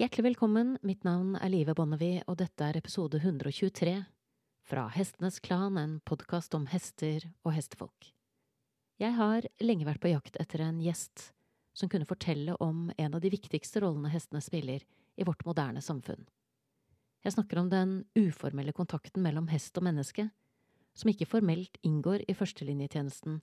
Hjertelig 0.00 0.30
velkommen, 0.30 0.78
mitt 0.80 1.02
navn 1.04 1.34
er 1.36 1.50
Live 1.52 1.74
Bonnevie, 1.76 2.22
og 2.24 2.38
dette 2.40 2.64
er 2.64 2.78
episode 2.78 3.18
123 3.20 3.98
fra 4.64 4.86
Hestenes 4.94 5.36
Klan, 5.44 5.76
en 5.76 5.98
podkast 6.08 6.56
om 6.56 6.64
hester 6.72 7.26
og 7.44 7.52
hestefolk. 7.52 8.08
Jeg 8.96 9.12
har 9.18 9.44
lenge 9.60 9.84
vært 9.84 10.00
på 10.00 10.14
jakt 10.14 10.38
etter 10.40 10.64
en 10.64 10.78
gjest 10.80 11.26
som 11.76 11.92
kunne 11.92 12.08
fortelle 12.08 12.56
om 12.64 12.88
en 12.96 13.18
av 13.18 13.20
de 13.20 13.34
viktigste 13.36 13.84
rollene 13.84 14.08
hestene 14.14 14.40
spiller 14.40 14.88
i 15.20 15.28
vårt 15.28 15.44
moderne 15.44 15.84
samfunn. 15.84 16.24
Jeg 17.20 17.36
snakker 17.36 17.60
om 17.60 17.68
den 17.68 17.94
uformelle 18.16 18.72
kontakten 18.72 19.20
mellom 19.20 19.52
hest 19.52 19.76
og 19.76 19.84
menneske, 19.84 20.30
som 20.96 21.12
ikke 21.12 21.28
formelt 21.28 21.76
inngår 21.84 22.24
i 22.24 22.40
førstelinjetjenesten, 22.40 23.42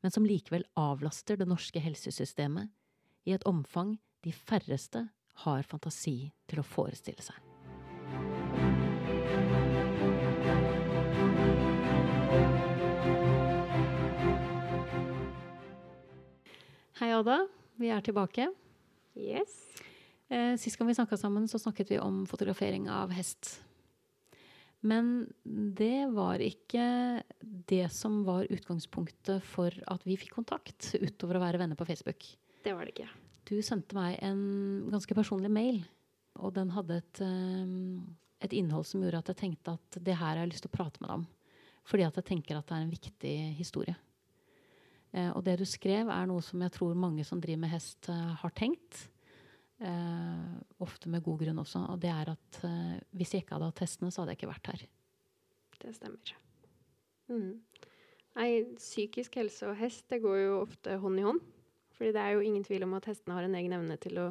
men 0.00 0.16
som 0.16 0.24
likevel 0.24 0.64
avlaster 0.80 1.36
det 1.36 1.52
norske 1.52 1.84
helsesystemet 1.84 2.72
i 3.28 3.36
et 3.36 3.44
omfang 3.44 3.98
de 4.24 4.32
færreste 4.32 5.10
har 5.44 5.66
fantasi 5.68 6.30
til 6.50 6.60
å 6.62 6.66
forestille 6.66 7.22
seg. 7.24 7.36
Hei, 17.00 17.14
Ada. 17.16 17.38
Vi 17.80 17.88
er 17.88 18.02
tilbake. 18.04 18.50
Yes. 19.16 19.54
Eh, 20.28 20.52
sist 20.60 20.76
gang 20.76 20.90
vi 20.90 20.98
snakka 20.98 21.16
sammen, 21.16 21.48
så 21.48 21.58
snakket 21.58 21.94
vi 21.94 21.98
om 21.98 22.26
fotografering 22.28 22.90
av 22.92 23.14
hest. 23.16 23.56
Men 24.80 25.26
det 25.44 26.10
var 26.12 26.40
ikke 26.44 27.22
det 27.40 27.86
som 27.92 28.20
var 28.24 28.48
utgangspunktet 28.52 29.44
for 29.44 29.74
at 29.92 30.04
vi 30.08 30.16
fikk 30.20 30.36
kontakt, 30.38 30.92
utover 31.00 31.40
å 31.40 31.44
være 31.44 31.60
venner 31.60 31.80
på 31.80 31.88
Facebook. 31.88 32.28
Det 32.64 32.76
var 32.76 32.84
det 32.84 32.94
ikke. 32.94 33.10
Du 33.50 33.58
sendte 33.66 33.96
meg 33.98 34.18
en 34.22 34.42
ganske 34.92 35.16
personlig 35.16 35.50
mail, 35.50 35.80
og 36.38 36.54
den 36.54 36.70
hadde 36.70 37.00
et, 37.00 37.22
um, 37.24 38.04
et 38.40 38.54
innhold 38.54 38.86
som 38.86 39.02
gjorde 39.02 39.24
at 39.24 39.32
jeg 39.32 39.40
tenkte 39.42 39.74
at 39.74 39.98
det 39.98 40.14
her 40.14 40.36
har 40.36 40.44
jeg 40.44 40.52
lyst 40.52 40.66
til 40.66 40.70
å 40.70 40.76
prate 40.78 41.02
med 41.02 41.10
deg 41.10 41.16
om. 41.18 41.26
Fordi 41.90 42.06
at 42.06 42.20
jeg 42.20 42.28
tenker 42.28 42.58
at 42.58 42.68
det 42.68 42.76
er 42.76 42.84
en 42.84 42.92
viktig 42.94 43.34
historie. 43.58 43.96
Eh, 45.10 45.30
og 45.34 45.42
det 45.42 45.56
du 45.58 45.66
skrev, 45.66 46.10
er 46.12 46.28
noe 46.30 46.44
som 46.44 46.62
jeg 46.62 46.74
tror 46.76 46.94
mange 46.94 47.24
som 47.26 47.40
driver 47.42 47.64
med 47.64 47.72
hest, 47.72 48.06
uh, 48.12 48.36
har 48.38 48.54
tenkt. 48.54 49.08
Eh, 49.80 50.56
ofte 50.84 51.08
med 51.08 51.22
god 51.24 51.40
grunn 51.40 51.60
også. 51.62 51.80
Og 51.88 52.00
det 52.02 52.10
er 52.12 52.34
at 52.34 52.58
eh, 52.68 52.98
hvis 53.16 53.32
jeg 53.32 53.44
ikke 53.44 53.56
hadde 53.56 53.70
hatt 53.70 53.80
hestene, 53.80 54.10
så 54.12 54.22
hadde 54.22 54.34
jeg 54.34 54.42
ikke 54.42 54.52
vært 54.52 54.70
her. 54.74 54.82
Det 55.80 55.94
stemmer. 55.96 56.34
Mm. 57.32 57.54
Nei, 58.36 58.50
psykisk 58.76 59.38
helse 59.40 59.70
og 59.70 59.78
hest 59.80 60.04
det 60.12 60.20
går 60.22 60.36
jo 60.42 60.58
ofte 60.60 60.98
hånd 61.00 61.22
i 61.22 61.24
hånd. 61.24 61.40
Fordi 62.00 62.14
det 62.16 62.20
er 62.24 62.30
jo 62.32 62.40
ingen 62.40 62.62
tvil 62.64 62.86
om 62.86 62.94
at 62.96 63.04
hestene 63.10 63.34
har 63.36 63.44
en 63.44 63.54
egen 63.58 63.74
evne 63.76 63.98
til 64.00 64.16
å 64.22 64.30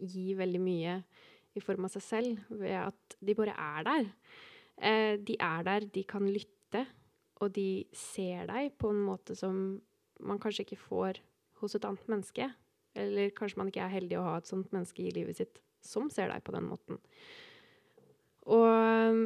gi 0.00 0.30
veldig 0.38 0.60
mye 0.64 0.94
i 1.52 1.60
form 1.60 1.84
av 1.84 1.92
seg 1.92 2.04
selv 2.06 2.46
ved 2.48 2.72
at 2.78 3.16
de 3.20 3.34
bare 3.36 3.52
er 3.52 3.84
der. 3.84 4.06
Eh, 4.80 5.16
de 5.20 5.36
er 5.36 5.66
der, 5.68 5.84
de 5.92 6.04
kan 6.08 6.24
lytte, 6.24 6.86
og 7.44 7.52
de 7.52 7.84
ser 7.92 8.48
deg 8.48 8.78
på 8.80 8.94
en 8.94 9.02
måte 9.10 9.36
som 9.36 9.76
man 10.24 10.40
kanskje 10.40 10.64
ikke 10.64 10.80
får 10.86 11.20
hos 11.60 11.76
et 11.76 11.84
annet 11.84 12.08
menneske. 12.08 12.48
Eller 12.96 13.28
kanskje 13.36 13.60
man 13.60 13.68
ikke 13.68 13.84
er 13.84 13.92
heldig 13.92 14.16
å 14.16 14.24
ha 14.30 14.38
et 14.40 14.48
sånt 14.48 14.72
menneske 14.72 15.04
i 15.04 15.12
livet 15.12 15.36
sitt 15.36 15.60
som 15.84 16.08
ser 16.08 16.32
deg 16.32 16.40
på 16.48 16.56
den 16.56 16.64
måten. 16.64 16.96
Og 18.48 18.72
um, 18.72 19.20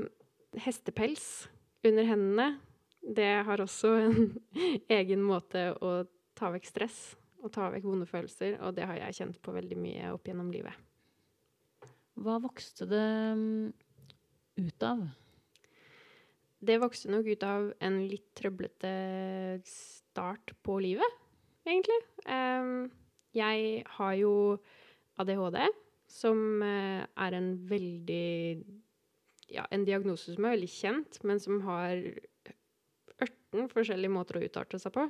hestepels 0.59 1.47
under 1.87 2.11
hendene, 2.11 2.51
det 2.99 3.31
har 3.47 3.63
også 3.63 3.95
en 4.03 4.21
egen 4.99 5.23
måte 5.23 5.69
å 5.79 6.01
ta 6.35 6.51
vekk 6.51 6.67
stress 6.67 7.01
og 7.41 7.53
ta 7.55 7.71
vekk 7.73 7.87
vonde 7.89 8.09
følelser, 8.09 8.59
og 8.65 8.77
det 8.77 8.87
har 8.89 8.99
jeg 9.01 9.19
kjent 9.21 9.41
på 9.43 9.55
veldig 9.57 9.79
mye 9.81 10.13
opp 10.15 10.29
gjennom 10.29 10.51
livet. 10.53 10.77
Hva 12.21 12.37
vokste 12.43 12.87
det 12.91 13.07
mm, 13.41 13.71
ut 14.61 14.85
av? 14.85 15.05
Det 16.61 16.77
vokste 16.83 17.09
nok 17.13 17.29
ut 17.31 17.45
av 17.49 17.71
en 17.81 17.97
litt 18.05 18.29
trøblete 18.37 18.91
start 19.65 20.53
på 20.67 20.77
livet, 20.85 21.21
egentlig. 21.65 21.97
Jeg 23.33 23.85
har 23.97 24.17
jo 24.19 24.35
ADHD, 25.21 25.63
som 26.11 26.63
eh, 26.67 27.07
er 27.07 27.37
en 27.39 27.53
veldig 27.71 28.29
Ja, 29.51 29.65
en 29.71 29.85
diagnose 29.87 30.35
som 30.35 30.45
er 30.47 30.57
veldig 30.57 30.71
kjent, 30.71 31.21
men 31.27 31.41
som 31.43 31.63
har 31.65 32.03
18 33.19 33.71
forskjellige 33.73 34.13
måter 34.15 34.39
å 34.39 34.45
utarte 34.45 34.79
seg 34.83 34.95
på. 34.95 35.09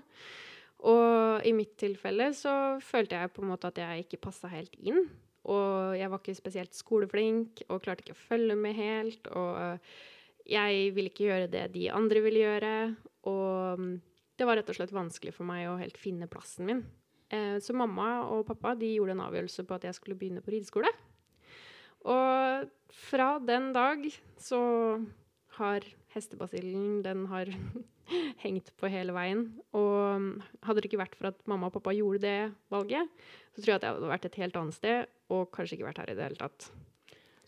Og 0.88 1.44
i 1.44 1.52
mitt 1.56 1.74
tilfelle 1.80 2.30
så 2.36 2.52
følte 2.84 3.18
jeg 3.18 3.32
på 3.34 3.42
en 3.44 3.50
måte 3.52 3.68
at 3.68 3.80
jeg 3.80 4.06
ikke 4.06 4.22
passa 4.28 4.48
helt 4.52 4.76
inn. 4.80 5.04
Og 5.50 5.96
jeg 5.96 6.08
var 6.12 6.20
ikke 6.20 6.36
spesielt 6.36 6.76
skoleflink 6.76 7.64
og 7.68 7.82
klarte 7.84 8.04
ikke 8.04 8.16
å 8.16 8.22
følge 8.28 8.56
med 8.56 8.76
helt. 8.78 9.28
Og 9.36 10.48
jeg 10.48 10.94
ville 10.96 11.12
ikke 11.12 11.28
gjøre 11.28 11.50
det 11.52 11.66
de 11.74 11.88
andre 11.92 12.24
ville 12.24 12.44
gjøre. 12.44 12.72
Og 13.28 13.84
det 14.40 14.48
var 14.48 14.60
rett 14.60 14.72
og 14.72 14.78
slett 14.78 14.96
vanskelig 14.96 15.34
for 15.36 15.48
meg 15.48 15.68
å 15.68 15.78
helt 15.80 16.00
finne 16.00 16.28
plassen 16.30 16.68
min. 16.68 16.82
Eh, 17.30 17.56
så 17.62 17.76
mamma 17.76 18.24
og 18.32 18.46
pappa 18.48 18.74
de 18.78 18.94
gjorde 18.96 19.14
en 19.14 19.24
avgjørelse 19.28 19.64
på 19.68 19.76
at 19.76 19.86
jeg 19.86 19.98
skulle 19.98 20.18
begynne 20.18 20.42
på 20.44 20.54
rideskole. 20.54 20.90
Og 22.08 22.70
fra 22.96 23.30
den 23.44 23.70
dag 23.76 24.06
så 24.40 24.60
har 25.58 25.84
hestebasillen 26.14 27.02
den 27.04 27.26
har 27.30 27.52
hengt 28.44 28.72
på 28.80 28.90
hele 28.92 29.14
veien. 29.16 29.46
Og 29.76 30.30
hadde 30.66 30.82
det 30.82 30.90
ikke 30.90 31.02
vært 31.02 31.16
for 31.18 31.30
at 31.32 31.40
mamma 31.50 31.70
og 31.70 31.78
pappa 31.78 31.94
gjorde 31.96 32.22
det 32.26 32.38
valget, 32.72 33.10
så 33.54 33.62
tror 33.62 33.74
jeg 33.74 33.80
at 33.80 33.88
jeg 33.88 33.96
hadde 33.96 34.12
vært 34.14 34.30
et 34.30 34.40
helt 34.44 34.60
annet 34.60 34.78
sted, 34.78 35.18
og 35.30 35.50
kanskje 35.54 35.78
ikke 35.78 35.90
vært 35.90 36.02
her 36.02 36.12
i 36.12 36.16
det 36.18 36.28
hele 36.28 36.40
tatt. 36.40 36.70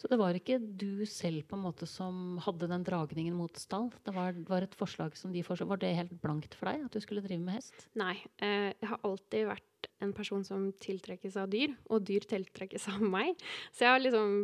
Så 0.03 0.09
det 0.11 0.17
var 0.19 0.35
ikke 0.35 0.57
du 0.59 1.05
selv 1.07 1.45
på 1.47 1.55
en 1.55 1.63
måte 1.63 1.87
som 1.87 2.41
hadde 2.43 2.67
den 2.67 2.83
dragningen 2.83 3.37
mot 3.39 3.55
stall? 3.61 3.87
Det 4.03 4.11
var, 4.17 4.35
var 4.49 4.65
et 4.67 4.75
forslag 4.75 5.15
som 5.15 5.31
de 5.31 5.45
foreslo. 5.47 5.69
Var 5.71 5.79
det 5.79 5.93
helt 5.95 6.17
blankt 6.25 6.57
for 6.59 6.73
deg 6.73 6.89
at 6.89 6.97
du 6.97 6.99
skulle 7.05 7.23
drive 7.23 7.45
med 7.45 7.61
hest? 7.61 7.85
Nei. 7.95 8.17
Eh, 8.43 8.73
jeg 8.73 8.89
har 8.91 8.99
alltid 9.07 9.47
vært 9.53 9.89
en 10.03 10.11
person 10.17 10.43
som 10.43 10.65
tiltrekkes 10.83 11.39
av 11.39 11.53
dyr, 11.55 11.77
og 11.87 12.03
dyr 12.09 12.27
tiltrekkes 12.27 12.89
av 12.91 13.05
meg. 13.15 13.39
Så 13.71 13.87
jeg 13.87 13.95
har 13.95 14.03
liksom 14.03 14.35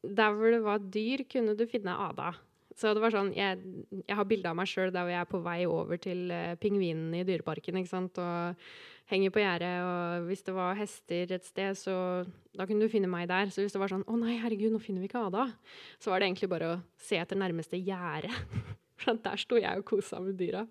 Der 0.00 0.32
hvor 0.32 0.48
det 0.54 0.62
var 0.64 0.78
dyr, 0.80 1.26
kunne 1.28 1.52
du 1.58 1.66
finne 1.68 1.92
Ada. 1.92 2.30
Så 2.78 2.92
det 2.94 3.02
var 3.02 3.12
sånn 3.12 3.32
Jeg, 3.34 3.58
jeg 4.06 4.16
har 4.16 4.28
bilde 4.28 4.50
av 4.50 4.56
meg 4.58 4.68
sjøl 4.70 4.92
der 4.94 5.02
hvor 5.02 5.12
jeg 5.12 5.20
er 5.20 5.30
på 5.30 5.42
vei 5.44 5.58
over 5.66 6.00
til 6.00 6.30
uh, 6.30 6.54
pingvinene 6.60 7.20
i 7.20 7.26
Dyreparken. 7.26 7.80
ikke 7.80 7.90
sant? 7.90 8.20
Og 8.22 8.60
henger 9.10 9.34
på 9.34 9.42
gjerdet. 9.42 9.72
Og 9.84 10.28
hvis 10.28 10.44
det 10.46 10.54
var 10.56 10.78
hester 10.78 11.34
et 11.36 11.46
sted, 11.46 11.78
så 11.78 11.94
da 12.56 12.66
kunne 12.66 12.86
du 12.86 12.92
finne 12.92 13.10
meg 13.10 13.28
der. 13.30 13.50
Så 13.50 13.64
hvis 13.64 13.74
det 13.74 13.82
var 13.82 13.92
sånn 13.92 14.06
'Å 14.06 14.18
nei, 14.20 14.38
herregud, 14.38 14.72
nå 14.72 14.82
finner 14.82 15.02
vi 15.02 15.10
ikke 15.10 15.26
Ada', 15.26 15.50
så 15.98 16.10
var 16.10 16.20
det 16.20 16.30
egentlig 16.30 16.50
bare 16.50 16.74
å 16.76 16.82
se 16.98 17.18
etter 17.18 17.36
nærmeste 17.36 17.80
gjerde. 17.80 18.30
Der 19.06 19.40
sto 19.40 19.58
jeg 19.60 19.80
og 19.80 19.86
kosa 19.88 20.20
med 20.22 20.38
dyra. 20.40 20.66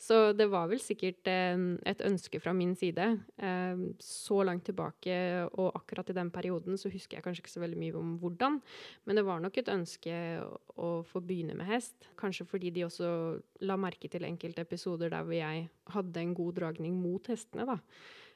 Så 0.00 0.32
det 0.36 0.46
var 0.50 0.66
vel 0.68 0.80
sikkert 0.82 1.28
eh, 1.30 1.54
et 1.88 2.02
ønske 2.04 2.40
fra 2.42 2.52
min 2.56 2.74
side. 2.76 3.06
Eh, 3.38 3.84
så 4.02 4.40
langt 4.44 4.66
tilbake, 4.68 5.14
og 5.54 5.70
akkurat 5.78 6.10
i 6.10 6.16
den 6.18 6.32
perioden, 6.34 6.78
så 6.80 6.90
husker 6.92 7.18
jeg 7.18 7.24
kanskje 7.24 7.44
ikke 7.44 7.54
så 7.54 7.62
veldig 7.62 7.80
mye 7.80 7.96
om 8.00 8.16
hvordan. 8.20 8.58
Men 9.06 9.20
det 9.20 9.24
var 9.26 9.40
nok 9.40 9.60
et 9.60 9.70
ønske 9.72 10.18
å 10.76 10.90
få 11.08 11.22
begynne 11.24 11.56
med 11.58 11.70
hest. 11.70 12.10
Kanskje 12.20 12.48
fordi 12.50 12.74
de 12.74 12.86
også 12.88 13.08
la 13.64 13.78
merke 13.80 14.10
til 14.12 14.26
enkelte 14.26 14.66
episoder 14.66 15.14
der 15.14 15.24
hvor 15.24 15.38
jeg 15.38 15.68
hadde 15.94 16.20
en 16.20 16.36
god 16.36 16.60
dragning 16.60 17.00
mot 17.00 17.30
hestene. 17.30 17.68
da. 17.70 17.80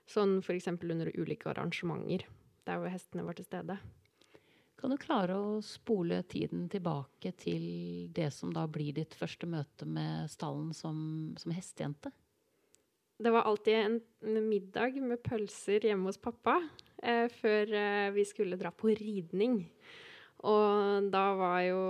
Sånn 0.09 0.39
f.eks. 0.41 0.71
under 0.73 1.13
ulike 1.19 1.51
arrangementer 1.53 2.25
der 2.69 2.81
hvor 2.81 2.93
hestene 2.93 3.27
var 3.27 3.37
til 3.37 3.49
stede. 3.49 3.77
Kan 4.79 4.95
du 4.95 4.99
klare 5.01 5.35
å 5.35 5.59
spole 5.65 6.21
tiden 6.31 6.69
tilbake 6.71 7.33
til 7.41 7.65
det 8.15 8.29
som 8.35 8.53
da 8.55 8.63
blir 8.71 8.95
ditt 8.95 9.17
første 9.19 9.49
møte 9.51 9.89
med 9.89 10.31
stallen 10.31 10.71
som, 10.77 10.99
som 11.41 11.55
hestejente? 11.55 12.13
Det 13.19 13.33
var 13.35 13.49
alltid 13.51 13.75
en, 13.75 13.99
middag 14.47 15.01
med 15.03 15.19
pølser 15.27 15.89
hjemme 15.89 16.07
hos 16.07 16.21
pappa 16.23 16.61
eh, 17.03 17.27
før 17.41 17.75
eh, 17.75 18.11
vi 18.15 18.23
skulle 18.29 18.59
dra 18.61 18.71
på 18.71 18.93
ridning. 18.95 19.65
Og 20.47 21.09
da 21.11 21.25
var 21.35 21.61
jo 21.67 21.81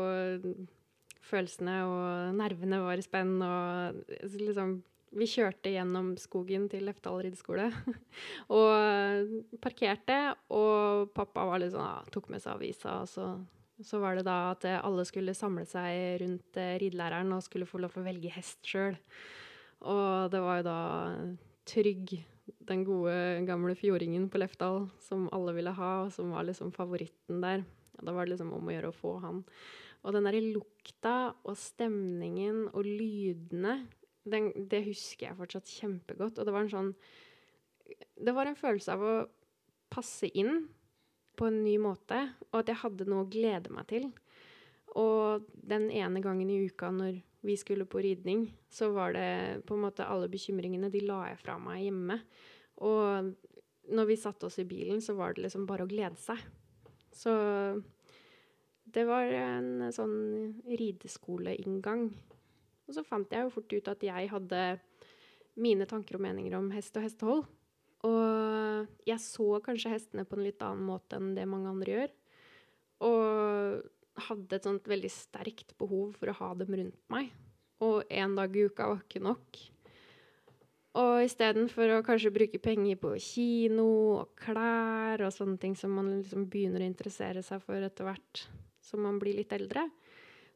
følelsene 1.28 1.74
og 1.84 2.38
nervene 2.38 2.80
var 2.80 2.96
i 2.96 3.04
spenn, 3.04 3.36
og 3.44 3.98
liksom 4.32 4.78
vi 5.16 5.26
kjørte 5.28 5.72
gjennom 5.72 6.12
skogen 6.20 6.66
til 6.70 6.84
Lefdal 6.88 7.22
rideskole 7.24 7.68
og 8.58 9.34
parkerte. 9.62 10.18
Og 10.54 11.10
pappa 11.16 11.46
var 11.48 11.62
litt 11.62 11.74
sånn, 11.74 11.86
ja, 11.86 12.12
tok 12.14 12.30
med 12.32 12.44
seg 12.44 12.56
avisa. 12.56 13.00
Og 13.02 13.10
så, 13.10 13.26
så, 13.80 14.00
var 14.02 14.18
det 14.18 14.26
da 14.28 14.38
at 14.52 14.66
alle 14.78 15.06
skulle 15.08 15.36
samle 15.36 15.66
seg 15.68 16.20
rundt 16.22 16.60
eh, 16.60 16.76
ridelæreren 16.82 17.34
og 17.36 17.44
skulle 17.46 17.68
få 17.68 17.82
lov 17.82 17.94
til 17.94 18.04
å 18.04 18.08
velge 18.08 18.34
hest 18.36 18.60
sjøl. 18.66 18.98
Og 19.88 20.32
det 20.32 20.42
var 20.42 20.60
jo 20.60 20.66
da 20.66 20.80
Trygg, 21.68 22.14
den 22.64 22.84
gode, 22.86 23.12
gamle 23.44 23.74
fjordingen 23.76 24.30
på 24.32 24.40
Lefdal, 24.40 24.86
som 25.04 25.26
alle 25.36 25.52
ville 25.58 25.74
ha, 25.76 25.90
og 26.06 26.14
som 26.14 26.30
var 26.32 26.46
liksom 26.48 26.72
favoritten 26.72 27.42
der. 27.44 27.66
Ja, 27.98 28.06
da 28.08 28.14
var 28.16 28.24
det 28.24 28.32
liksom 28.32 28.54
om 28.56 28.70
å 28.70 28.72
gjøre 28.72 28.88
å 28.88 28.96
få 28.96 29.18
han. 29.20 29.42
Og 30.06 30.14
den 30.14 30.24
derre 30.24 30.40
lukta 30.40 31.14
og 31.42 31.58
stemningen 31.60 32.68
og 32.70 32.86
lydene 32.86 33.82
den, 34.30 34.50
det 34.70 34.84
husker 34.86 35.28
jeg 35.28 35.38
fortsatt 35.38 35.70
kjempegodt. 35.70 36.38
Og 36.38 36.48
det 36.48 36.54
var 36.54 36.66
en 36.66 36.72
sånn 36.72 36.92
Det 38.18 38.34
var 38.36 38.46
en 38.46 38.58
følelse 38.58 38.92
av 38.92 39.02
å 39.04 39.14
passe 39.92 40.28
inn. 40.34 40.68
på 41.38 41.46
en 41.46 41.60
ny 41.62 41.76
måte, 41.78 42.16
og 42.50 42.56
at 42.58 42.70
jeg 42.72 42.80
hadde 42.80 43.04
noe 43.06 43.22
å 43.22 43.30
glede 43.30 43.70
meg 43.70 43.86
til. 43.86 44.08
Og 44.98 45.44
den 45.54 45.84
ene 45.94 46.18
gangen 46.18 46.50
i 46.50 46.64
uka 46.66 46.90
når 46.90 47.20
vi 47.46 47.54
skulle 47.56 47.86
på 47.86 48.02
ridning, 48.02 48.48
så 48.66 48.88
var 48.90 49.12
det 49.14 49.62
på 49.68 49.76
en 49.76 49.84
måte 49.84 50.02
alle 50.02 50.26
bekymringene 50.32 50.90
de 50.90 51.04
la 51.06 51.20
jeg 51.28 51.38
fra 51.44 51.54
meg 51.62 51.84
hjemme. 51.84 52.16
Og 52.82 53.30
når 53.94 54.08
vi 54.10 54.18
satte 54.18 54.48
oss 54.48 54.58
i 54.58 54.66
bilen, 54.66 54.98
så 54.98 55.14
var 55.14 55.36
det 55.36 55.44
liksom 55.46 55.66
bare 55.68 55.86
å 55.86 55.90
glede 55.90 56.18
seg. 56.18 56.42
Så 57.14 57.32
det 58.88 59.04
var 59.08 59.30
en 59.30 59.88
sånn 59.94 60.18
rideskoleinngang. 60.66 62.08
Og 62.88 62.96
så 62.96 63.04
fant 63.04 63.32
jeg 63.32 63.44
jo 63.44 63.52
fort 63.52 63.74
ut 63.74 63.90
at 63.92 64.04
jeg 64.06 64.30
hadde 64.32 64.62
mine 65.60 65.86
tanker 65.90 66.16
og 66.16 66.24
meninger 66.24 66.56
om 66.56 66.70
hest 66.72 66.96
og 66.96 67.04
hestehold. 67.04 67.44
Og 68.08 68.88
jeg 69.08 69.20
så 69.20 69.48
kanskje 69.64 69.92
hestene 69.92 70.24
på 70.28 70.38
en 70.38 70.46
litt 70.46 70.62
annen 70.64 70.86
måte 70.86 71.18
enn 71.18 71.34
det 71.36 71.48
mange 71.50 71.70
andre 71.70 71.94
gjør. 71.96 72.14
Og 73.08 74.28
hadde 74.28 74.58
et 74.58 74.66
sånt 74.66 74.88
veldig 74.90 75.10
sterkt 75.12 75.74
behov 75.78 76.14
for 76.18 76.30
å 76.30 76.38
ha 76.40 76.52
dem 76.58 76.78
rundt 76.80 77.02
meg. 77.12 77.32
Og 77.84 78.06
én 78.10 78.34
dag 78.38 78.56
i 78.56 78.64
uka 78.66 78.88
var 78.90 79.02
ikke 79.04 79.22
nok. 79.22 79.60
Og 80.98 81.20
istedenfor 81.22 81.92
å 81.94 82.04
kanskje 82.06 82.32
bruke 82.34 82.58
penger 82.62 82.98
på 82.98 83.12
kino 83.22 83.86
og 84.16 84.32
klær 84.40 85.22
og 85.26 85.34
sånne 85.34 85.60
ting 85.62 85.76
som 85.78 85.92
man 85.94 86.08
liksom 86.16 86.48
begynner 86.50 86.82
å 86.82 86.88
interessere 86.88 87.44
seg 87.46 87.62
for 87.62 87.84
etter 87.84 88.08
hvert 88.08 88.46
som 88.82 89.04
man 89.04 89.20
blir 89.20 89.36
litt 89.36 89.52
eldre, 89.52 89.84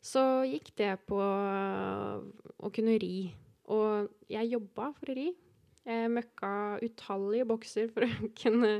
så 0.02 0.42
gikk 0.48 0.72
det 0.80 0.96
på 1.06 1.18
å 1.18 2.70
kunne 2.74 2.98
ri. 3.00 3.30
Og 3.70 4.10
jeg 4.30 4.50
jobba 4.50 4.90
for 4.96 5.12
å 5.12 5.16
ri. 5.16 5.28
Jeg 5.82 6.10
møkka 6.14 6.50
utallige 6.82 7.46
bokser 7.50 7.88
for 7.90 8.06
å 8.06 8.10
kunne 8.42 8.74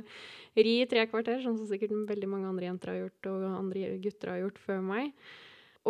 ri 0.58 0.74
i 0.82 0.88
tre 0.90 1.06
kvarter, 1.10 1.40
sånn 1.42 1.58
som 1.58 1.70
sikkert 1.70 1.94
veldig 2.10 2.30
mange 2.30 2.50
andre 2.50 2.68
jenter 2.68 2.92
har 2.92 3.00
gjort, 3.04 3.30
og 3.30 3.46
andre 3.50 3.96
gutter 4.02 4.34
har 4.34 4.42
gjort 4.44 4.60
før 4.62 4.84
meg. 4.86 5.14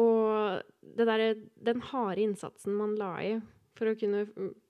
Og 0.01 0.63
der, 0.97 1.25
den 1.61 1.83
harde 1.91 2.25
innsatsen 2.25 2.77
man 2.77 2.95
la 2.97 3.13
i 3.21 3.33
for 3.77 3.91
å 3.91 3.97
kunne 3.99 4.25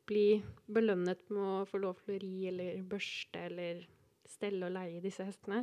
bli 0.09 0.43
belønnet 0.71 1.23
med 1.31 1.43
å 1.43 1.67
få 1.69 1.79
lov 1.83 2.01
til 2.03 2.17
å 2.17 2.23
ri 2.23 2.49
eller 2.51 2.83
børste 2.91 3.47
eller 3.51 3.85
stelle 4.31 4.67
og 4.67 4.75
leie 4.75 5.03
disse 5.03 5.27
hestene, 5.27 5.63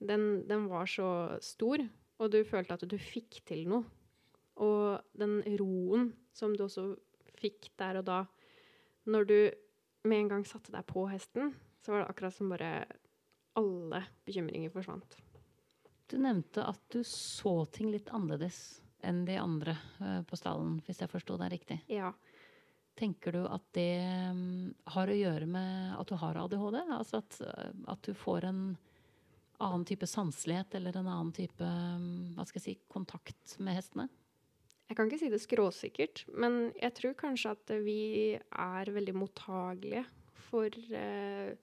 den, 0.00 0.46
den 0.48 0.66
var 0.70 0.88
så 0.88 1.08
stor, 1.44 1.82
og 2.16 2.32
du 2.32 2.40
følte 2.48 2.76
at 2.76 2.84
du 2.88 2.96
fikk 3.00 3.42
til 3.48 3.66
noe. 3.68 3.84
Og 4.62 5.02
den 5.18 5.40
roen 5.60 6.10
som 6.36 6.54
du 6.56 6.64
også 6.66 6.90
fikk 7.36 7.70
der 7.80 8.00
og 8.00 8.06
da, 8.08 8.22
når 9.10 9.28
du 9.28 9.38
med 10.06 10.22
en 10.22 10.30
gang 10.36 10.46
satte 10.48 10.72
deg 10.72 10.86
på 10.88 11.06
hesten, 11.10 11.52
så 11.82 11.92
var 11.92 12.02
det 12.02 12.10
akkurat 12.10 12.34
som 12.34 12.50
bare 12.50 12.70
alle 13.56 14.02
bekymringer 14.26 14.72
forsvant. 14.72 15.18
Du 16.06 16.18
nevnte 16.22 16.64
at 16.64 16.82
du 16.92 17.00
så 17.06 17.64
ting 17.74 17.90
litt 17.90 18.10
annerledes 18.14 18.80
enn 19.06 19.24
de 19.26 19.36
andre 19.38 19.76
uh, 20.00 20.22
på 20.26 20.38
stallen, 20.38 20.78
hvis 20.86 21.02
jeg 21.02 21.10
forsto 21.10 21.36
deg 21.40 21.52
riktig. 21.52 21.80
Ja. 21.90 22.12
Tenker 22.96 23.34
du 23.34 23.42
at 23.44 23.64
det 23.76 24.00
um, 24.32 24.72
har 24.94 25.10
å 25.10 25.16
gjøre 25.16 25.48
med 25.50 25.96
at 25.98 26.10
du 26.10 26.16
har 26.20 26.38
ADHD? 26.40 26.78
Altså 26.96 27.20
at, 27.20 27.40
uh, 27.42 27.72
at, 27.92 28.02
du 28.06 28.16
får 28.16 28.48
en 28.48 28.62
annen 29.62 29.86
type 29.88 30.06
sanselighet 30.08 30.78
eller 30.78 30.96
en 31.00 31.10
annen 31.10 31.34
type 31.36 31.64
um, 31.64 32.36
hva 32.36 32.46
skal 32.48 32.60
jeg 32.60 32.66
si, 32.66 32.78
kontakt 32.92 33.58
med 33.58 33.78
hestene? 33.78 34.08
Jeg 34.86 34.94
kan 34.94 35.08
ikke 35.08 35.18
si 35.18 35.30
det 35.32 35.42
skråsikkert, 35.42 36.22
men 36.38 36.70
jeg 36.78 36.94
tror 36.94 37.16
kanskje 37.18 37.54
at 37.56 37.72
vi 37.82 38.00
er 38.38 38.90
veldig 38.94 39.16
mottagelige 39.18 40.04
for 40.46 40.70
eh, 40.94 41.56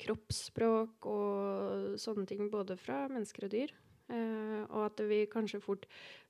kroppsspråk 0.00 1.08
og 1.10 1.98
sånne 2.00 2.24
ting, 2.30 2.46
både 2.52 2.78
fra 2.80 3.02
mennesker 3.12 3.46
og 3.46 3.52
dyr. 3.52 3.74
Eh, 4.10 4.62
og 4.70 4.86
at 4.88 5.02
vi 5.10 5.26
kanskje 5.30 5.60
fort, 5.62 5.84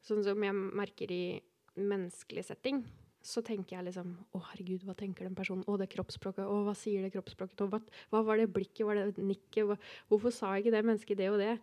sånn 0.05 0.25
som 0.27 0.43
jeg 0.43 0.57
merker 0.57 1.15
i 1.15 1.39
menneskelig 1.79 2.49
setting, 2.51 2.83
så 3.23 3.43
tenker 3.45 3.77
jeg 3.77 3.91
liksom 3.91 4.13
Å, 4.33 4.41
herregud, 4.51 4.85
hva 4.89 4.95
tenker 4.97 5.29
den 5.29 5.37
personen? 5.37 5.63
Å, 5.69 5.77
det 5.79 5.87
er 5.87 5.95
kroppsspråket. 5.95 6.45
Å, 6.49 6.61
hva 6.67 6.75
sier 6.75 7.05
det 7.05 7.13
kroppsspråket? 7.15 7.63
Hva, 7.69 7.81
hva, 8.11 8.23
var 8.27 8.41
det 8.41 8.51
blikket? 8.51 8.87
Var 8.89 8.97
det 8.97 9.23
nikket? 9.23 9.67
Hva, 9.69 9.77
hvorfor 10.11 10.35
sa 10.35 10.55
ikke 10.57 10.73
det 10.75 10.83
mennesket 10.87 11.21
det 11.21 11.31
og 11.31 11.39
det? 11.39 11.55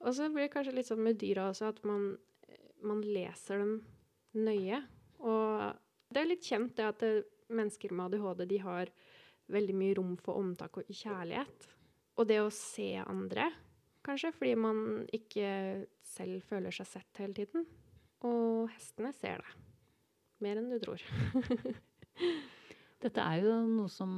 Og 0.00 0.14
så 0.16 0.30
blir 0.30 0.46
det 0.46 0.52
kanskje 0.54 0.76
litt 0.78 0.88
sånn 0.88 1.02
med 1.04 1.18
dyra 1.20 1.50
også, 1.50 1.74
at 1.74 1.82
man, 1.84 2.14
man 2.86 3.02
leser 3.04 3.60
dem 3.60 3.80
nøye. 4.38 4.82
Og 5.24 6.12
det 6.12 6.22
er 6.22 6.30
litt 6.30 6.46
kjent 6.46 6.76
det 6.78 6.86
at 6.86 7.04
mennesker 7.50 7.94
med 7.94 8.10
ADHD 8.14 8.46
de 8.50 8.60
har 8.62 8.92
veldig 9.50 9.76
mye 9.76 9.96
rom 9.98 10.14
for 10.20 10.40
omtak 10.40 10.78
og 10.80 10.90
kjærlighet. 10.90 11.68
Og 12.20 12.28
det 12.28 12.40
å 12.42 12.52
se 12.54 12.92
andre, 13.02 13.48
kanskje, 14.06 14.32
fordi 14.36 14.54
man 14.58 14.82
ikke 15.14 15.50
selv 16.04 16.44
føler 16.48 16.74
seg 16.74 16.88
sett 16.88 17.22
hele 17.22 17.36
tiden. 17.36 17.66
Og 18.26 18.70
hestene 18.74 19.12
ser 19.16 19.42
det. 19.42 19.58
Mer 20.44 20.60
enn 20.60 20.70
du 20.72 20.78
tror. 20.82 21.02
Dette 23.04 23.24
er 23.24 23.40
jo 23.40 23.54
noe 23.64 23.88
som, 23.92 24.12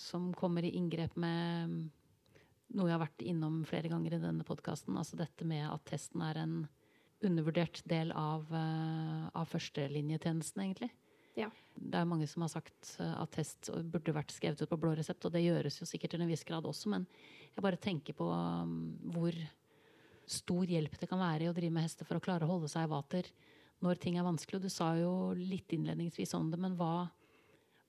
som, 0.00 0.30
kommer 0.36 0.64
i 0.64 0.72
inngrep 0.78 1.16
med 1.20 1.74
noe 2.74 2.88
jeg 2.88 2.94
har 2.94 3.02
vært 3.02 3.24
innom 3.24 3.60
flere 3.68 3.90
ganger 3.92 4.16
i 4.16 4.22
denne 4.22 4.46
podkasten. 4.48 4.96
Altså 4.96 5.18
dette 5.20 5.44
med 5.46 5.66
at 5.68 5.84
testen 5.88 6.24
er 6.24 6.40
en 6.40 6.54
undervurdert 7.28 7.82
del 7.90 8.12
av, 8.18 8.46
uh, 8.52 9.30
av 9.34 9.48
førstelinjetjenesten, 9.50 10.64
egentlig. 10.66 10.90
Ja. 11.38 11.48
Det 11.74 11.98
er 11.98 12.06
mange 12.06 12.28
som 12.30 12.44
har 12.44 12.52
sagt 12.52 12.94
eh, 13.02 13.14
at 13.18 13.32
test 13.34 13.70
burde 13.90 14.14
vært 14.14 14.30
skrevet 14.30 14.60
ut 14.62 14.70
på 14.70 14.78
blå 14.78 14.92
resept, 14.94 15.24
og 15.26 15.34
det 15.34 15.42
gjøres 15.42 15.80
jo 15.80 15.88
sikkert 15.88 16.14
til 16.14 16.22
en 16.22 16.30
viss 16.30 16.46
grad 16.46 16.66
også, 16.70 16.92
men 16.92 17.08
jeg 17.56 17.64
bare 17.64 17.80
tenker 17.82 18.14
på 18.14 18.28
um, 18.30 18.94
hvor 19.14 19.34
stor 20.30 20.70
hjelp 20.70 20.94
det 21.00 21.08
kan 21.10 21.20
være 21.20 21.46
i 21.46 21.50
å 21.50 21.56
drive 21.56 21.74
med 21.74 21.84
hester 21.84 22.06
for 22.06 22.18
å 22.18 22.22
klare 22.22 22.46
å 22.46 22.52
holde 22.52 22.70
seg 22.70 22.86
i 22.86 22.92
vater 22.92 23.28
når 23.84 23.98
ting 24.00 24.16
er 24.16 24.26
vanskelig. 24.26 24.60
Og 24.60 24.64
du 24.64 24.72
sa 24.72 24.94
jo 24.96 25.12
litt 25.36 25.74
innledningsvis 25.74 26.32
om 26.38 26.48
det, 26.52 26.60
men 26.62 26.78
hva, 26.78 27.08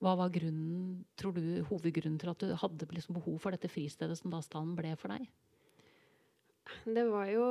hva 0.03 0.15
var 0.19 0.33
grunnen, 0.33 1.05
tror 1.19 1.37
du, 1.37 1.45
hovedgrunnen 1.69 2.19
til 2.21 2.33
at 2.33 2.41
du 2.41 2.55
hadde 2.65 2.89
liksom 2.91 3.19
behov 3.19 3.39
for 3.43 3.55
dette 3.55 3.71
fristedet 3.71 4.17
som 4.19 4.33
da 4.33 4.41
stallen 4.43 4.75
ble 4.77 4.95
for 4.99 5.13
deg? 5.13 5.29
Det 6.85 7.05
var 7.07 7.29
jo 7.29 7.45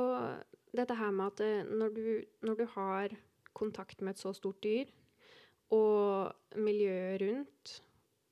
dette 0.77 0.97
her 0.97 1.11
med 1.15 1.33
at 1.33 1.43
eh, 1.45 1.67
når 1.67 1.95
du, 1.95 2.05
når 2.45 2.59
du 2.59 2.65
har 2.75 3.15
kontakt 3.55 4.01
med 4.01 4.15
et 4.15 4.21
så 4.21 4.33
stort 4.35 4.61
dyr, 4.63 4.89
og 5.73 6.59
miljøet 6.61 7.21
rundt, 7.23 7.75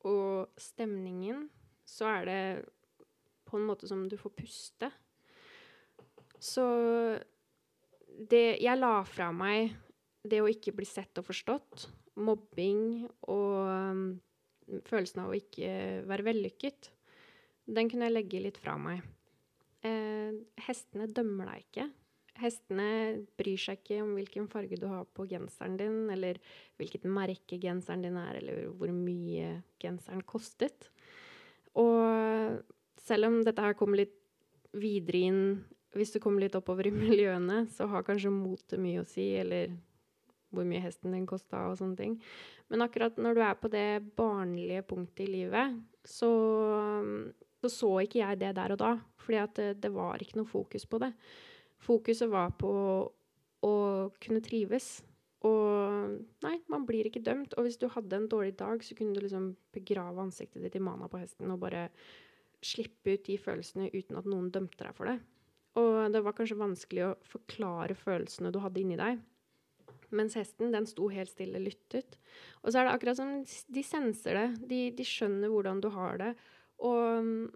og 0.04 0.52
stemningen, 0.60 1.48
så 1.88 2.10
er 2.20 2.26
det 2.28 2.44
på 3.48 3.58
en 3.58 3.68
måte 3.70 3.88
som 3.88 4.04
du 4.10 4.18
får 4.20 4.36
puste. 4.36 4.90
Så 6.44 6.66
det 8.14 8.60
Jeg 8.62 8.78
la 8.78 9.00
fra 9.08 9.32
meg 9.34 9.74
det 10.28 10.42
å 10.44 10.50
ikke 10.52 10.76
bli 10.76 10.86
sett 10.86 11.18
og 11.20 11.28
forstått, 11.28 11.88
mobbing 12.20 13.08
og 13.32 13.56
um, 13.68 14.04
følelsen 14.88 15.24
av 15.24 15.32
å 15.32 15.38
ikke 15.38 16.04
være 16.08 16.28
vellykket, 16.28 16.92
den 17.66 17.90
kunne 17.90 18.08
jeg 18.08 18.16
legge 18.16 18.44
litt 18.44 18.60
fra 18.60 18.76
meg. 18.80 19.02
Eh, 19.84 20.36
hestene 20.68 21.10
dømmer 21.12 21.50
deg 21.52 21.64
ikke. 21.64 21.88
Hestene 22.42 23.24
bryr 23.38 23.60
seg 23.62 23.80
ikke 23.80 24.00
om 24.04 24.16
hvilken 24.18 24.48
farge 24.52 24.80
du 24.80 24.88
har 24.90 25.06
på 25.14 25.28
genseren 25.30 25.78
din, 25.78 25.98
eller 26.14 26.40
hvilket 26.82 27.06
merke 27.06 27.60
genseren 27.62 28.04
din 28.06 28.18
er, 28.20 28.40
eller 28.42 28.72
hvor 28.80 28.94
mye 28.96 29.60
genseren 29.82 30.24
kostet. 30.26 30.90
Og 31.78 32.60
selv 33.04 33.30
om 33.30 33.40
dette 33.46 33.64
her 33.64 33.78
kommer 33.78 34.04
litt 34.04 34.20
videre 34.74 35.24
inn 35.30 35.46
Hvis 35.94 36.10
du 36.10 36.18
kommer 36.18 36.42
litt 36.42 36.56
oppover 36.58 36.88
i 36.90 36.92
miljøene, 37.06 37.68
så 37.70 37.86
har 37.86 38.06
kanskje 38.06 38.32
motet 38.34 38.82
mye 38.82 39.04
å 39.04 39.06
si, 39.06 39.28
eller 39.38 39.76
hvor 40.50 40.66
mye 40.66 40.82
hesten 40.82 41.14
din 41.14 41.28
kosta 41.30 41.68
og 41.70 41.78
sånne 41.78 41.98
ting. 42.00 42.16
Men 42.74 42.82
akkurat 42.82 43.20
når 43.22 43.38
du 43.38 43.42
er 43.46 43.60
på 43.62 43.70
det 43.70 44.02
barnlige 44.18 44.82
punktet 44.90 45.28
i 45.28 45.36
livet, 45.36 45.78
så 46.02 46.32
så, 47.64 47.72
så 47.72 47.90
ikke 48.04 48.20
jeg 48.20 48.40
det 48.42 48.52
der 48.58 48.76
og 48.76 48.80
da. 48.82 48.92
Fordi 49.24 49.44
det, 49.56 49.68
det 49.84 49.92
var 49.96 50.22
ikke 50.22 50.42
noe 50.42 50.50
fokus 50.50 50.86
på 50.90 51.00
det. 51.00 51.14
Fokuset 51.84 52.32
var 52.32 52.54
på 52.60 52.72
å 53.64 53.74
kunne 54.24 54.44
trives. 54.44 55.02
Og 55.44 56.20
nei, 56.46 56.56
man 56.72 56.86
blir 56.88 57.10
ikke 57.10 57.24
dømt. 57.24 57.56
Og 57.58 57.68
hvis 57.68 57.80
du 57.80 57.90
hadde 57.92 58.16
en 58.16 58.30
dårlig 58.32 58.56
dag, 58.60 58.84
så 58.84 58.96
kunne 58.96 59.16
du 59.16 59.24
liksom 59.24 59.52
begrave 59.76 60.24
ansiktet 60.24 60.64
ditt 60.64 60.78
i 60.80 60.84
mana 60.84 61.10
på 61.12 61.20
hesten 61.20 61.52
og 61.52 61.60
bare 61.66 61.90
slippe 62.64 63.18
ut 63.18 63.26
de 63.28 63.36
følelsene 63.42 63.90
uten 63.92 64.20
at 64.20 64.28
noen 64.30 64.48
dømte 64.54 64.86
deg 64.86 64.96
for 64.96 65.12
det. 65.12 65.18
Og 65.80 66.14
det 66.14 66.22
var 66.24 66.36
kanskje 66.38 66.60
vanskelig 66.60 67.06
å 67.08 67.14
forklare 67.28 67.98
følelsene 67.98 68.54
du 68.54 68.62
hadde 68.64 68.84
inni 68.84 69.00
deg. 69.00 69.20
Mens 70.14 70.38
hesten 70.38 70.72
den 70.72 70.86
sto 70.88 71.10
helt 71.12 71.32
stille, 71.32 71.60
lyttet. 71.60 72.20
Og 72.62 72.70
så 72.70 72.80
er 72.80 72.88
det 72.88 72.94
akkurat 72.94 73.18
som 73.18 73.40
de 73.44 73.84
senser 73.84 74.38
det. 74.38 74.48
De, 74.70 74.82
de 74.96 75.08
skjønner 75.08 75.52
hvordan 75.52 75.82
du 75.84 75.90
har 75.96 76.22
det. 76.22 76.32
Og 76.86 77.50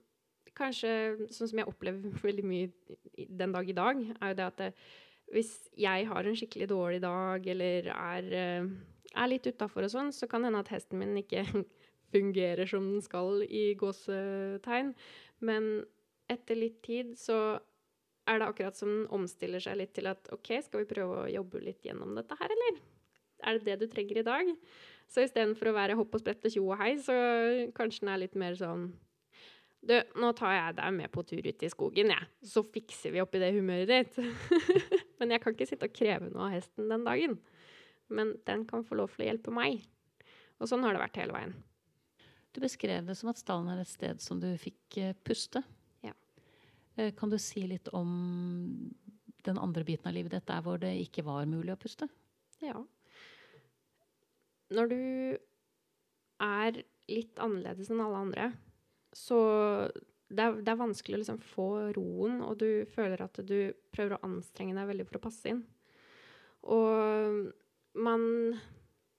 kanskje 0.57 0.91
sånn 1.33 1.51
som 1.51 1.61
jeg 1.61 1.69
opplever 1.69 2.21
veldig 2.27 2.45
mye 2.47 2.71
den 3.15 3.55
dag 3.55 3.69
i 3.69 3.77
dag, 3.77 4.01
er 4.17 4.33
jo 4.33 4.39
det 4.39 4.47
at 4.47 4.61
det, 4.61 4.71
hvis 5.33 5.51
jeg 5.77 6.07
har 6.07 6.27
en 6.27 6.37
skikkelig 6.39 6.69
dårlig 6.71 7.01
dag 7.03 7.47
eller 7.53 7.89
er, 7.93 8.29
eh, 8.31 8.69
er 9.13 9.31
litt 9.31 9.47
utafor 9.47 9.87
og 9.87 9.93
sånn, 9.93 10.13
så 10.15 10.29
kan 10.29 10.43
det 10.43 10.51
hende 10.51 10.63
at 10.63 10.71
hesten 10.71 11.01
min 11.01 11.17
ikke 11.19 11.43
fungerer 12.13 12.69
som 12.69 12.85
den 12.93 13.03
skal 13.03 13.43
i 13.43 13.73
gåsetegn. 13.79 14.93
Men 15.43 15.71
etter 16.31 16.59
litt 16.59 16.79
tid 16.85 17.15
så 17.19 17.57
er 18.27 18.39
det 18.39 18.47
akkurat 18.47 18.75
som 18.75 18.91
den 18.91 19.09
omstiller 19.15 19.63
seg 19.63 19.79
litt 19.79 19.93
til 19.95 20.09
at 20.11 20.29
OK, 20.35 20.53
skal 20.63 20.83
vi 20.83 20.89
prøve 20.89 21.23
å 21.23 21.31
jobbe 21.31 21.63
litt 21.63 21.85
gjennom 21.87 22.15
dette 22.17 22.35
her, 22.39 22.51
eller? 22.55 22.79
Er 23.47 23.57
det 23.57 23.67
det 23.67 23.83
du 23.83 23.91
trenger 23.91 24.19
i 24.19 24.25
dag? 24.27 24.49
Så 25.07 25.23
istedenfor 25.23 25.69
å 25.69 25.75
være 25.77 25.95
hopp 25.99 26.15
og 26.15 26.23
sprett 26.23 26.47
og 26.47 26.51
tjo 26.51 26.65
og 26.65 26.79
hei, 26.81 26.95
så 26.99 27.15
kanskje 27.77 28.03
den 28.03 28.11
er 28.11 28.23
litt 28.23 28.35
mer 28.39 28.57
sånn 28.59 28.89
Du, 29.87 29.93
nå 30.19 30.33
tar 30.35 30.51
jeg 30.51 30.75
deg 30.81 30.95
med 30.97 31.11
på 31.13 31.23
tur 31.23 31.45
ut 31.45 31.63
i 31.63 31.69
skogen, 31.71 32.11
jeg. 32.11 32.25
Ja. 32.27 32.47
Så 32.49 32.63
fikser 32.67 33.13
vi 33.13 33.21
opp 33.23 33.35
i 33.37 33.41
det 33.41 33.53
humøret 33.55 33.87
ditt. 33.87 34.17
Men 35.21 35.31
jeg 35.31 35.43
kan 35.43 35.55
ikke 35.55 35.67
sitte 35.69 35.87
og 35.87 35.95
kreve 35.95 36.27
noe 36.31 36.49
av 36.49 36.57
hesten 36.57 36.91
den 36.91 37.05
dagen. 37.07 37.37
Men 38.11 38.35
den 38.47 38.65
kan 38.67 38.83
få 38.87 38.97
lov 38.99 39.15
til 39.15 39.23
å 39.23 39.29
hjelpe 39.29 39.53
meg. 39.55 39.85
Og 40.59 40.67
sånn 40.69 40.83
har 40.83 40.95
det 40.95 41.03
vært 41.05 41.19
hele 41.21 41.35
veien. 41.35 41.55
Du 42.51 42.61
beskrev 42.63 43.07
det 43.07 43.15
som 43.19 43.31
at 43.31 43.39
stallen 43.39 43.71
er 43.71 43.83
et 43.83 43.91
sted 43.91 44.21
som 44.23 44.41
du 44.41 44.49
fikk 44.59 44.99
eh, 44.99 45.15
puste. 45.27 45.61
Ja. 46.03 46.15
Eh, 46.97 47.13
kan 47.15 47.31
du 47.31 47.37
si 47.39 47.63
litt 47.69 47.91
om 47.95 48.11
den 49.47 49.59
andre 49.61 49.85
biten 49.87 50.09
av 50.09 50.17
livet 50.17 50.33
ditt 50.35 50.47
der 50.49 50.63
hvor 50.65 50.81
det 50.81 50.95
ikke 51.05 51.23
var 51.27 51.47
mulig 51.47 51.75
å 51.75 51.79
puste? 51.79 52.09
Ja. 52.63 52.81
Når 54.73 54.91
du 54.91 55.01
er 56.43 56.83
litt 57.07 57.39
annerledes 57.39 57.91
enn 57.93 58.03
alle 58.03 58.23
andre, 58.25 58.49
så 59.17 59.39
det 60.27 60.43
er, 60.43 60.57
det 60.59 60.71
er 60.71 60.79
vanskelig 60.79 61.17
å 61.17 61.21
liksom 61.21 61.39
få 61.53 61.67
roen, 61.95 62.41
og 62.43 62.59
du 62.59 62.85
føler 62.91 63.23
at 63.23 63.39
du 63.47 63.71
prøver 63.95 64.17
å 64.17 64.23
anstrenge 64.27 64.75
deg 64.75 64.89
veldig 64.89 65.07
for 65.07 65.19
å 65.19 65.23
passe 65.23 65.53
inn. 65.53 65.61
Og 66.67 67.47
man, 68.03 68.23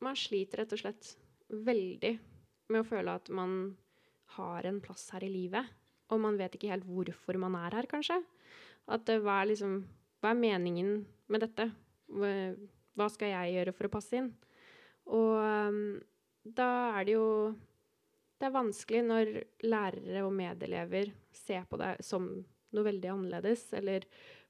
man 0.04 0.18
sliter 0.18 0.62
rett 0.62 0.74
og 0.76 0.82
slett 0.82 1.14
veldig 1.48 2.14
med 2.68 2.82
å 2.82 2.88
føle 2.88 3.14
at 3.16 3.30
man 3.32 3.54
har 4.36 4.68
en 4.68 4.82
plass 4.84 5.06
her 5.14 5.24
i 5.24 5.32
livet. 5.32 5.64
Og 6.12 6.20
man 6.20 6.36
vet 6.40 6.56
ikke 6.56 6.72
helt 6.72 6.88
hvorfor 6.88 7.40
man 7.40 7.56
er 7.58 7.78
her, 7.78 7.88
kanskje. 7.88 8.20
At 8.88 9.08
hva 9.08 9.42
er 9.42 9.52
liksom 9.52 9.80
Hva 10.18 10.32
er 10.32 10.40
meningen 10.40 11.04
med 11.30 11.44
dette? 11.44 11.68
Hva 12.10 13.06
skal 13.14 13.30
jeg 13.30 13.52
gjøre 13.54 13.74
for 13.76 13.86
å 13.86 13.92
passe 13.92 14.18
inn? 14.18 14.32
Og 15.14 15.36
um, 15.38 16.00
da 16.42 16.70
er 16.98 17.06
det 17.06 17.14
jo 17.14 17.28
Det 18.38 18.46
er 18.46 18.54
vanskelig 18.54 19.02
når 19.06 19.30
lærere 19.66 20.24
og 20.26 20.34
medelever 20.34 21.10
ser 21.34 21.64
på 21.68 21.78
deg 21.80 22.02
som 22.04 22.28
noe 22.74 22.84
veldig 22.86 23.10
annerledes, 23.10 23.64
eller 23.74 24.04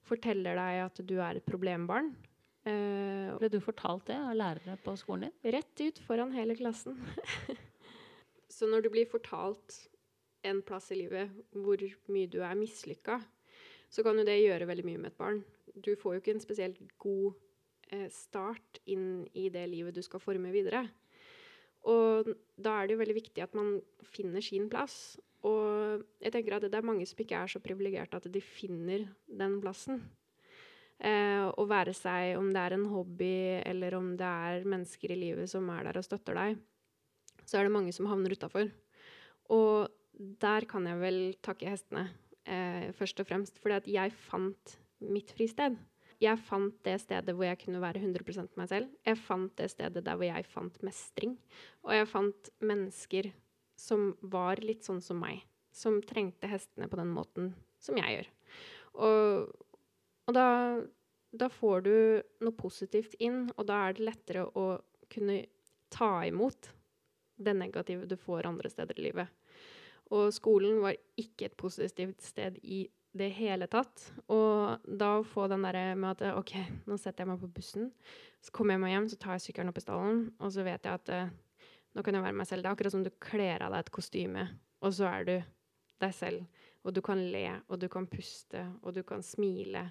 forteller 0.05 0.59
deg 0.59 0.81
at 0.85 1.01
du 1.09 1.15
er 1.23 1.39
et 1.39 1.47
problembarn. 1.47 2.11
Uh, 2.69 3.37
Ble 3.39 3.49
du 3.53 3.61
fortalt 3.65 4.09
det 4.11 4.19
av 4.19 4.37
lærere 4.37 4.77
på 4.85 4.93
skolen 5.01 5.29
din? 5.29 5.55
Rett 5.55 5.85
ut 5.85 6.01
foran 6.05 6.35
hele 6.37 6.57
klassen. 6.59 6.99
Så 8.57 8.69
når 8.69 8.85
du 8.85 8.93
blir 8.93 9.09
fortalt 9.09 9.77
en 10.47 10.61
plass 10.67 10.91
i 10.93 10.99
livet 10.99 11.33
hvor 11.55 11.81
mye 12.13 12.31
du 12.31 12.41
er 12.45 12.59
mislykka, 12.59 13.21
så 13.89 14.05
kan 14.05 14.19
jo 14.21 14.25
det 14.27 14.41
gjøre 14.43 14.69
veldig 14.69 14.85
mye 14.85 15.01
med 15.01 15.13
et 15.13 15.21
barn. 15.21 15.43
Du 15.73 15.95
får 15.97 16.17
jo 16.17 16.21
ikke 16.23 16.35
en 16.37 16.45
spesielt 16.45 16.81
god 17.01 17.37
Eh, 17.89 18.09
start 18.13 18.81
inn 18.85 19.25
i 19.33 19.49
det 19.49 19.65
livet 19.73 19.97
du 19.97 20.03
skal 20.05 20.21
forme 20.21 20.53
videre. 20.53 20.83
Og 21.87 22.29
da 22.59 22.75
er 22.75 22.87
det 22.87 22.97
jo 22.97 23.03
veldig 23.03 23.17
viktig 23.21 23.45
at 23.45 23.55
man 23.57 23.79
finner 24.11 24.45
sin 24.45 24.69
plass. 24.71 25.19
Og 25.47 26.03
jeg 26.19 26.35
tenker 26.35 26.57
at 26.57 26.67
det 26.67 26.75
er 26.75 26.87
mange 26.87 27.07
som 27.07 27.21
ikke 27.23 27.39
er 27.39 27.51
så 27.53 27.63
privilegerte 27.63 28.19
at 28.19 28.27
de 28.33 28.43
finner 28.43 29.07
den 29.27 29.59
plassen. 29.63 30.01
Eh, 30.99 31.47
å 31.47 31.67
være 31.71 31.95
seg 31.95 32.35
om 32.41 32.49
det 32.51 32.63
er 32.65 32.75
en 32.75 32.89
hobby, 32.91 33.61
eller 33.63 33.95
om 33.95 34.11
det 34.19 34.27
er 34.27 34.67
mennesker 34.67 35.15
i 35.15 35.21
livet 35.21 35.51
som 35.51 35.69
er 35.71 35.87
der 35.87 36.01
og 36.01 36.07
støtter 36.07 36.35
deg, 36.35 36.59
så 37.47 37.61
er 37.61 37.69
det 37.69 37.75
mange 37.77 37.95
som 37.95 38.09
havner 38.11 38.35
utafor. 38.35 38.73
Og 39.55 39.87
der 40.43 40.67
kan 40.69 40.89
jeg 40.91 40.99
vel 40.99 41.21
takke 41.45 41.71
hestene, 41.71 42.09
eh, 42.45 42.91
først 42.99 43.23
og 43.23 43.31
fremst. 43.31 43.63
Fordi 43.63 43.79
at 43.79 43.87
jeg 43.95 44.17
fant 44.27 44.75
mitt 44.99 45.31
fristed 45.31 45.79
jeg 46.19 46.41
fant 46.43 46.75
det 46.87 46.97
stedet 47.03 47.35
hvor 47.37 47.47
jeg 47.47 47.61
kunne 47.63 47.83
være 47.83 48.03
100% 48.03 48.57
meg 48.59 48.71
selv. 48.71 48.91
Jeg 49.07 49.21
fant 49.23 49.53
det 49.59 49.69
stedet 49.71 50.03
der 50.05 50.19
hvor 50.19 50.27
jeg 50.27 50.47
fant 50.51 50.81
mestring. 50.87 51.37
Og 51.87 51.95
jeg 51.95 52.09
fant 52.11 52.51
mennesker 52.59 53.31
som 53.79 54.11
var 54.21 54.59
litt 54.65 54.87
sånn 54.87 55.03
som 55.05 55.21
meg. 55.23 55.45
Som 55.71 56.01
trengte 56.03 56.51
hestene 56.51 56.89
på 56.91 56.99
den 56.99 57.13
måten 57.15 57.53
som 57.79 57.99
jeg 58.01 58.17
gjør. 58.17 58.31
Og, 58.99 59.53
og 60.27 60.35
da, 60.35 60.49
da 61.31 61.51
får 61.53 61.87
du 61.87 61.95
noe 62.43 62.59
positivt 62.59 63.15
inn, 63.23 63.45
og 63.55 63.69
da 63.71 63.85
er 63.87 63.95
det 63.95 64.09
lettere 64.09 64.49
å 64.49 64.67
kunne 65.13 65.45
ta 65.95 66.11
imot 66.27 66.73
det 67.39 67.55
negative 67.55 68.09
du 68.11 68.17
får 68.19 68.49
andre 68.49 68.71
steder 68.73 68.99
i 68.99 69.07
livet. 69.07 69.31
Og 70.11 70.33
skolen 70.35 70.81
var 70.83 70.99
ikke 71.21 71.47
et 71.47 71.59
positivt 71.61 72.25
sted 72.25 72.59
i 72.65 72.87
det 73.19 73.29
hele 73.37 73.69
tatt. 73.71 74.09
Og 74.33 74.87
da 74.87 75.11
å 75.19 75.27
få 75.27 75.49
den 75.51 75.67
derre 75.67 75.93
med 75.99 76.17
at 76.17 76.39
OK, 76.39 76.55
nå 76.89 76.99
setter 77.01 77.25
jeg 77.25 77.33
meg 77.33 77.43
på 77.43 77.51
bussen. 77.59 77.91
Så 78.45 78.55
kommer 78.55 78.77
jeg 78.77 78.85
meg 78.85 78.95
hjem, 78.95 79.11
så 79.11 79.21
tar 79.21 79.37
jeg 79.37 79.49
sykkelen 79.49 79.73
opp 79.73 79.81
i 79.81 79.85
stallen, 79.85 80.25
og 80.39 80.55
så 80.55 80.65
vet 80.67 80.87
jeg 80.87 81.01
at 81.01 81.13
uh, 81.15 81.33
nå 81.97 82.05
kan 82.07 82.15
jeg 82.15 82.25
være 82.25 82.39
meg 82.39 82.49
selv. 82.49 82.63
Det 82.63 82.71
er 82.71 82.77
akkurat 82.77 82.95
som 82.95 83.05
du 83.07 83.11
kler 83.23 83.65
av 83.67 83.75
deg 83.75 83.87
et 83.87 83.95
kostyme, 83.99 84.45
og 84.85 84.95
så 84.95 85.09
er 85.11 85.27
du 85.27 85.35
deg 86.05 86.15
selv. 86.15 86.65
Og 86.87 86.95
du 86.95 87.03
kan 87.05 87.21
le, 87.33 87.47
og 87.67 87.83
du 87.83 87.89
kan 87.91 88.07
puste, 88.09 88.63
og 88.87 88.95
du 88.95 89.03
kan 89.07 89.25
smile. 89.27 89.89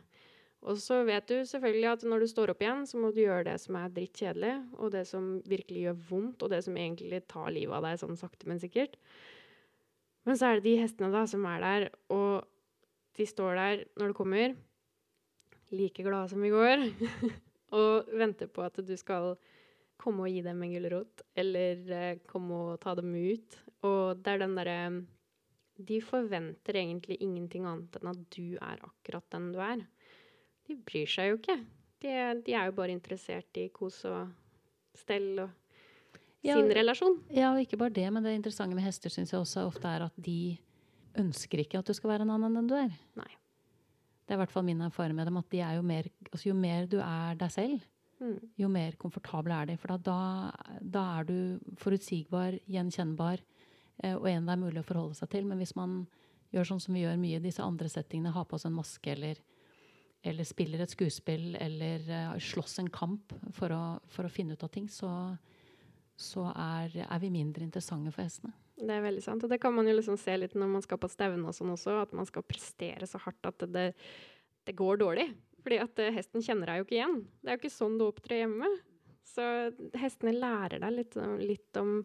Og 0.65 0.79
så 0.81 1.03
vet 1.05 1.27
du 1.29 1.35
selvfølgelig 1.45 1.89
at 1.91 2.05
når 2.07 2.23
du 2.23 2.27
står 2.31 2.51
opp 2.53 2.63
igjen, 2.63 2.85
så 2.89 2.99
må 2.99 3.11
du 3.13 3.21
gjøre 3.21 3.45
det 3.51 3.57
som 3.61 3.77
er 3.77 3.91
drittkjedelig, 3.93 4.53
og 4.79 4.93
det 4.95 5.03
som 5.09 5.27
virkelig 5.45 5.83
gjør 5.85 5.99
vondt, 6.09 6.43
og 6.43 6.53
det 6.53 6.63
som 6.65 6.79
egentlig 6.79 7.21
tar 7.29 7.51
livet 7.53 7.77
av 7.77 7.85
deg 7.85 7.99
sånn 8.01 8.17
sakte, 8.19 8.47
men 8.49 8.61
sikkert. 8.63 8.97
Men 10.27 10.39
så 10.39 10.49
er 10.49 10.57
det 10.57 10.67
de 10.67 10.79
hestene 10.81 11.13
da 11.13 11.23
som 11.29 11.45
er 11.47 11.61
der, 11.63 11.89
og 12.11 12.47
de 13.17 13.27
står 13.27 13.57
der 13.57 13.83
når 13.97 14.11
du 14.11 14.17
kommer, 14.17 14.55
like 15.73 16.03
glade 16.05 16.31
som 16.31 16.43
i 16.45 16.51
går, 16.53 16.85
og 17.77 18.11
venter 18.17 18.49
på 18.51 18.63
at 18.63 18.79
du 18.85 18.95
skal 18.99 19.35
komme 19.97 20.27
og 20.27 20.31
gi 20.31 20.43
dem 20.45 20.61
en 20.63 20.73
gulrot, 20.75 21.23
eller 21.35 21.93
eh, 21.93 22.19
komme 22.29 22.63
og 22.71 22.81
ta 22.83 22.93
dem 22.97 23.13
ut. 23.15 23.61
Og 23.87 24.21
det 24.21 24.33
er 24.33 24.43
den 24.43 24.57
derre 24.57 24.79
De 25.77 25.99
forventer 26.01 26.73
egentlig 26.79 27.19
ingenting 27.21 27.65
annet 27.69 27.99
enn 27.99 28.09
at 28.09 28.21
du 28.33 28.57
er 28.57 28.79
akkurat 28.81 29.25
den 29.33 29.51
du 29.53 29.59
er. 29.61 29.83
De 30.65 30.73
bryr 30.73 31.09
seg 31.09 31.29
jo 31.29 31.37
ikke. 31.37 31.57
De, 32.01 32.13
de 32.45 32.53
er 32.53 32.69
jo 32.69 32.77
bare 32.77 32.93
interessert 32.93 33.59
i 33.61 33.67
kos 33.73 33.99
og 34.09 34.31
stell 34.97 35.43
og 35.43 35.51
ja, 36.41 36.55
sin 36.57 36.71
relasjon. 36.73 37.19
Ja, 37.29 37.51
og 37.53 37.61
ikke 37.61 37.77
bare 37.77 37.93
det, 37.93 38.07
men 38.13 38.25
det 38.25 38.33
interessante 38.37 38.77
med 38.77 38.85
hester 38.85 39.13
syns 39.13 39.33
jeg 39.33 39.41
også 39.41 39.67
ofte 39.69 39.89
er 39.89 40.07
at 40.07 40.17
de 40.17 40.57
ønsker 41.19 41.63
ikke 41.63 41.81
at 41.81 41.89
du 41.89 41.95
skal 41.97 42.13
være 42.13 42.27
en 42.27 42.33
annen 42.35 42.61
enn 42.61 42.69
du 42.69 42.75
er. 42.77 42.93
Nei. 43.19 43.29
Det 44.27 44.35
er 44.35 44.39
i 44.39 44.43
hvert 44.43 44.51
fall 44.51 44.65
min 44.67 44.83
erfaring 44.83 45.15
med 45.15 45.29
dem. 45.29 45.37
at 45.39 45.49
de 45.51 45.61
jo 45.63 45.83
mer, 45.87 46.09
altså 46.31 46.49
jo 46.49 46.55
mer 46.57 46.87
du 46.91 46.97
er 46.99 47.37
deg 47.39 47.51
selv, 47.51 47.83
mm. 48.19 48.39
jo 48.59 48.67
mer 48.67 48.97
komfortable 48.99 49.55
er 49.55 49.69
de. 49.69 49.77
For 49.79 49.95
da, 50.03 50.51
da, 50.81 51.03
er 51.19 51.29
du 51.29 51.37
forutsigbar, 51.79 52.59
gjenkjennbar, 52.67 53.43
eh, 54.03 54.15
og 54.15 54.27
en 54.27 54.49
det 54.49 54.55
er 54.55 54.63
mulig 54.65 54.83
å 54.83 54.87
forholde 54.87 55.15
seg 55.15 55.31
til. 55.31 55.47
Men 55.47 55.63
hvis 55.63 55.77
man 55.79 56.01
gjør 56.51 56.71
sånn 56.71 56.83
som 56.83 56.97
vi 56.97 57.05
gjør 57.05 57.21
mye 57.21 57.39
i 57.39 57.45
disse 57.45 57.63
andre 57.63 57.87
settingene, 57.91 58.33
har 58.35 58.47
på 58.47 58.59
oss 58.59 58.67
en 58.67 58.75
maske 58.75 59.13
eller, 59.13 59.39
eller 60.27 60.47
spiller 60.47 60.83
et 60.83 60.91
skuespill 60.91 61.55
eller 61.63 62.03
uh, 62.11 62.35
slåss 62.39 62.81
en 62.83 62.91
kamp 62.91 63.31
for 63.55 63.71
å, 63.75 63.83
for 64.11 64.27
å, 64.27 64.33
finne 64.33 64.59
ut 64.59 64.67
av 64.67 64.71
ting, 64.75 64.89
så, 64.91 65.09
så 66.17 66.47
er, 66.49 66.95
er 67.05 67.19
vi 67.21 67.29
mindre 67.33 67.65
interessante 67.65 68.11
for 68.13 68.25
hestene. 68.25 68.55
Det 68.77 68.93
er 68.93 69.03
veldig 69.05 69.23
sant. 69.25 69.43
Og 69.45 69.51
det 69.51 69.59
kan 69.61 69.73
man 69.73 69.87
jo 69.89 69.95
liksom 69.97 70.17
se 70.21 70.33
litt 70.37 70.55
når 70.57 70.69
man 70.75 70.85
skal 70.85 70.99
på 71.01 71.09
stevne 71.09 71.49
og 71.49 71.55
sånn 71.55 71.73
også, 71.73 71.95
at 72.03 72.13
man 72.17 72.27
skal 72.29 72.45
prestere 72.45 73.09
så 73.09 73.21
hardt 73.21 73.49
at 73.49 73.65
det, 73.73 73.87
det 74.65 74.75
går 74.77 75.01
dårlig. 75.01 75.27
Fordi 75.65 75.79
at 75.83 76.01
uh, 76.01 76.13
hesten 76.15 76.45
kjenner 76.45 76.69
deg 76.69 76.81
jo 76.81 76.87
ikke 76.87 76.97
igjen. 76.99 77.19
Det 77.41 77.49
er 77.49 77.57
jo 77.57 77.61
ikke 77.63 77.73
sånn 77.73 77.97
du 77.99 78.05
opptrer 78.07 78.43
hjemme. 78.43 78.71
Så 79.27 79.45
hestene 79.99 80.33
lærer 80.37 80.81
deg 80.81 80.93
litt, 80.95 81.17
litt, 81.43 81.81
om 81.81 81.99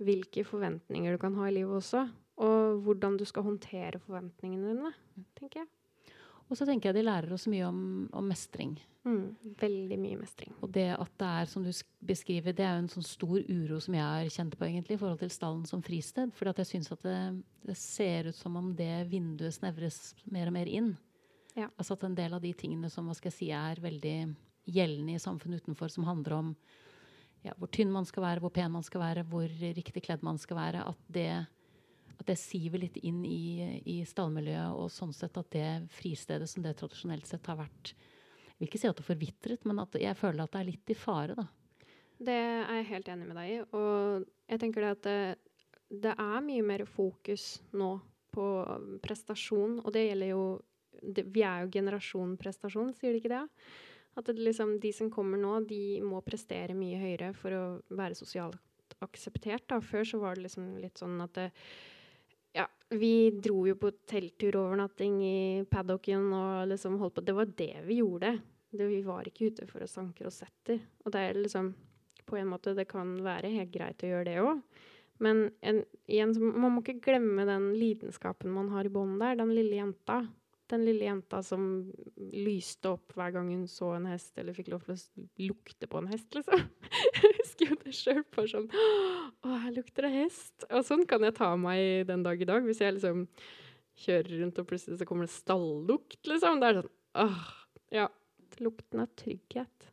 hvilke 0.00 0.44
forventninger 0.46 1.14
du 1.16 1.22
kan 1.22 1.36
ha 1.38 1.48
i 1.48 1.54
livet 1.56 1.80
også. 1.80 2.04
Og 2.40 2.82
hvordan 2.84 3.18
du 3.20 3.26
skal 3.28 3.46
håndtere 3.46 4.00
forventningene 4.02 4.74
dine, 4.74 4.92
tenker 5.38 5.64
jeg. 5.64 5.70
Og 6.50 6.58
så 6.58 6.66
tenker 6.66 6.90
jeg 6.90 6.98
de 6.98 7.06
lærer 7.06 7.30
oss 7.34 7.46
mye 7.50 7.66
om, 7.68 7.82
om 8.16 8.26
mestring. 8.26 8.74
Mm, 9.06 9.54
veldig 9.60 9.96
mye 10.02 10.18
mestring. 10.18 10.52
Og 10.60 10.72
det 10.74 10.88
at 10.96 11.12
det 11.22 11.28
er, 11.28 11.46
som 11.48 11.62
du 11.64 11.70
beskriver, 12.04 12.52
det 12.56 12.66
er 12.66 12.74
jo 12.74 12.82
en 12.82 12.90
sånn 12.92 13.06
stor 13.06 13.38
uro 13.46 13.78
som 13.80 13.94
jeg 13.96 14.04
har 14.04 14.32
kjent 14.34 14.56
på 14.58 14.66
egentlig, 14.66 14.98
i 14.98 15.00
forhold 15.00 15.22
til 15.22 15.30
stallen 15.32 15.62
som 15.70 15.84
fristed. 15.86 16.34
For 16.36 16.50
jeg 16.50 16.68
syns 16.68 16.90
at 16.92 17.06
det, 17.06 17.20
det, 17.68 17.78
ser 17.78 18.32
ut 18.32 18.36
som 18.36 18.58
om 18.58 18.74
det 18.76 19.06
vinduet 19.12 19.56
snevres 19.56 20.16
mer 20.26 20.50
og 20.50 20.56
mer 20.58 20.68
inn. 20.68 20.92
Ja. 21.54 21.70
Altså 21.76 21.94
at 21.94 22.04
en 22.06 22.18
del 22.18 22.34
av 22.34 22.42
de 22.42 22.52
tingene 22.58 22.90
som 22.92 23.06
hva 23.06 23.14
skal 23.16 23.30
jeg 23.30 23.38
si, 23.38 23.50
er 23.54 23.82
veldig 23.82 24.18
gjeldende 24.70 25.16
i 25.16 25.22
samfunnet 25.22 25.62
utenfor, 25.62 25.94
som 25.94 26.06
handler 26.08 26.36
om 26.36 26.52
ja, 27.46 27.54
hvor 27.56 27.70
tynn 27.72 27.94
man 27.94 28.04
skal 28.04 28.26
være, 28.26 28.42
hvor 28.42 28.52
pen 28.52 28.74
man 28.74 28.84
skal 28.84 29.00
være, 29.06 29.24
hvor 29.30 29.48
riktig 29.48 30.02
kledd 30.04 30.26
man 30.26 30.38
skal 30.38 30.58
være, 30.58 30.84
at 30.92 31.08
det, 31.08 31.30
at 32.20 32.28
det 32.28 32.36
siver 32.38 32.82
litt 32.82 32.98
inn 33.00 33.22
i, 33.24 33.80
i 33.88 34.00
stallmiljøet, 34.06 34.76
og 34.76 34.92
sånn 34.92 35.12
sett 35.16 35.38
at 35.40 35.48
det 35.54 35.68
fristedet 35.96 36.48
som 36.50 36.64
det 36.64 36.76
tradisjonelt 36.78 37.28
sett 37.28 37.48
har 37.48 37.60
vært 37.62 37.94
Jeg 37.94 38.58
vil 38.60 38.68
ikke 38.68 38.80
si 38.82 38.90
at 38.90 38.98
det 38.98 39.06
forvitret, 39.06 39.64
men 39.64 39.80
at 39.80 39.96
jeg 39.96 40.18
føler 40.20 40.44
at 40.44 40.52
det 40.52 40.60
er 40.60 40.68
litt 40.68 40.92
i 40.92 40.98
fare, 40.98 41.36
da. 41.38 41.46
Det 42.20 42.36
er 42.36 42.74
jeg 42.76 42.88
helt 42.90 43.06
enig 43.08 43.28
med 43.30 43.38
deg 43.40 43.52
i. 43.54 43.60
Og 43.72 44.26
jeg 44.52 44.60
tenker 44.60 44.84
det 44.84 44.90
at 44.92 45.06
det, 45.06 45.20
det 46.04 46.12
er 46.12 46.42
mye 46.44 46.64
mer 46.68 46.84
fokus 46.84 47.54
nå 47.72 47.94
på 48.30 48.48
prestasjon, 49.02 49.78
og 49.80 49.94
det 49.94 50.10
gjelder 50.10 50.34
jo 50.34 50.42
det, 51.00 51.24
Vi 51.32 51.40
er 51.46 51.64
jo 51.64 51.72
generasjon 51.72 52.34
prestasjon, 52.36 52.92
sier 52.92 53.14
de 53.14 53.22
ikke 53.22 53.32
det? 53.32 53.46
At 54.20 54.26
det 54.28 54.42
liksom, 54.42 54.74
de 54.82 54.90
som 54.92 55.08
kommer 55.08 55.40
nå, 55.40 55.54
de 55.64 56.02
må 56.04 56.20
prestere 56.26 56.76
mye 56.76 56.98
høyere 57.00 57.30
for 57.38 57.56
å 57.56 57.64
være 57.96 58.18
sosialt 58.18 58.60
akseptert. 59.00 59.64
Da. 59.70 59.78
Før 59.80 60.04
så 60.04 60.20
var 60.20 60.36
det 60.36 60.44
liksom 60.44 60.74
litt 60.82 61.00
sånn 61.00 61.16
at 61.24 61.32
det, 61.38 61.46
vi 62.90 63.30
dro 63.30 63.66
jo 63.68 63.76
på 63.78 63.90
telttur-overnatting 64.10 65.20
i 65.24 65.64
paddocken 65.70 66.32
og 66.34 66.70
liksom 66.72 66.98
holdt 66.98 67.14
på 67.20 67.22
Det 67.26 67.34
var 67.36 67.52
det 67.56 67.74
vi 67.86 68.00
gjorde. 68.00 68.32
Det, 68.70 68.86
vi 68.86 69.02
var 69.02 69.26
ikke 69.26 69.50
ute 69.50 69.66
for 69.70 69.84
å 69.84 69.90
sanke 69.90 70.26
og 70.26 70.34
sette. 70.34 70.80
Og 71.04 71.14
det 71.14 71.22
er 71.22 71.38
liksom 71.38 71.74
På 72.26 72.36
en 72.38 72.50
måte, 72.50 72.76
det 72.78 72.84
kan 72.86 73.16
være 73.24 73.50
helt 73.50 73.72
greit 73.74 74.02
å 74.06 74.10
gjøre 74.10 74.26
det 74.28 74.34
òg. 74.38 74.60
Men 75.18 75.48
en, 75.66 75.80
igjen, 76.06 76.30
man 76.38 76.76
må 76.76 76.82
ikke 76.84 77.00
glemme 77.02 77.42
den 77.48 77.72
lidenskapen 77.74 78.52
man 78.54 78.68
har 78.70 78.86
i 78.86 78.92
bånn 78.92 79.16
der. 79.18 79.34
Den 79.40 79.50
lille 79.50 79.80
jenta. 79.80 80.20
Den 80.70 80.84
lille 80.86 81.06
jenta 81.08 81.40
som 81.42 81.62
lyste 82.16 82.92
opp 82.92 83.14
hver 83.16 83.32
gang 83.34 83.48
hun 83.50 83.64
så 83.70 83.94
en 83.96 84.06
hest, 84.10 84.30
eller 84.38 84.54
fikk 84.54 84.70
lov 84.70 84.84
til 84.86 84.94
å 84.94 85.24
lukte 85.48 85.88
på 85.90 86.02
en 86.02 86.10
hest, 86.12 86.28
liksom. 86.36 86.62
Jeg 87.20 87.32
husker 87.40 87.72
jo 87.72 87.78
det 87.82 87.94
sjøl 87.96 88.20
bare 88.34 88.50
sånn 88.52 88.68
Å, 88.70 89.56
her 89.64 89.74
lukter 89.74 90.06
det 90.06 90.12
hest. 90.14 90.68
Og 90.68 90.84
sånn 90.86 91.02
kan 91.10 91.26
jeg 91.26 91.36
ta 91.38 91.50
meg 91.58 92.06
den 92.08 92.22
dag 92.26 92.40
i 92.40 92.48
dag, 92.48 92.64
hvis 92.66 92.82
jeg 92.84 92.96
liksom 92.96 93.26
kjører 94.00 94.42
rundt, 94.44 94.60
og 94.62 94.68
plutselig 94.70 95.00
så 95.00 95.08
kommer 95.08 95.26
det 95.26 95.34
stallukt, 95.34 96.20
liksom. 96.28 96.62
Det 96.62 96.70
er 96.70 96.80
sånn 96.80 96.92
åh, 97.24 97.42
ja. 97.94 98.06
Lukten 98.60 99.02
av 99.02 99.10
trygghet. 99.16 99.90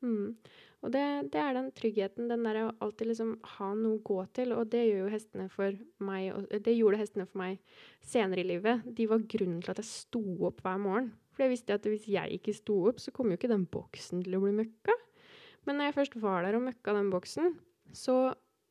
Mm. 0.00 0.36
Og 0.80 0.92
det, 0.94 1.02
det, 1.34 1.40
er 1.40 1.56
den 1.56 1.68
tryggheten, 1.76 2.28
den 2.30 2.44
der 2.46 2.58
å 2.62 2.68
alltid 2.80 3.10
liksom 3.10 3.34
ha 3.58 3.68
noe 3.76 3.98
å 3.98 4.04
gå 4.04 4.18
til. 4.36 4.54
Og 4.56 4.70
det 4.72 4.86
gjør 4.86 5.02
jo 5.02 5.12
hestene 5.12 5.48
for 5.52 5.76
meg, 6.06 6.30
og 6.32 6.64
det 6.64 6.76
gjorde 6.76 7.00
hestene 7.02 7.26
for 7.28 7.42
meg 7.42 7.58
senere 8.00 8.40
i 8.40 8.48
livet. 8.48 8.86
De 8.96 9.08
var 9.10 9.26
grunnen 9.28 9.60
til 9.60 9.74
at 9.74 9.82
jeg 9.82 9.90
sto 9.90 10.22
opp 10.48 10.62
hver 10.64 10.80
morgen. 10.80 11.10
For 11.34 11.44
jeg 11.44 11.54
visste 11.54 11.76
at 11.76 11.88
hvis 11.88 12.08
jeg 12.08 12.40
ikke 12.40 12.56
sto 12.56 12.78
opp, 12.88 13.02
så 13.02 13.12
kom 13.12 13.28
jo 13.28 13.36
ikke 13.36 13.52
den 13.52 13.68
boksen 13.68 14.24
til 14.24 14.38
å 14.38 14.42
bli 14.46 14.54
møkka. 14.56 14.96
Men 15.68 15.76
når 15.76 15.90
jeg 15.90 15.98
først 15.98 16.16
var 16.22 16.46
der 16.46 16.56
og 16.56 16.64
møkka 16.70 16.96
den 16.96 17.12
boksen, 17.12 17.52
så 17.92 18.16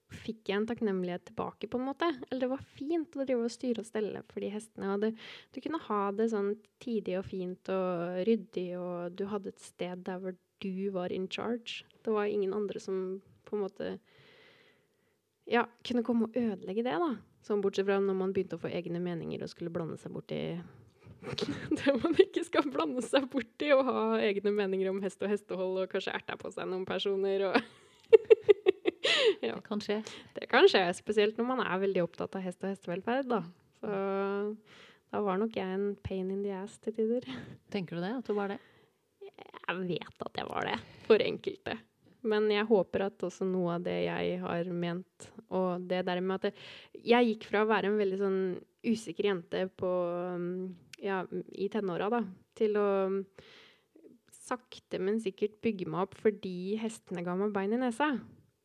fikk 0.10 0.50
jeg 0.50 0.58
en 0.58 0.68
takknemlighet 0.70 1.28
tilbake, 1.30 1.70
på 1.70 1.78
en 1.78 1.88
måte. 1.92 2.08
Eller 2.30 2.48
det 2.48 2.52
var 2.56 2.68
fint 2.74 3.14
å 3.14 3.26
drive 3.26 3.46
og 3.46 3.54
styre 3.54 3.84
og 3.84 3.90
stelle 3.90 4.26
for 4.32 4.42
de 4.42 4.50
hestene. 4.54 4.96
Og 4.96 5.04
det, 5.04 5.12
du 5.54 5.62
kunne 5.62 5.82
ha 5.86 6.04
det 6.18 6.32
sånn 6.34 6.56
tidig 6.82 7.20
og 7.20 7.28
fint 7.30 7.70
og 7.74 8.24
ryddig, 8.26 8.70
og 8.82 9.18
du 9.18 9.28
hadde 9.30 9.54
et 9.54 9.62
sted 9.62 10.06
der 10.08 10.24
hvor 10.24 10.38
du 10.64 10.90
var 10.96 11.12
in 11.12 11.28
charge. 11.28 11.86
Det 12.04 12.14
var 12.14 12.26
ingen 12.26 12.54
andre 12.54 12.80
som 12.80 13.22
på 13.46 13.56
en 13.58 13.64
måte 13.66 13.94
ja, 15.50 15.66
kunne 15.86 16.04
komme 16.06 16.30
og 16.30 16.38
ødelegge 16.38 16.86
det, 16.86 16.98
da. 17.02 17.14
Sånn 17.46 17.64
bortsett 17.64 17.88
fra 17.88 17.98
når 18.04 18.18
man 18.20 18.36
begynte 18.36 18.60
å 18.60 18.62
få 18.62 18.70
egne 18.72 19.02
meninger 19.02 19.42
og 19.44 19.52
skulle 19.52 19.74
blande 19.74 19.98
seg 19.98 20.14
borti 20.14 20.42
det 21.76 21.94
man 22.00 22.16
ikke 22.22 22.46
skal 22.48 22.68
blande 22.72 23.04
seg 23.04 23.26
borti, 23.32 23.74
og 23.76 23.84
ha 23.90 24.04
egne 24.24 24.54
meninger 24.56 24.92
om 24.92 25.02
hest 25.04 25.20
og 25.26 25.32
hestehold, 25.34 25.82
og 25.82 25.92
kanskje 25.92 26.14
erta 26.16 26.38
på 26.40 26.52
seg 26.54 26.70
noen 26.70 26.86
personer 26.88 27.50
og 27.50 27.58
ja. 29.46 29.56
Det 29.56 29.64
kan 29.66 29.82
skje. 29.84 30.00
Det 30.36 30.48
kan 30.52 30.68
skje, 30.72 30.86
spesielt 30.98 31.40
når 31.40 31.50
man 31.52 31.64
er 31.66 31.82
veldig 31.84 32.06
opptatt 32.06 32.38
av 32.40 32.46
hest 32.46 32.64
og 32.64 32.72
hestevelferd, 32.72 33.28
da. 33.30 33.44
Så 33.80 33.92
da 35.10 35.22
var 35.26 35.40
nok 35.42 35.56
jeg 35.58 35.76
en 35.76 35.92
pain 36.06 36.28
in 36.32 36.44
the 36.46 36.54
ass 36.56 36.78
til 36.84 36.96
tider. 36.96 37.26
Tenker 37.74 37.98
du 37.98 38.04
det? 38.06 38.14
At 38.22 38.30
du 38.30 38.36
var 38.38 38.54
det? 38.54 38.60
Jeg 39.40 39.86
vet 39.86 40.26
at 40.26 40.42
jeg 40.42 40.50
var 40.50 40.68
det, 40.68 40.80
for 41.06 41.24
enkelte. 41.24 41.78
Men 42.30 42.50
jeg 42.52 42.68
håper 42.68 43.06
at 43.06 43.24
også 43.24 43.48
noe 43.48 43.78
av 43.78 43.86
det 43.86 43.96
jeg 44.04 44.40
har 44.42 44.72
ment, 44.76 45.30
og 45.56 45.86
det 45.88 46.02
der 46.08 46.20
med 46.20 46.36
at 46.36 46.50
det, 46.50 46.66
Jeg 47.06 47.30
gikk 47.30 47.48
fra 47.48 47.64
å 47.64 47.70
være 47.70 47.88
en 47.88 48.00
veldig 48.00 48.20
sånn 48.20 48.42
usikker 48.84 49.32
jente 49.32 49.66
på 49.80 49.92
Ja, 51.00 51.24
i 51.56 51.70
tenåra, 51.72 52.10
da, 52.12 52.24
til 52.60 52.76
å 52.76 52.90
sakte, 54.50 55.00
men 55.00 55.22
sikkert 55.24 55.62
bygge 55.64 55.88
meg 55.88 56.08
opp 56.08 56.18
fordi 56.20 56.76
hestene 56.82 57.24
ga 57.24 57.38
meg 57.40 57.54
bein 57.56 57.78
i 57.78 57.80
nesa. 57.80 58.12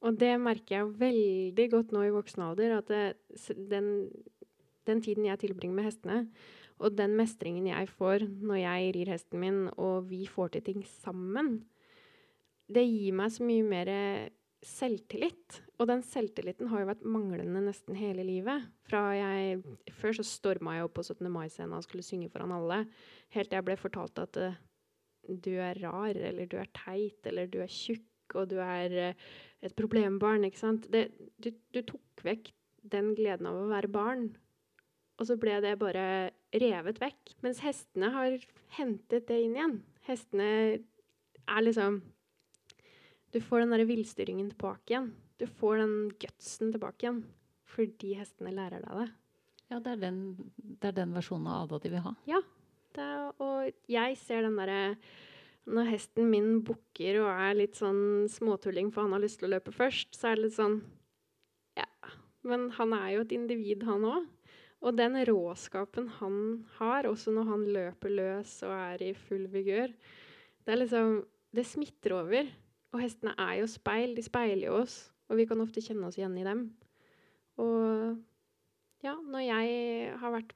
Og 0.05 0.19
det 0.21 0.35
merker 0.43 0.81
jeg 0.81 0.97
veldig 1.01 1.67
godt 1.73 1.95
nå 1.95 2.03
i 2.09 2.13
voksen 2.13 2.43
alder, 2.45 2.79
at 2.81 2.91
det, 2.91 3.05
den, 3.71 4.09
den 4.89 5.01
tiden 5.05 5.29
jeg 5.29 5.41
tilbringer 5.45 5.79
med 5.79 5.89
hestene, 5.89 6.19
og 6.85 6.97
den 6.99 7.17
mestringen 7.17 7.71
jeg 7.71 7.89
får 7.97 8.27
når 8.45 8.61
jeg 8.61 8.95
rir 8.97 9.13
hesten 9.15 9.41
min, 9.41 9.61
og 9.81 10.11
vi 10.11 10.25
får 10.29 10.55
til 10.55 10.67
ting 10.67 10.85
sammen, 11.01 11.63
det 12.69 12.85
gir 12.85 13.17
meg 13.17 13.33
så 13.33 13.45
mye 13.45 13.65
mer 13.67 13.91
selvtillit. 14.65 15.61
Og 15.79 15.89
den 15.91 16.03
selvtilliten 16.07 16.71
har 16.71 16.83
jo 16.83 16.89
vært 16.89 17.05
manglende 17.07 17.63
nesten 17.67 17.97
hele 17.99 18.25
livet. 18.27 18.69
Jeg, 18.91 19.61
før 19.99 20.17
så 20.19 20.27
storma 20.27 20.79
jeg 20.79 20.89
opp 20.89 20.97
på 20.99 21.05
17. 21.05 21.29
mai-scenen 21.33 21.77
og 21.77 21.85
skulle 21.87 22.07
synge 22.07 22.31
foran 22.33 22.55
alle. 22.57 22.85
Helt 23.35 23.51
til 23.51 23.61
jeg 23.61 23.67
ble 23.69 23.77
fortalt 23.81 24.23
at 24.23 24.41
uh, 24.41 24.61
du 25.29 25.53
er 25.57 25.81
rar, 25.85 26.17
eller 26.17 26.49
du 26.49 26.57
er 26.61 26.71
teit, 26.77 27.21
eller 27.29 27.51
du 27.51 27.61
er 27.65 27.73
tjukk, 27.73 28.37
og 28.39 28.49
du 28.53 28.59
er 28.65 28.97
uh, 29.11 29.27
et 29.65 29.77
problembarn. 29.77 30.47
ikke 30.49 30.63
sant? 30.63 30.89
Det, 30.93 31.09
du, 31.37 31.53
du 31.75 31.83
tok 31.85 32.25
vekk 32.25 32.53
den 32.95 33.13
gleden 33.19 33.49
av 33.51 33.61
å 33.61 33.69
være 33.73 33.93
barn. 33.93 34.29
Og 35.21 35.29
så 35.29 35.37
ble 35.41 35.61
det 35.63 35.77
bare 35.81 36.07
revet 36.63 37.01
vekk. 37.03 37.35
Mens 37.45 37.63
hestene 37.65 38.11
har 38.15 38.39
hentet 38.79 39.29
det 39.31 39.41
inn 39.43 39.57
igjen. 39.59 39.79
Hestene 40.09 40.49
er 41.45 41.65
liksom 41.65 42.03
Du 43.35 43.41
får 43.43 43.65
den 43.65 43.75
derre 43.75 43.89
villstyringen 43.89 44.53
tilbake 44.53 44.95
igjen. 44.95 45.13
Du 45.41 45.47
får 45.51 45.81
den 45.83 45.95
gutsen 46.23 46.71
tilbake 46.75 47.07
igjen 47.07 47.25
fordi 47.75 48.13
hestene 48.15 48.53
lærer 48.55 48.85
deg 48.85 48.99
det. 49.01 49.07
Ja, 49.73 49.79
det 49.83 49.95
er 49.97 50.03
den, 50.05 50.19
det 50.55 50.93
er 50.93 50.99
den 51.01 51.15
versjonen 51.17 51.49
av 51.51 51.65
Ada 51.65 51.81
de 51.83 51.91
vil 51.91 52.05
ha. 52.05 52.13
Ja. 52.31 52.39
Er, 52.95 53.33
og 53.43 53.73
jeg 53.91 54.15
ser 54.21 54.45
den 54.47 54.55
derre 54.55 54.95
Når 55.67 55.89
hesten 55.89 56.29
min 56.31 56.61
bukker 56.63 57.17
og 57.25 57.31
er 57.33 57.57
litt 57.59 57.81
sånn 57.81 58.29
småtulling 58.31 58.93
for 58.95 59.03
han 59.03 59.17
har 59.17 59.25
lyst 59.25 59.41
til 59.41 59.49
å 59.49 59.57
løpe 59.57 59.73
først, 59.75 60.13
så 60.15 60.31
er 60.31 60.39
det 60.39 60.45
litt 60.45 60.59
sånn 60.61 60.77
Ja, 61.81 61.89
men 62.47 62.69
han 62.77 62.95
er 62.95 63.09
jo 63.17 63.25
et 63.25 63.35
individ, 63.35 63.83
han 63.89 64.07
òg. 64.07 64.29
Og 64.85 64.97
den 64.97 65.17
råskapen 65.29 66.11
han 66.21 66.37
har, 66.77 67.09
også 67.09 67.33
når 67.33 67.49
han 67.49 67.65
løper 67.77 68.13
løs 68.13 68.59
og 68.67 68.75
er 68.77 69.07
i 69.07 69.15
full 69.17 69.47
vigør, 69.53 69.95
det 70.67 70.79
liksom 70.79 71.25
Det 71.55 71.63
smitter 71.63 72.13
over. 72.19 72.49
Og 72.91 72.99
hestene 72.99 73.31
er 73.39 73.61
jo 73.61 73.67
speil. 73.71 74.17
De 74.17 74.23
speiler 74.27 74.67
jo 74.67 74.81
oss. 74.81 75.13
Og 75.31 75.37
vi 75.39 75.45
kan 75.47 75.61
ofte 75.63 75.79
kjenne 75.79 76.09
oss 76.09 76.17
igjen 76.19 76.35
i 76.41 76.43
dem. 76.43 76.65
Og 77.63 78.17
ja, 79.05 79.15
når 79.15 79.45
jeg 79.45 80.17
har 80.19 80.35
vært 80.35 80.51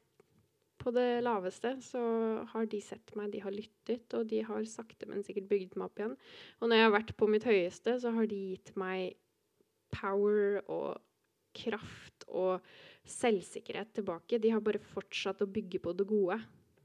på 0.79 0.91
det 0.95 1.23
laveste, 1.23 1.77
så 1.87 2.03
har 2.51 2.67
de 2.71 2.81
sett 2.83 3.15
meg, 3.19 3.31
de 3.31 3.43
har 3.45 3.55
lyttet, 3.55 4.07
og 4.15 4.27
de 4.31 4.43
har 4.47 4.67
sakte, 4.67 5.07
men 5.07 5.23
sikkert 5.27 5.49
bygd 5.51 5.77
meg 5.77 5.87
opp 5.87 6.03
igjen. 6.03 6.17
Og 6.59 6.71
når 6.71 6.81
jeg 6.81 6.87
har 6.89 6.95
vært 6.95 7.15
på 7.19 7.31
mitt 7.31 7.47
høyeste, 7.47 7.95
så 8.03 8.15
har 8.15 8.27
de 8.31 8.39
gitt 8.53 8.73
meg 8.79 9.19
power 9.95 10.61
og 10.67 10.99
kraft 11.59 12.27
og 12.29 12.65
selvsikkerhet 13.11 13.93
tilbake. 13.97 14.41
De 14.43 14.53
har 14.55 14.63
bare 14.65 14.83
fortsatt 14.83 15.43
å 15.45 15.51
bygge 15.51 15.81
på 15.85 15.95
det 15.97 16.07
gode. 16.09 16.39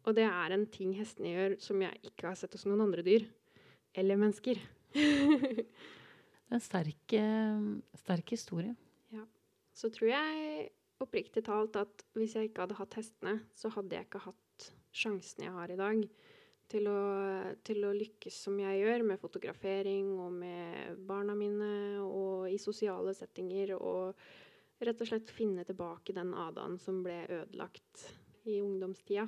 Og 0.03 0.15
det 0.17 0.25
er 0.27 0.55
en 0.55 0.65
ting 0.71 0.91
hestene 0.97 1.31
gjør 1.31 1.57
som 1.63 1.81
jeg 1.83 2.11
ikke 2.11 2.27
har 2.29 2.39
sett 2.39 2.55
hos 2.57 2.65
noen 2.67 2.83
andre 2.85 3.05
dyr. 3.05 3.27
Eller 3.95 4.19
mennesker. 4.19 4.59
det 4.93 5.67
er 6.51 6.57
en 6.57 6.63
sterk, 6.63 7.15
eh, 7.17 7.67
sterk 8.01 8.35
historie. 8.35 8.75
Ja. 9.13 9.23
Så 9.75 9.91
tror 9.93 10.11
jeg 10.11 10.69
oppriktig 11.03 11.45
talt 11.47 11.77
at 11.79 12.05
hvis 12.17 12.35
jeg 12.37 12.49
ikke 12.49 12.65
hadde 12.65 12.79
hatt 12.79 12.99
hestene, 12.99 13.37
så 13.57 13.71
hadde 13.73 13.97
jeg 13.97 14.07
ikke 14.07 14.23
hatt 14.27 14.69
sjansen 14.93 15.47
jeg 15.47 15.55
har 15.55 15.71
i 15.73 15.79
dag 15.79 16.03
til 16.73 16.87
å, 16.89 17.01
til 17.65 17.83
å, 17.85 17.91
lykkes 17.95 18.37
som 18.45 18.57
jeg 18.61 18.79
gjør, 18.81 19.03
med 19.05 19.21
fotografering 19.21 20.13
og 20.21 20.31
med 20.39 21.03
barna 21.07 21.35
mine 21.37 21.69
og 22.01 22.47
i 22.49 22.57
sosiale 22.61 23.13
settinger. 23.17 23.75
og 23.77 24.17
rett 24.81 25.01
og 25.01 25.09
slett 25.09 25.31
finne 25.33 25.65
tilbake 25.67 26.15
den 26.15 26.33
Adaen 26.37 26.79
som 26.81 27.03
ble 27.05 27.23
ødelagt 27.27 28.07
i 28.49 28.59
ungdomstida. 28.63 29.27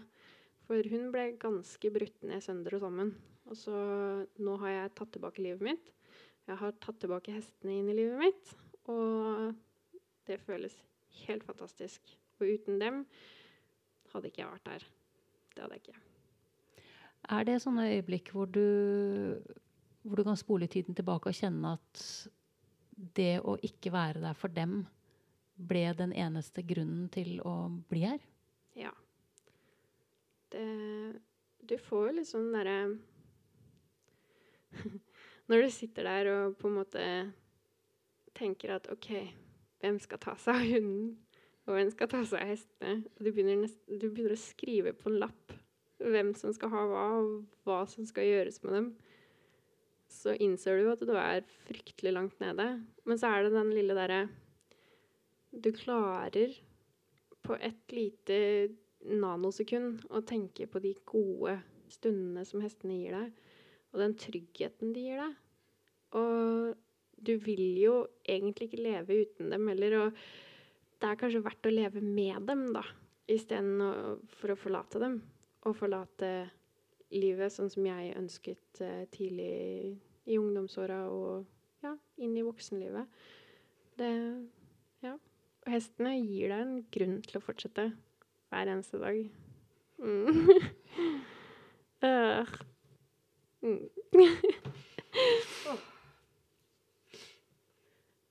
For 0.65 0.89
hun 0.89 1.11
ble 1.13 1.27
ganske 1.41 1.91
brutt 1.93 2.25
ned 2.25 2.41
sønder 2.43 2.77
og 2.77 2.83
sammen. 2.85 3.13
Og 3.45 3.57
så 3.59 3.75
nå 4.41 4.55
har 4.63 4.73
jeg 4.73 4.95
tatt 4.97 5.13
tilbake 5.13 5.43
livet 5.45 5.65
mitt. 5.67 5.91
Jeg 6.49 6.57
har 6.61 6.73
tatt 6.81 6.97
tilbake 7.01 7.35
hestene 7.35 7.77
inn 7.79 7.91
i 7.91 7.97
livet 7.97 8.17
mitt. 8.21 8.55
Og 8.89 9.53
det 10.25 10.39
føles 10.45 10.73
helt 11.25 11.45
fantastisk. 11.45 12.01
Og 12.39 12.49
uten 12.57 12.81
dem 12.81 13.03
hadde 14.11 14.31
ikke 14.31 14.43
jeg 14.43 14.55
vært 14.55 14.69
der. 14.71 14.87
Det 15.55 15.63
hadde 15.63 15.77
jeg 15.77 15.85
ikke. 15.85 16.01
Er 17.35 17.45
det 17.47 17.61
sånne 17.63 17.87
øyeblikk 17.93 18.33
hvor 18.33 18.49
du, 18.49 18.65
hvor 20.05 20.19
du 20.19 20.25
kan 20.27 20.37
spole 20.37 20.67
tiden 20.69 20.97
tilbake 20.97 21.31
og 21.31 21.37
kjenne 21.37 21.75
at 21.77 22.03
det 23.17 23.39
å 23.43 23.57
ikke 23.65 23.93
være 23.93 24.21
der 24.23 24.37
for 24.37 24.53
dem 24.53 24.83
ble 25.55 25.85
den 25.97 26.13
eneste 26.13 26.63
grunnen 26.67 27.07
til 27.13 27.39
å 27.45 27.69
bli 27.89 28.03
her? 28.05 28.21
Ja. 28.75 28.91
Det, 30.51 30.65
du 31.63 31.75
får 31.81 32.09
jo 32.09 32.15
liksom 32.19 32.45
sånn 32.45 32.55
derre 32.55 32.79
Når 35.49 35.61
du 35.61 35.69
sitter 35.71 36.07
der 36.07 36.29
og 36.31 36.55
på 36.59 36.69
en 36.69 36.77
måte 36.79 37.03
tenker 38.35 38.75
at 38.75 38.89
OK, 38.91 39.11
hvem 39.79 39.99
skal 40.01 40.19
ta 40.21 40.33
seg 40.41 40.57
av 40.57 40.65
hunden? 40.67 41.11
Og 41.65 41.77
hvem 41.77 41.91
skal 41.93 42.09
ta 42.11 42.21
seg 42.27 42.41
av 42.41 42.49
hestene? 42.51 42.95
Og 43.15 43.21
du 43.21 43.29
begynner, 43.29 43.61
nest, 43.63 43.77
du 43.87 44.09
begynner 44.09 44.35
å 44.35 44.41
skrive 44.41 44.93
på 44.97 45.11
en 45.11 45.19
lapp 45.23 45.55
hvem 46.01 46.33
som 46.37 46.51
skal 46.53 46.71
ha 46.73 46.81
hva, 46.89 47.05
og 47.21 47.65
hva 47.65 47.83
som 47.89 48.05
skal 48.09 48.27
gjøres 48.27 48.59
med 48.65 48.75
dem, 48.75 48.89
så 50.11 50.35
innser 50.41 50.81
du 50.81 50.89
at 50.91 51.01
du 51.05 51.13
er 51.17 51.45
fryktelig 51.65 52.13
langt 52.13 52.41
nede. 52.43 52.67
Men 53.07 53.21
så 53.21 53.31
er 53.31 53.45
det 53.45 53.55
den 53.55 53.71
lille 53.73 53.95
derre 53.97 54.25
Du 55.55 55.71
klarer 55.71 56.51
på 57.45 57.55
et 57.55 57.93
lite 57.93 58.37
nanosekund 59.05 60.03
å 60.11 60.21
tenke 60.25 60.67
på 60.67 60.81
de 60.83 60.91
gode 61.07 61.59
stundene 61.93 62.43
som 62.47 62.63
hestene 62.63 62.97
gir 62.97 63.15
deg, 63.15 63.37
og 63.93 64.01
den 64.01 64.15
tryggheten 64.19 64.91
de 64.95 65.05
gir 65.05 65.21
deg. 65.21 65.37
Og 66.19 66.73
du 67.25 67.33
vil 67.45 67.79
jo 67.79 67.95
egentlig 68.27 68.69
ikke 68.69 68.83
leve 68.83 69.21
uten 69.23 69.53
dem 69.53 69.69
heller, 69.71 69.97
og 70.01 70.19
det 70.99 71.09
er 71.09 71.19
kanskje 71.21 71.43
verdt 71.45 71.69
å 71.69 71.73
leve 71.73 72.01
med 72.03 72.47
dem, 72.49 72.65
da, 72.75 72.83
istedenfor 73.31 74.53
å 74.53 74.59
forlate 74.59 75.01
dem. 75.01 75.19
Og 75.65 75.77
forlate 75.77 76.31
livet 77.15 77.53
sånn 77.53 77.71
som 77.71 77.85
jeg 77.87 78.17
ønsket 78.17 78.81
uh, 78.83 79.05
tidlig 79.13 79.95
i 80.25 80.37
ungdomsåra 80.41 81.05
og 81.13 81.45
ja, 81.85 81.93
inn 82.19 82.35
i 82.37 82.45
voksenlivet. 82.45 83.23
Det 83.95 84.11
Ja. 85.05 85.15
Og 85.65 85.73
hestene 85.73 86.13
gir 86.19 86.53
deg 86.53 86.61
en 86.61 86.75
grunn 86.93 87.17
til 87.25 87.39
å 87.39 87.43
fortsette 87.43 87.87
hver 88.53 88.71
eneste 88.71 89.01
dag. 89.01 89.21
Mm. 89.99 90.29
uh. 92.05 92.55
Mm. 93.65 93.79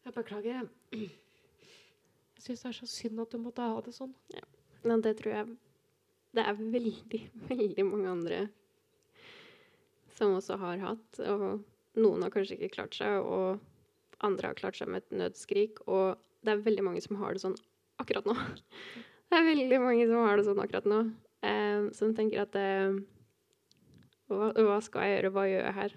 Jeg 0.05 0.13
beklager. 0.15 0.69
Jeg 0.93 2.43
syns 2.45 2.61
det 2.63 2.69
er 2.69 2.77
så 2.77 2.87
synd 2.87 3.23
at 3.25 3.33
du 3.33 3.41
måtte 3.43 3.67
ha 3.67 3.81
det 3.83 3.95
sånn. 3.97 4.13
Ja. 4.31 4.45
Men 4.87 5.03
det 5.03 5.17
tror 5.19 5.33
jeg 5.33 5.57
det 6.39 6.45
er 6.45 6.61
veldig, 6.61 7.21
veldig 7.49 7.87
mange 7.89 8.13
andre 8.13 8.41
som 10.15 10.37
også 10.37 10.59
har 10.61 10.83
hatt. 10.83 11.21
Og 11.25 11.65
noen 11.99 12.23
har 12.23 12.35
kanskje 12.35 12.59
ikke 12.59 12.77
klart 12.77 12.99
seg, 12.99 13.25
og 13.25 13.59
andre 14.25 14.53
har 14.53 14.59
klart 14.59 14.79
seg 14.79 14.93
med 14.93 15.03
et 15.03 15.19
nødskrik. 15.25 15.83
Og 15.89 16.21
det 16.45 16.53
er 16.53 16.65
veldig 16.65 16.85
mange 16.87 17.03
som 17.05 17.19
har 17.21 17.35
det 17.35 17.43
sånn 17.45 17.57
akkurat 18.03 18.29
nå. 18.29 18.37
Det 19.33 19.41
er 19.41 19.47
veldig 19.49 19.79
mange 19.83 20.05
som 20.07 20.21
har 20.23 20.39
det 20.39 20.45
sånn 20.47 20.61
akkurat 20.63 20.85
nå. 20.87 20.99
Eh, 21.43 21.87
som 21.97 22.13
tenker 22.15 22.45
at 22.45 22.55
eh, 22.61 22.99
hva, 24.31 24.51
hva, 24.53 24.77
skal 24.85 25.09
jeg 25.09 25.17
gjøre? 25.17 25.31
Hva 25.35 25.47
gjør 25.49 25.65
jeg 25.65 25.77
her? 25.79 25.97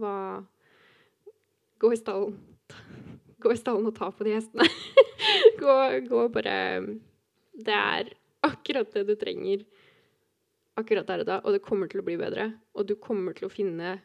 Hva 0.00 0.14
Gå 1.80 1.90
i 1.92 1.98
stallen. 1.98 2.38
Gå 3.42 3.52
i 3.52 3.58
stallen 3.58 3.90
og 3.90 3.96
ta 3.98 4.08
på 4.14 4.24
de 4.24 4.36
hestene. 4.38 4.64
gå, 5.60 5.76
gå 6.06 6.24
bare 6.32 6.56
Det 7.52 7.76
er 7.76 8.14
akkurat 8.46 8.94
det 8.96 9.04
du 9.10 9.14
trenger 9.20 9.66
akkurat 10.80 11.08
der 11.08 11.22
og 11.22 11.28
da, 11.28 11.38
og 11.44 11.54
det 11.54 11.64
kommer 11.64 11.90
til 11.90 12.02
å 12.02 12.06
bli 12.06 12.16
bedre. 12.20 12.50
Og 12.76 12.88
du 12.88 12.96
kommer 13.00 13.36
til 13.36 13.48
å 13.48 13.52
finne 13.52 13.98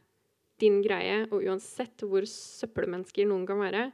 din 0.62 0.82
greie, 0.84 1.26
og 1.32 1.44
uansett 1.44 2.06
hvor 2.08 2.26
søppelmennesker 2.30 3.28
noen 3.28 3.46
kan 3.48 3.60
være, 3.60 3.90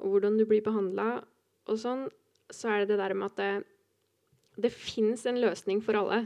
og 0.00 0.14
hvordan 0.14 0.38
du 0.38 0.44
blir 0.48 0.64
behandla 0.64 1.08
og 1.70 1.78
sånn, 1.80 2.08
så 2.52 2.70
er 2.70 2.82
det 2.82 2.94
det 2.94 3.00
der 3.00 3.14
med 3.16 3.32
at 3.32 3.40
det, 3.40 3.52
det 4.66 4.72
fins 4.74 5.24
en 5.28 5.40
løsning 5.40 5.80
for 5.84 5.98
alle. 5.98 6.24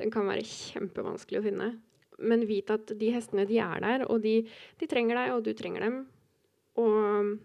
Den 0.00 0.12
kan 0.12 0.28
være 0.28 0.46
kjempevanskelig 0.46 1.40
å 1.40 1.46
finne. 1.46 1.70
Men 2.16 2.46
vit 2.48 2.70
at 2.72 2.92
de 2.96 3.10
hestene, 3.12 3.44
de 3.48 3.58
er 3.60 3.82
der, 3.84 4.06
og 4.08 4.22
de, 4.24 4.38
de 4.80 4.88
trenger 4.88 5.18
deg, 5.18 5.34
og 5.34 5.44
du 5.44 5.52
trenger 5.56 5.84
dem. 5.84 5.98
Og 6.80 7.36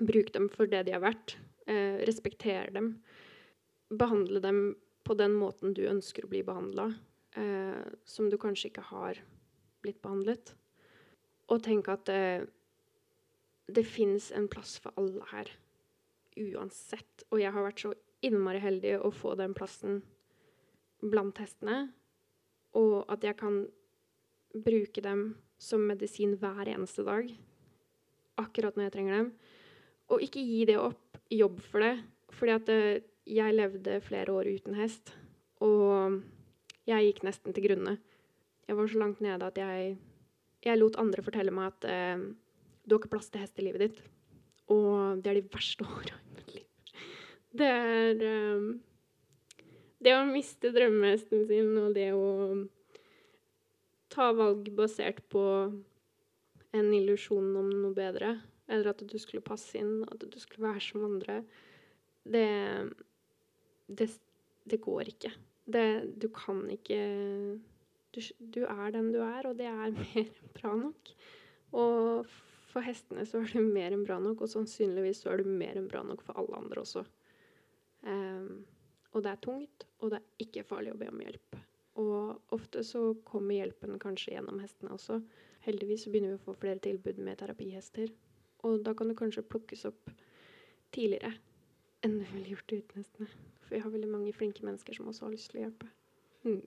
bruk 0.00 0.32
dem 0.34 0.48
for 0.52 0.70
det 0.70 0.86
de 0.88 0.96
har 0.96 1.04
vært. 1.04 1.36
Eh, 1.68 2.00
respekter 2.08 2.72
dem 2.74 2.94
behandle 3.88 4.40
dem 4.40 4.74
på 5.04 5.14
den 5.14 5.34
måten 5.36 5.74
du 5.76 5.84
ønsker 5.88 6.24
å 6.24 6.30
bli 6.32 6.42
behandla, 6.44 6.88
eh, 7.36 7.84
som 8.04 8.30
du 8.30 8.36
kanskje 8.40 8.70
ikke 8.70 8.88
har 8.90 9.20
blitt 9.84 10.00
behandlet. 10.02 10.54
Og 11.52 11.62
tenk 11.64 11.90
at 11.92 12.08
eh, 12.12 12.46
det 13.66 13.84
fins 13.88 14.30
en 14.32 14.48
plass 14.48 14.76
for 14.82 14.92
alle 15.00 15.24
her, 15.30 15.50
uansett. 16.36 17.24
Og 17.30 17.40
jeg 17.40 17.52
har 17.54 17.66
vært 17.66 17.84
så 17.84 17.94
innmari 18.24 18.60
heldig 18.62 18.98
å 19.04 19.12
få 19.14 19.34
den 19.38 19.54
plassen 19.56 20.02
blant 21.04 21.38
hestene, 21.42 21.88
og 22.74 23.04
at 23.12 23.24
jeg 23.24 23.36
kan 23.38 23.64
bruke 24.54 25.02
dem 25.04 25.34
som 25.60 25.84
medisin 25.86 26.36
hver 26.40 26.68
eneste 26.70 27.04
dag, 27.06 27.28
akkurat 28.40 28.76
når 28.76 28.88
jeg 28.88 28.94
trenger 28.96 29.18
dem. 29.18 29.28
Og 30.12 30.22
ikke 30.24 30.42
gi 30.42 30.64
det 30.68 30.78
opp, 30.80 31.18
jobb 31.32 31.60
for 31.64 31.84
det. 31.84 31.94
Fordi 32.34 32.54
at 32.54 32.70
eh, 32.72 33.04
jeg 33.30 33.56
levde 33.56 34.00
flere 34.04 34.34
år 34.34 34.50
uten 34.58 34.76
hest, 34.76 35.14
og 35.64 36.18
jeg 36.88 37.08
gikk 37.08 37.22
nesten 37.24 37.54
til 37.54 37.68
grunne. 37.68 37.96
Jeg 38.68 38.76
var 38.76 38.90
så 38.90 39.00
langt 39.00 39.22
nede 39.24 39.46
at 39.46 39.60
jeg, 39.60 39.94
jeg 40.64 40.80
lot 40.80 40.98
andre 41.00 41.24
fortelle 41.24 41.54
meg 41.54 41.72
at 41.72 41.86
eh, 41.88 42.24
du 42.84 42.94
har 42.94 43.00
ikke 43.00 43.14
plass 43.16 43.30
til 43.32 43.42
hest 43.42 43.58
i 43.58 43.66
livet 43.66 43.86
ditt. 43.86 44.00
Og 44.72 45.20
det 45.22 45.32
er 45.32 45.40
de 45.40 45.52
verste 45.52 45.86
åra 45.96 46.18
i 46.20 46.36
mitt 46.36 46.54
liv. 46.58 46.94
Det 47.54 47.70
er 47.70 48.24
um, 48.58 48.70
Det 50.04 50.14
å 50.14 50.24
miste 50.28 50.72
drømmehesten 50.74 51.46
sin, 51.48 51.76
og 51.80 51.94
det 51.96 52.10
å 52.12 52.28
ta 54.12 54.30
valg 54.36 54.68
basert 54.76 55.22
på 55.32 55.44
en 56.74 56.90
illusjon 56.92 57.54
om 57.56 57.70
noe 57.70 57.94
bedre, 57.96 58.34
eller 58.68 58.90
at 58.92 59.02
du 59.06 59.16
skulle 59.20 59.44
passe 59.44 59.78
inn, 59.78 60.02
at 60.10 60.20
du 60.20 60.36
skulle 60.42 60.68
være 60.68 60.82
som 60.82 61.06
andre, 61.06 61.40
det 62.24 62.48
det, 63.86 64.08
det 64.64 64.80
går 64.80 65.10
ikke. 65.12 65.32
Det, 65.64 65.86
du 66.20 66.28
kan 66.32 66.62
ikke 66.72 66.98
du, 68.14 68.20
du, 68.38 68.64
er 68.64 68.92
den 68.94 69.10
du 69.12 69.20
er, 69.24 69.48
og 69.48 69.58
det 69.58 69.68
er 69.68 69.94
mer 70.00 70.30
bra 70.56 70.74
nok. 70.78 71.14
Og 71.74 72.34
for 72.74 72.82
hestene 72.82 73.22
så 73.28 73.40
er 73.44 73.52
du 73.54 73.62
mer 73.62 73.94
enn 73.94 74.02
bra 74.06 74.18
nok, 74.22 74.42
og 74.42 74.50
sannsynligvis 74.50 75.22
så 75.22 75.30
er 75.32 75.42
du 75.42 75.50
mer 75.50 75.78
enn 75.78 75.86
bra 75.90 76.02
nok 76.06 76.24
for 76.26 76.40
alle 76.40 76.58
andre 76.58 76.82
også. 76.82 77.04
Um, 78.02 78.64
og 79.14 79.22
det 79.22 79.30
er 79.30 79.42
tungt, 79.46 79.86
og 80.02 80.10
det 80.10 80.18
er 80.18 80.44
ikke 80.44 80.66
farlig 80.66 80.92
å 80.92 80.98
be 80.98 81.08
om 81.12 81.22
hjelp. 81.22 81.58
Og 82.02 82.54
ofte 82.56 82.82
så 82.82 83.12
kommer 83.26 83.60
hjelpen 83.60 84.00
kanskje 84.02 84.34
gjennom 84.34 84.58
hestene 84.58 84.94
også. 84.96 85.20
Heldigvis 85.64 86.04
så 86.04 86.10
begynner 86.10 86.34
vi 86.34 86.40
å 86.40 86.46
få 86.48 86.56
flere 86.58 86.82
tilbud 86.82 87.20
med 87.22 87.38
terapihester. 87.38 88.10
Og 88.66 88.82
da 88.82 88.96
kan 88.98 89.10
det 89.10 89.18
kanskje 89.20 89.46
plukkes 89.46 89.86
opp 89.92 90.10
tidligere 90.94 91.36
enn 92.04 92.18
det 92.18 92.26
ville 92.32 92.56
gjort 92.56 92.74
uten 92.74 92.98
hestene. 92.98 93.28
For 93.62 93.76
vi 93.76 93.84
har 93.84 93.94
veldig 93.94 94.10
mange 94.10 94.34
flinke 94.36 94.66
mennesker 94.66 94.98
som 94.98 95.06
også 95.08 95.28
har 95.28 95.36
lyst 95.36 95.52
til 95.52 95.62
å 95.62 95.64
hjelpe. 95.68 95.92
Hmm. 96.42 96.60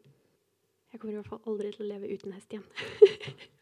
Jeg 0.93 1.01
kommer 1.01 1.17
i 1.17 1.19
hvert 1.19 1.29
fall 1.33 1.51
aldri 1.51 1.75
til 1.75 1.83
å 1.85 1.91
leve 1.91 2.15
uten 2.15 2.33
hest 2.33 2.55
igjen. 2.55 2.65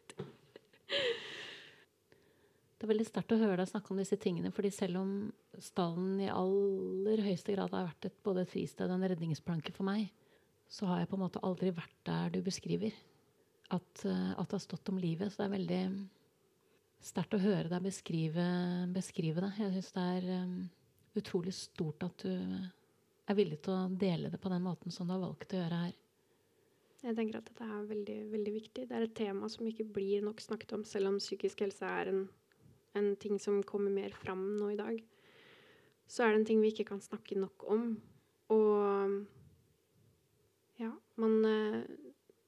det 2.86 2.92
er 2.92 3.00
veldig 3.00 3.08
sterkt 3.08 3.34
å 3.34 3.40
høre 3.42 3.56
deg 3.58 3.70
snakke 3.72 3.90
om 3.90 3.98
disse 3.98 4.18
tingene, 4.22 4.52
fordi 4.54 4.70
selv 4.70 5.00
om 5.00 5.14
stallen 5.58 6.20
i 6.22 6.28
aller 6.30 7.24
høyeste 7.26 7.56
grad 7.56 7.74
har 7.74 7.88
vært 7.88 8.06
et, 8.12 8.20
både 8.22 8.44
et 8.46 8.52
fristed 8.52 8.92
og 8.92 9.00
en 9.00 9.08
redningsplanke 9.10 9.74
for 9.74 9.88
meg, 9.88 10.12
så 10.70 10.86
har 10.92 11.02
jeg 11.02 11.10
på 11.10 11.18
en 11.18 11.24
måte 11.24 11.42
aldri 11.46 11.72
vært 11.74 11.98
der 12.06 12.30
du 12.36 12.44
beskriver. 12.46 12.94
At, 13.74 14.06
uh, 14.06 14.36
at 14.38 14.46
det 14.46 14.60
har 14.60 14.62
stått 14.62 14.94
om 14.94 15.02
livet. 15.02 15.34
Så 15.34 15.42
det 15.42 15.48
er 15.48 15.56
veldig 15.56 15.82
sterkt 17.10 17.34
å 17.34 17.42
høre 17.42 17.72
deg 17.72 17.88
beskrive, 17.88 18.46
beskrive 18.94 19.42
det. 19.42 19.52
Jeg 19.64 19.74
syns 19.74 19.92
det 19.98 20.06
er 20.20 20.30
um, 20.46 20.56
utrolig 21.18 21.58
stort 21.58 22.06
at 22.06 22.22
du 22.22 22.30
er 22.30 23.42
villig 23.42 23.64
til 23.66 23.74
å 23.74 23.90
dele 23.90 24.30
det 24.30 24.42
på 24.42 24.54
den 24.54 24.62
måten 24.62 24.94
som 24.94 25.10
du 25.10 25.16
har 25.16 25.26
valgt 25.26 25.58
å 25.58 25.64
gjøre 25.64 25.84
her. 25.88 26.00
Jeg 27.02 27.18
tenker 27.18 27.42
at 27.42 27.50
dette 27.50 27.66
er 27.66 27.90
veldig, 27.90 28.22
veldig 28.32 28.58
viktig. 28.62 28.86
Det 28.90 28.96
er 28.98 29.10
et 29.10 29.18
tema 29.18 29.50
som 29.50 29.66
ikke 29.66 29.90
blir 29.98 30.22
nok 30.26 30.42
snakket 30.42 30.78
om, 30.78 30.86
selv 30.86 31.10
om 31.10 31.22
psykisk 31.22 31.66
helse 31.66 31.90
er 31.90 32.14
en, 32.14 32.26
en 32.96 33.16
ting 33.20 33.40
som 33.42 33.64
kommer 33.64 33.94
mer 33.94 34.16
fram 34.16 34.56
nå 34.60 34.72
i 34.74 34.80
dag. 34.80 35.00
Så 36.08 36.24
er 36.24 36.34
det 36.34 36.42
en 36.42 36.50
ting 36.50 36.62
vi 36.62 36.72
ikke 36.74 36.88
kan 36.92 37.02
snakke 37.02 37.38
nok 37.40 37.66
om. 37.72 37.88
Og 38.54 39.26
ja, 40.80 40.92
man, 41.22 41.40
eh, 41.46 41.82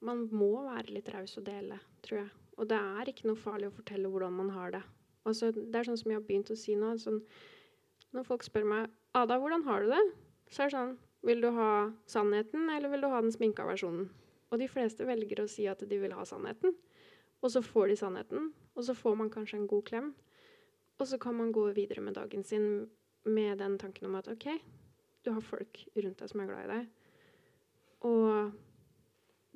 man 0.05 0.27
må 0.31 0.51
være 0.67 0.93
litt 0.93 1.09
raus 1.13 1.37
og 1.39 1.47
dele, 1.47 1.79
tror 2.05 2.23
jeg. 2.23 2.29
Og 2.57 2.69
det 2.69 2.77
er 2.77 3.09
ikke 3.09 3.27
noe 3.29 3.39
farlig 3.39 3.69
å 3.69 3.75
fortelle 3.77 4.09
hvordan 4.11 4.37
man 4.37 4.53
har 4.55 4.73
det. 4.77 4.83
Altså, 5.27 5.51
det 5.51 5.75
er 5.75 5.89
sånn 5.89 5.99
som 5.99 6.11
jeg 6.11 6.19
har 6.19 6.27
begynt 6.27 6.53
å 6.53 6.57
si 6.57 6.75
nå. 6.79 6.93
Sånn, 7.01 7.19
når 8.15 8.27
folk 8.27 8.45
spør 8.45 8.65
meg 8.65 8.89
'Ada, 9.13 9.39
hvordan 9.39 9.65
har 9.65 9.83
du 9.83 9.89
det?' 9.91 10.13
så 10.49 10.63
er 10.63 10.69
det 10.69 10.77
sånn 10.77 10.97
Vil 11.23 11.41
du 11.41 11.49
ha 11.51 11.91
sannheten, 12.05 12.69
eller 12.69 12.89
vil 12.89 13.01
du 13.01 13.07
ha 13.09 13.19
den 13.19 13.31
sminka 13.31 13.65
versjonen? 13.65 14.09
Og 14.51 14.59
de 14.59 14.67
fleste 14.67 15.03
velger 15.03 15.41
å 15.41 15.49
si 15.49 15.65
at 15.67 15.79
de 15.79 15.97
vil 15.99 16.13
ha 16.13 16.23
sannheten. 16.23 16.75
Og 17.41 17.51
så 17.51 17.61
får 17.61 17.87
de 17.87 17.95
sannheten, 17.95 18.53
og 18.75 18.83
så 18.83 18.93
får 18.93 19.17
man 19.17 19.29
kanskje 19.29 19.57
en 19.57 19.67
god 19.67 19.83
klem. 19.83 20.13
Og 20.97 21.07
så 21.07 21.19
kan 21.21 21.35
man 21.37 21.51
gå 21.53 21.67
videre 21.77 22.01
med 22.01 22.17
dagen 22.17 22.43
sin 22.43 22.87
med 23.27 23.59
den 23.59 23.77
tanken 23.77 24.07
om 24.07 24.15
at 24.15 24.27
OK, 24.31 24.47
du 25.25 25.31
har 25.31 25.43
folk 25.43 25.81
rundt 25.95 26.21
deg 26.21 26.31
som 26.31 26.41
er 26.41 26.49
glad 26.49 26.63
i 26.63 26.71
deg. 26.71 26.87
Og 28.07 28.53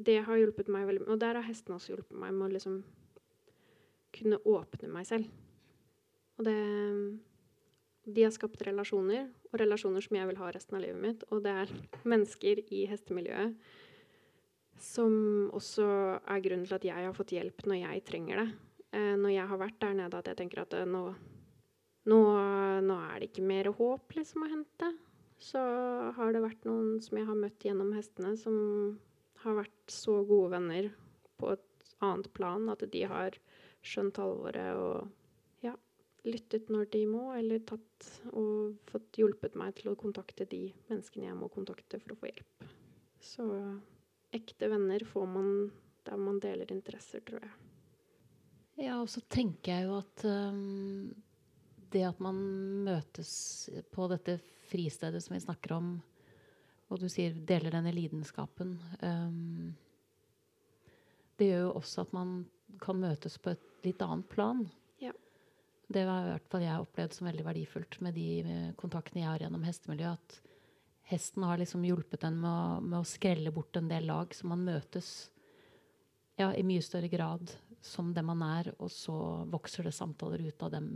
det 0.02 0.18
har 0.26 0.40
hjulpet 0.40 0.72
meg 0.74 0.88
veldig 0.90 1.06
Og 1.08 1.20
der 1.22 1.38
har 1.38 1.46
hestene 1.46 1.78
også 1.78 1.94
hjulpet 1.94 2.18
meg 2.18 2.34
med 2.34 2.50
å 2.50 2.54
liksom 2.56 2.80
kunne 4.12 4.42
åpne 4.44 4.90
meg 4.92 5.08
selv. 5.08 5.30
Og 6.38 6.48
det 6.48 6.58
de 8.02 8.24
har 8.26 8.34
skapt 8.34 8.64
relasjoner, 8.66 9.28
og 9.52 9.60
relasjoner 9.62 10.02
som 10.02 10.18
jeg 10.18 10.30
vil 10.32 10.40
ha 10.42 10.50
resten 10.54 10.78
av 10.78 10.82
livet 10.84 11.02
mitt. 11.04 11.26
Og 11.30 11.44
det 11.46 11.54
er 11.64 11.74
mennesker 12.08 12.64
i 12.74 12.86
hestemiljøet 12.90 13.54
Som 14.82 15.52
også 15.54 15.86
er 16.26 16.42
grunnen 16.42 16.66
til 16.66 16.80
at 16.80 16.86
jeg 16.88 17.06
har 17.06 17.14
fått 17.14 17.36
hjelp 17.36 17.66
når 17.70 17.84
jeg 17.84 18.06
trenger 18.08 18.42
det. 18.42 18.48
Eh, 18.92 19.14
når 19.16 19.32
jeg 19.36 19.48
har 19.48 19.62
vært 19.62 19.80
der 19.84 19.96
nede 19.96 20.20
at 20.20 20.28
jeg 20.28 20.40
tenker 20.42 20.66
at 20.66 20.76
eh, 20.76 20.88
nå, 20.90 21.06
nå, 22.12 22.20
nå, 22.84 22.98
er 23.08 23.22
det 23.22 23.32
ikke 23.32 23.48
mer 23.48 23.72
håp 23.78 24.18
liksom 24.18 24.46
å 24.46 24.52
hente. 24.52 24.92
Så 25.42 25.62
har 26.18 26.36
det 26.36 26.44
vært 26.44 26.68
noen 26.68 27.00
som 27.02 27.18
jeg 27.18 27.28
har 27.30 27.40
møtt 27.40 27.64
gjennom 27.66 27.94
hestene, 27.96 28.36
som 28.38 29.00
har 29.42 29.58
vært 29.58 29.94
så 29.94 30.20
gode 30.28 30.52
venner 30.54 30.92
på 31.42 31.56
et 31.56 31.96
annet 32.04 32.30
plan 32.36 32.68
at 32.70 32.84
de 32.94 33.02
har 33.10 33.38
skjønt 33.86 34.20
alvoret 34.22 34.78
og 34.78 35.66
ja, 35.66 35.74
lyttet 36.28 36.70
når 36.70 36.92
de 36.94 37.02
må, 37.10 37.24
eller 37.34 37.64
tatt 37.66 38.12
og 38.36 38.78
fått 38.92 39.18
hjulpet 39.18 39.58
meg 39.58 39.74
til 39.80 39.94
å 39.94 39.98
kontakte 39.98 40.46
de 40.50 40.68
menneskene 40.92 41.32
jeg 41.32 41.40
må 41.40 41.50
kontakte 41.54 42.02
for 42.04 42.14
å 42.14 42.20
få 42.22 42.30
hjelp. 42.30 42.70
Så 43.22 43.48
ekte 44.36 44.70
venner 44.70 45.06
får 45.08 45.28
man 45.30 45.52
der 46.06 46.18
man 46.18 46.40
deler 46.42 46.70
interesser, 46.74 47.22
tror 47.26 47.46
jeg. 47.46 47.54
Ja, 48.82 48.98
og 49.04 49.10
så 49.14 49.22
tenker 49.30 49.76
jeg 49.76 49.86
jo 49.86 49.98
at 50.00 50.24
um, 50.26 51.12
det 51.94 52.02
at 52.08 52.22
man 52.24 52.38
møtes 52.88 53.34
på 53.94 54.08
dette 54.10 54.40
fristedet 54.72 55.22
som 55.22 55.36
vi 55.36 55.44
snakker 55.44 55.76
om, 55.76 55.92
og 56.90 57.00
du 57.00 57.08
sier 57.12 57.36
deler 57.48 57.74
denne 57.74 57.94
lidenskapen 57.96 58.74
um, 59.00 59.72
Det 61.38 61.52
gjør 61.52 61.66
jo 61.68 61.74
også 61.80 62.06
at 62.06 62.16
man 62.16 62.34
kan 62.82 63.00
møtes 63.00 63.38
på 63.42 63.54
et 63.54 63.86
litt 63.86 64.02
annet 64.06 64.28
plan. 64.32 64.64
Ja. 65.02 65.14
Det 65.92 66.06
har 66.08 66.26
i 66.26 66.34
hvert 66.34 66.50
fall 66.52 66.66
jeg 66.66 66.84
opplevd 66.84 67.18
som 67.18 67.28
veldig 67.28 67.46
verdifullt 67.48 67.98
med 68.06 68.16
de 68.16 68.28
eh, 68.42 68.68
kontaktene 68.80 69.24
jeg 69.24 69.30
har 69.30 69.44
gjennom 69.44 69.66
hestemiljøet. 69.66 70.22
At 70.22 71.10
hesten 71.12 71.44
har 71.44 71.60
liksom 71.60 71.84
hjulpet 71.86 72.24
en 72.28 72.38
med 72.40 72.52
å, 72.52 72.78
med 72.86 73.00
å, 73.02 73.10
skrelle 73.10 73.52
bort 73.54 73.78
en 73.78 73.90
del 73.92 74.08
lag, 74.08 74.32
så 74.38 74.48
man 74.48 74.64
møtes 74.68 75.10
ja, 76.40 76.52
i 76.54 76.64
mye 76.64 76.86
større 76.86 77.10
grad 77.12 77.52
som 77.82 78.12
det 78.14 78.24
man 78.26 78.42
er, 78.46 78.72
og 78.80 78.92
så 78.94 79.16
vokser 79.50 79.88
det 79.88 79.96
samtaler 79.96 80.44
ut 80.48 80.66
av 80.66 80.74
dem, 80.76 80.88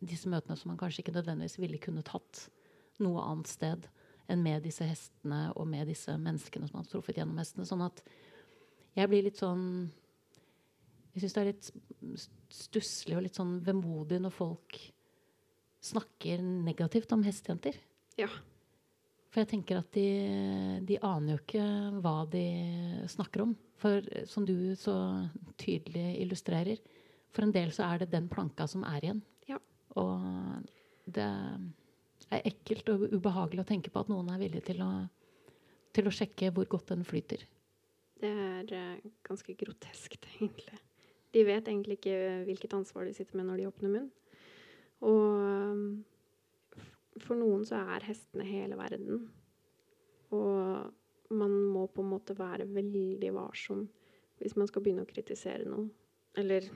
disse 0.00 0.30
møtene 0.30 0.56
som 0.56 0.70
man 0.70 0.78
kanskje 0.80 1.02
ikke 1.04 1.16
nødvendigvis 1.16 1.58
ville 1.60 1.80
kunnet 1.82 2.12
hatt 2.14 2.46
noe 3.02 3.22
annet 3.24 3.50
sted 3.50 3.88
enn 4.30 4.44
med 4.44 4.62
disse 4.64 4.86
hestene 4.86 5.48
og 5.58 5.66
med 5.68 5.90
disse 5.90 6.14
menneskene 6.14 6.68
som 6.68 6.78
man 6.78 6.86
har 6.86 6.92
truffet 6.92 7.18
gjennom 7.18 7.40
hestene. 7.40 7.66
Sånn 7.68 7.82
at 7.84 8.02
jeg 8.96 9.10
blir 9.10 9.26
litt 9.26 9.40
sånn 9.40 9.90
Jeg 11.10 11.24
syns 11.24 11.34
det 11.34 11.40
er 11.40 11.48
litt 11.48 11.68
stusslig 12.54 13.16
og 13.18 13.24
litt 13.24 13.38
sånn 13.38 13.56
vemodig 13.66 14.20
når 14.22 14.34
folk 14.34 14.78
snakker 15.82 16.38
negativt 16.44 17.10
om 17.16 17.24
hestejenter. 17.26 17.74
Ja. 18.20 18.28
For 19.30 19.44
jeg 19.44 19.50
tenker 19.52 19.78
at 19.78 19.90
de, 19.94 20.06
de, 20.86 20.96
aner 21.06 21.36
jo 21.36 21.38
ikke 21.38 21.66
hva 22.02 22.14
de 22.30 22.46
snakker 23.10 23.44
om. 23.44 23.52
For 23.78 24.02
som 24.28 24.46
du 24.46 24.74
så 24.76 24.94
tydelig 25.60 26.16
illustrerer, 26.24 26.80
for 27.30 27.46
en 27.46 27.54
del 27.54 27.70
så 27.72 27.86
er 27.86 28.02
det 28.02 28.10
den 28.10 28.26
planka 28.30 28.66
som 28.68 28.82
er 28.88 29.06
igjen. 29.06 29.22
Ja. 29.46 29.60
Og 30.02 30.66
det 31.06 31.28
er 32.30 32.50
ekkelt 32.50 32.90
og 32.90 33.06
ubehagelig 33.14 33.62
å 33.62 33.70
tenke 33.70 33.94
på 33.94 34.02
at 34.02 34.10
noen 34.10 34.32
er 34.34 34.42
villig 34.42 34.64
til 34.66 34.82
å, 34.82 34.90
til 35.94 36.10
å 36.10 36.14
sjekke 36.14 36.50
hvor 36.56 36.66
godt 36.74 36.90
den 36.96 37.06
flyter. 37.06 37.46
Det 38.20 38.28
er 38.28 38.74
uh, 38.74 39.10
ganske 39.26 39.54
groteskt, 39.62 40.26
egentlig. 40.34 40.82
De 41.30 41.46
vet 41.46 41.70
egentlig 41.70 42.00
ikke 42.00 42.18
hvilket 42.48 42.74
ansvar 42.74 43.06
de 43.06 43.14
sitter 43.14 43.38
med 43.38 43.46
når 43.46 43.62
de 43.62 43.70
åpner 43.70 43.94
munn. 43.94 44.10
Og 45.06 46.09
for 47.24 47.38
noen 47.38 47.64
så 47.68 47.80
er 47.94 48.06
hestene 48.08 48.46
hele 48.46 48.78
verden. 48.78 49.26
Og 50.34 51.34
man 51.34 51.56
må 51.74 51.86
på 51.90 52.02
en 52.02 52.12
måte 52.12 52.36
være 52.38 52.68
veldig 52.70 53.32
varsom 53.36 53.86
hvis 54.40 54.56
man 54.56 54.70
skal 54.70 54.82
begynne 54.82 55.04
å 55.04 55.10
kritisere 55.10 55.66
noe. 55.68 55.90
Eller 56.40 56.66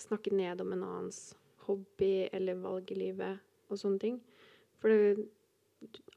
snakke 0.00 0.34
ned 0.34 0.60
om 0.60 0.74
en 0.74 0.84
annens 0.84 1.20
hobby 1.64 2.28
eller 2.32 2.60
valg 2.60 2.90
i 2.92 2.98
livet 2.98 3.70
og 3.70 3.80
sånne 3.80 4.02
ting. 4.02 4.18
For 4.82 4.92
det, 4.92 5.24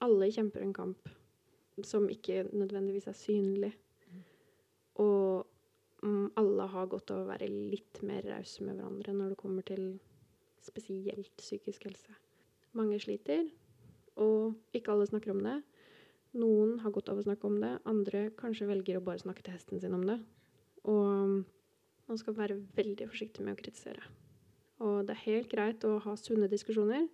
alle 0.04 0.32
kjemper 0.34 0.66
en 0.66 0.76
kamp 0.76 1.10
som 1.86 2.08
ikke 2.12 2.48
nødvendigvis 2.52 3.08
er 3.08 3.18
synlig. 3.18 3.72
Og 5.00 5.46
um, 6.04 6.28
alle 6.36 6.68
har 6.74 6.92
godt 6.92 7.14
av 7.14 7.24
å 7.24 7.30
være 7.30 7.48
litt 7.48 8.02
mer 8.08 8.26
rause 8.28 8.66
med 8.66 8.80
hverandre 8.80 9.16
når 9.16 9.34
det 9.34 9.42
kommer 9.42 9.68
til 9.68 9.92
spesielt 10.66 11.32
psykisk 11.40 11.88
helse. 11.88 12.16
Mange 12.76 13.00
sliter, 13.00 13.48
og 14.18 14.58
ikke 14.76 14.92
alle 14.92 15.08
snakker 15.08 15.32
om 15.32 15.44
det. 15.46 15.58
Noen 16.38 16.78
har 16.84 16.94
godt 16.94 17.10
av 17.10 17.20
å 17.22 17.26
snakke 17.26 17.48
om 17.48 17.60
det, 17.62 17.78
andre 17.88 18.28
kanskje 18.38 18.68
velger 18.70 19.00
å 19.00 19.06
bare 19.06 19.24
snakke 19.24 19.46
til 19.46 19.56
hesten 19.56 19.82
sin 19.82 19.96
om 19.96 20.04
det. 20.06 20.18
Og 20.88 21.44
man 22.08 22.20
skal 22.20 22.36
være 22.38 22.60
veldig 22.78 23.10
forsiktig 23.10 23.46
med 23.46 23.56
å 23.56 23.62
kritisere. 23.62 24.04
Og 24.84 25.08
det 25.08 25.16
er 25.16 25.26
helt 25.26 25.52
greit 25.52 25.86
å 25.88 25.98
ha 26.04 26.16
sunne 26.20 26.50
diskusjoner. 26.52 27.08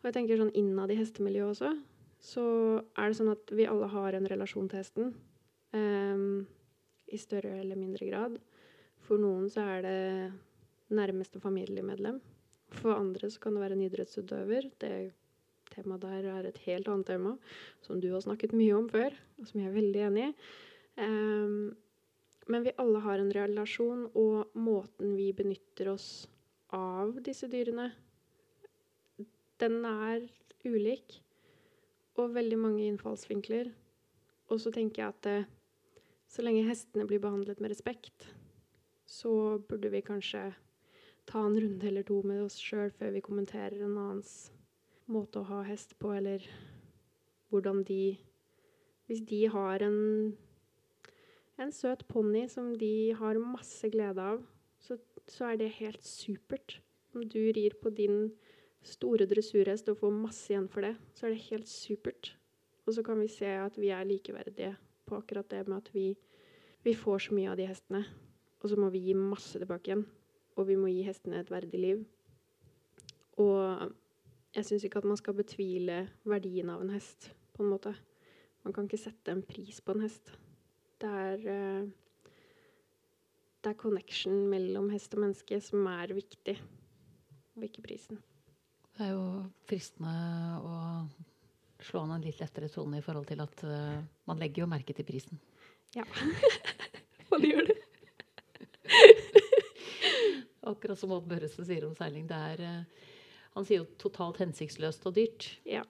Og 0.00 0.08
jeg 0.08 0.16
tenker 0.16 0.40
sånn 0.40 0.54
innad 0.56 0.92
i 0.92 0.98
hestemiljøet 0.98 1.52
også, 1.52 1.74
så 2.20 2.44
er 2.96 3.10
det 3.10 3.18
sånn 3.18 3.32
at 3.32 3.52
vi 3.52 3.68
alle 3.68 3.88
har 3.92 4.16
en 4.16 4.28
relasjon 4.28 4.68
til 4.68 4.80
hesten. 4.80 5.12
Um, 5.76 6.46
I 7.08 7.18
større 7.20 7.58
eller 7.60 7.78
mindre 7.80 8.08
grad. 8.08 8.38
For 9.04 9.20
noen 9.20 9.48
så 9.52 9.64
er 9.76 9.84
det 9.84 10.00
nærmeste 10.94 11.40
familiemedlem. 11.42 12.20
For 12.78 12.94
andre 12.94 13.30
så 13.30 13.42
kan 13.42 13.56
det 13.56 13.64
være 13.64 13.76
en 13.78 13.84
idrettsutøver. 13.86 14.70
Det 14.80 14.94
temaet 15.70 16.02
der 16.02 16.26
er 16.30 16.48
et 16.48 16.58
helt 16.66 16.88
annet 16.90 17.06
tema, 17.10 17.36
som 17.82 18.00
du 18.02 18.10
har 18.12 18.22
snakket 18.24 18.56
mye 18.58 18.74
om 18.76 18.88
før, 18.90 19.14
og 19.38 19.48
som 19.48 19.60
jeg 19.60 19.70
er 19.70 19.78
veldig 19.78 20.02
enig 20.08 20.26
i. 20.26 20.32
Um, 21.00 21.76
men 22.50 22.66
vi 22.66 22.74
alle 22.82 23.02
har 23.04 23.22
en 23.22 23.32
relasjon, 23.34 24.08
og 24.18 24.54
måten 24.58 25.14
vi 25.18 25.30
benytter 25.36 25.92
oss 25.92 26.26
av 26.74 27.18
disse 27.26 27.46
dyrene, 27.50 27.90
den 29.60 29.84
er 29.86 30.24
ulik. 30.64 31.20
Og 32.18 32.34
veldig 32.34 32.58
mange 32.58 32.86
innfallsvinkler. 32.88 33.70
Og 34.50 34.58
så 34.60 34.72
tenker 34.74 35.02
jeg 35.02 35.14
at 35.14 35.22
det, 35.24 35.36
eh, 35.44 36.00
så 36.30 36.42
lenge 36.42 36.66
hestene 36.66 37.06
blir 37.06 37.18
behandlet 37.22 37.60
med 37.60 37.72
respekt, 37.72 38.28
så 39.06 39.58
burde 39.58 39.90
vi 39.90 40.02
kanskje 40.06 40.52
ta 41.30 41.46
en 41.46 41.60
runde 41.60 41.86
eller 41.86 42.02
to 42.06 42.20
med 42.26 42.42
oss 42.42 42.58
sjøl 42.58 42.90
før 42.98 43.12
vi 43.14 43.22
kommenterer 43.22 43.78
en 43.78 43.94
annens 43.94 44.50
måte 45.10 45.40
å 45.40 45.46
ha 45.46 45.60
hest 45.68 45.94
på, 46.02 46.12
eller 46.16 46.44
hvordan 47.50 47.84
de 47.86 48.18
Hvis 49.10 49.24
de 49.26 49.40
har 49.50 49.82
en, 49.82 50.36
en 51.58 51.72
søt 51.74 52.04
ponni 52.06 52.44
som 52.46 52.68
de 52.78 53.10
har 53.18 53.40
masse 53.42 53.88
glede 53.90 54.22
av, 54.22 54.44
så, 54.78 54.94
så 55.26 55.48
er 55.48 55.56
det 55.58 55.72
helt 55.80 56.06
supert. 56.06 56.76
Om 57.10 57.24
du 57.26 57.40
rir 57.50 57.74
på 57.82 57.90
din 57.90 58.28
store 58.86 59.26
dressurhest 59.26 59.90
og 59.90 59.98
får 59.98 60.14
masse 60.14 60.52
igjen 60.52 60.68
for 60.70 60.86
det, 60.86 60.92
så 61.18 61.26
er 61.26 61.34
det 61.34 61.48
helt 61.48 61.66
supert. 61.66 62.36
Og 62.86 62.94
så 62.94 63.02
kan 63.02 63.18
vi 63.18 63.26
se 63.34 63.50
at 63.50 63.74
vi 63.82 63.90
er 63.90 64.06
likeverdige 64.06 64.76
på 65.10 65.18
akkurat 65.18 65.50
det 65.50 65.66
med 65.66 65.80
at 65.82 65.90
vi, 65.90 66.14
vi 66.86 66.94
får 66.94 67.26
så 67.26 67.34
mye 67.34 67.50
av 67.50 67.58
de 67.58 67.66
hestene. 67.66 68.04
Og 68.62 68.70
så 68.70 68.78
må 68.78 68.94
vi 68.94 69.08
gi 69.08 69.18
masse 69.18 69.58
tilbake 69.58 69.90
igjen 69.90 70.06
og 70.60 70.68
vi 70.68 70.76
må 70.76 70.90
gi 70.92 71.04
hestene 71.06 71.40
et 71.40 71.50
verdig 71.52 71.80
liv. 71.80 72.04
Og 73.40 73.90
jeg 74.56 74.66
syns 74.66 74.84
ikke 74.84 75.00
at 75.00 75.08
man 75.08 75.18
skal 75.20 75.36
betvile 75.38 76.02
verdien 76.28 76.70
av 76.72 76.82
en 76.84 76.92
hest, 76.92 77.30
på 77.56 77.64
en 77.64 77.72
måte. 77.72 77.94
Man 78.66 78.74
kan 78.76 78.88
ikke 78.88 79.00
sette 79.00 79.32
en 79.32 79.44
pris 79.46 79.80
på 79.80 79.94
en 79.96 80.04
hest. 80.04 80.32
Det 81.00 81.08
er, 81.08 81.44
uh, 81.48 82.34
det 83.64 83.72
er 83.72 83.80
connection 83.80 84.42
mellom 84.52 84.90
hest 84.92 85.16
og 85.16 85.24
menneske 85.24 85.60
som 85.64 85.86
er 85.88 86.12
viktig, 86.16 86.58
og 87.56 87.64
ikke 87.64 87.86
prisen. 87.86 88.20
Det 88.96 89.06
er 89.06 89.14
jo 89.14 89.26
fristende 89.64 90.12
å 90.60 90.74
slå 91.80 92.02
an 92.04 92.18
en 92.18 92.24
litt 92.26 92.42
lettere 92.42 92.68
tone 92.68 92.98
i 93.00 93.04
forhold 93.04 93.30
til 93.30 93.40
at 93.40 93.64
uh, 93.64 94.02
man 94.28 94.42
legger 94.42 94.66
jo 94.66 94.72
merke 94.72 94.96
til 94.96 95.08
prisen. 95.08 95.40
Ja. 95.96 96.04
Hva 97.30 97.40
gjør 97.40 97.70
du? 97.70 97.78
Akkurat 100.80 100.98
som 100.98 101.12
Odd 101.12 101.28
Børresen 101.28 101.68
sier 101.68 101.84
om 101.84 101.92
seiling. 101.98 102.24
Det 102.30 102.42
er, 102.54 102.64
uh, 102.64 103.16
han 103.52 103.66
sier 103.68 103.82
jo 103.82 103.88
totalt 104.00 104.40
hensiktsløst 104.40 105.04
og 105.10 105.18
dyrt. 105.18 105.50
Ja. 105.68 105.84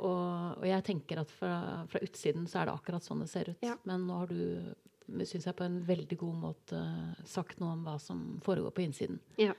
Og, 0.00 0.58
og, 0.58 0.66
jeg 0.68 0.84
tenker 0.86 1.20
at 1.22 1.32
fra, 1.32 1.84
fra, 1.90 2.00
utsiden 2.04 2.46
så 2.48 2.62
er 2.62 2.70
det 2.70 2.76
akkurat 2.78 3.04
sånn 3.04 3.24
det 3.24 3.30
ser 3.30 3.52
ut. 3.52 3.64
Ja. 3.64 3.76
Men 3.88 4.06
nå 4.08 4.22
har 4.22 4.32
du, 4.32 4.70
syns 5.28 5.46
jeg, 5.46 5.56
på 5.58 5.66
en 5.66 5.82
veldig 5.86 6.18
god 6.22 6.38
måte 6.46 6.80
sagt 7.28 7.60
noe 7.60 7.74
om 7.76 7.84
hva 7.84 7.98
som 8.00 8.24
foregår 8.44 8.72
på 8.76 8.86
innsiden. 8.86 9.20
Ja. 9.40 9.52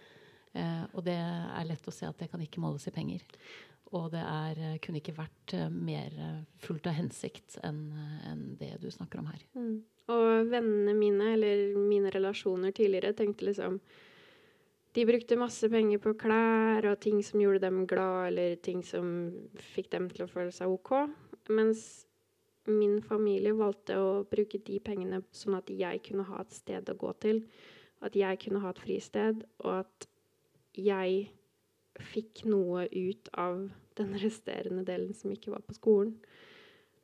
Eh, 0.58 0.86
og 0.92 1.06
det 1.06 1.16
er 1.16 1.68
lett 1.70 1.88
å 1.88 1.94
se 1.94 2.10
at 2.10 2.18
det 2.20 2.32
kan 2.32 2.42
ikke 2.44 2.64
måles 2.64 2.90
i 2.90 2.96
penger. 2.96 3.24
Og 3.92 4.10
det 4.14 4.24
er, 4.24 4.60
eh, 4.66 4.80
kunne 4.82 5.02
ikke 5.02 5.16
vært 5.20 5.56
mer 5.70 6.18
fullt 6.64 6.90
av 6.90 6.98
hensikt 6.98 7.60
enn 7.68 7.84
en 8.32 8.46
det 8.58 8.74
du 8.82 8.90
snakker 8.90 9.22
om 9.22 9.30
her. 9.30 9.46
Mm. 9.54 9.76
Og 10.12 10.50
vennene 10.50 10.96
mine, 10.98 11.34
eller 11.36 11.78
mine 11.78 12.10
relasjoner 12.12 12.74
tidligere, 12.76 13.14
tenkte 13.14 13.46
liksom 13.46 13.78
de 14.94 15.06
brukte 15.08 15.40
masse 15.40 15.70
penger 15.72 16.02
på 16.04 16.14
klær 16.20 16.86
og 16.90 17.00
ting 17.04 17.22
som 17.24 17.40
gjorde 17.40 17.64
dem 17.64 17.84
glad, 17.88 18.32
eller 18.32 18.56
ting 18.64 18.82
som 18.84 19.32
fikk 19.74 19.92
dem 19.94 20.10
til 20.12 20.26
å 20.26 20.32
føle 20.32 20.52
seg 20.56 20.72
OK. 20.72 20.96
Mens 21.52 22.06
min 22.70 23.00
familie 23.02 23.56
valgte 23.58 23.98
å 23.98 24.10
bruke 24.30 24.60
de 24.68 24.80
pengene 24.84 25.22
sånn 25.36 25.58
at 25.58 25.72
jeg 25.72 26.04
kunne 26.06 26.28
ha 26.28 26.42
et 26.44 26.56
sted 26.56 26.92
å 26.92 26.98
gå 27.00 27.14
til, 27.24 27.46
at 28.04 28.18
jeg 28.18 28.42
kunne 28.44 28.62
ha 28.64 28.74
et 28.74 28.82
fristed, 28.82 29.46
og 29.64 29.82
at 29.82 30.08
jeg 30.78 31.32
fikk 32.12 32.44
noe 32.50 32.86
ut 32.92 33.32
av 33.38 33.66
den 34.00 34.14
resterende 34.22 34.84
delen 34.88 35.16
som 35.18 35.34
ikke 35.34 35.54
var 35.54 35.64
på 35.66 35.76
skolen. 35.78 36.16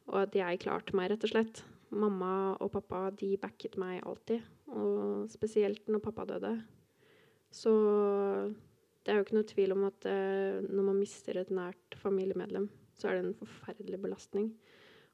Og 0.07 0.21
at 0.23 0.37
jeg 0.37 0.63
klarte 0.63 0.95
meg, 0.95 1.11
rett 1.11 1.25
og 1.27 1.33
slett. 1.33 1.63
Mamma 1.91 2.55
og 2.63 2.71
pappa 2.73 3.07
de 3.15 3.35
backet 3.39 3.77
meg 3.79 4.01
alltid, 4.07 4.43
og 4.75 5.27
spesielt 5.31 5.87
når 5.87 6.03
pappa 6.03 6.25
døde. 6.27 6.57
Så 7.53 7.73
det 9.03 9.13
er 9.13 9.19
jo 9.19 9.25
ikke 9.25 9.37
noe 9.37 9.47
tvil 9.47 9.73
om 9.75 9.85
at 9.87 10.07
eh, 10.09 10.59
når 10.67 10.89
man 10.89 10.99
mister 10.99 11.39
et 11.39 11.51
nært 11.53 11.95
familiemedlem, 12.01 12.67
så 12.97 13.09
er 13.09 13.17
det 13.17 13.25
en 13.25 13.39
forferdelig 13.39 14.01
belastning. 14.03 14.51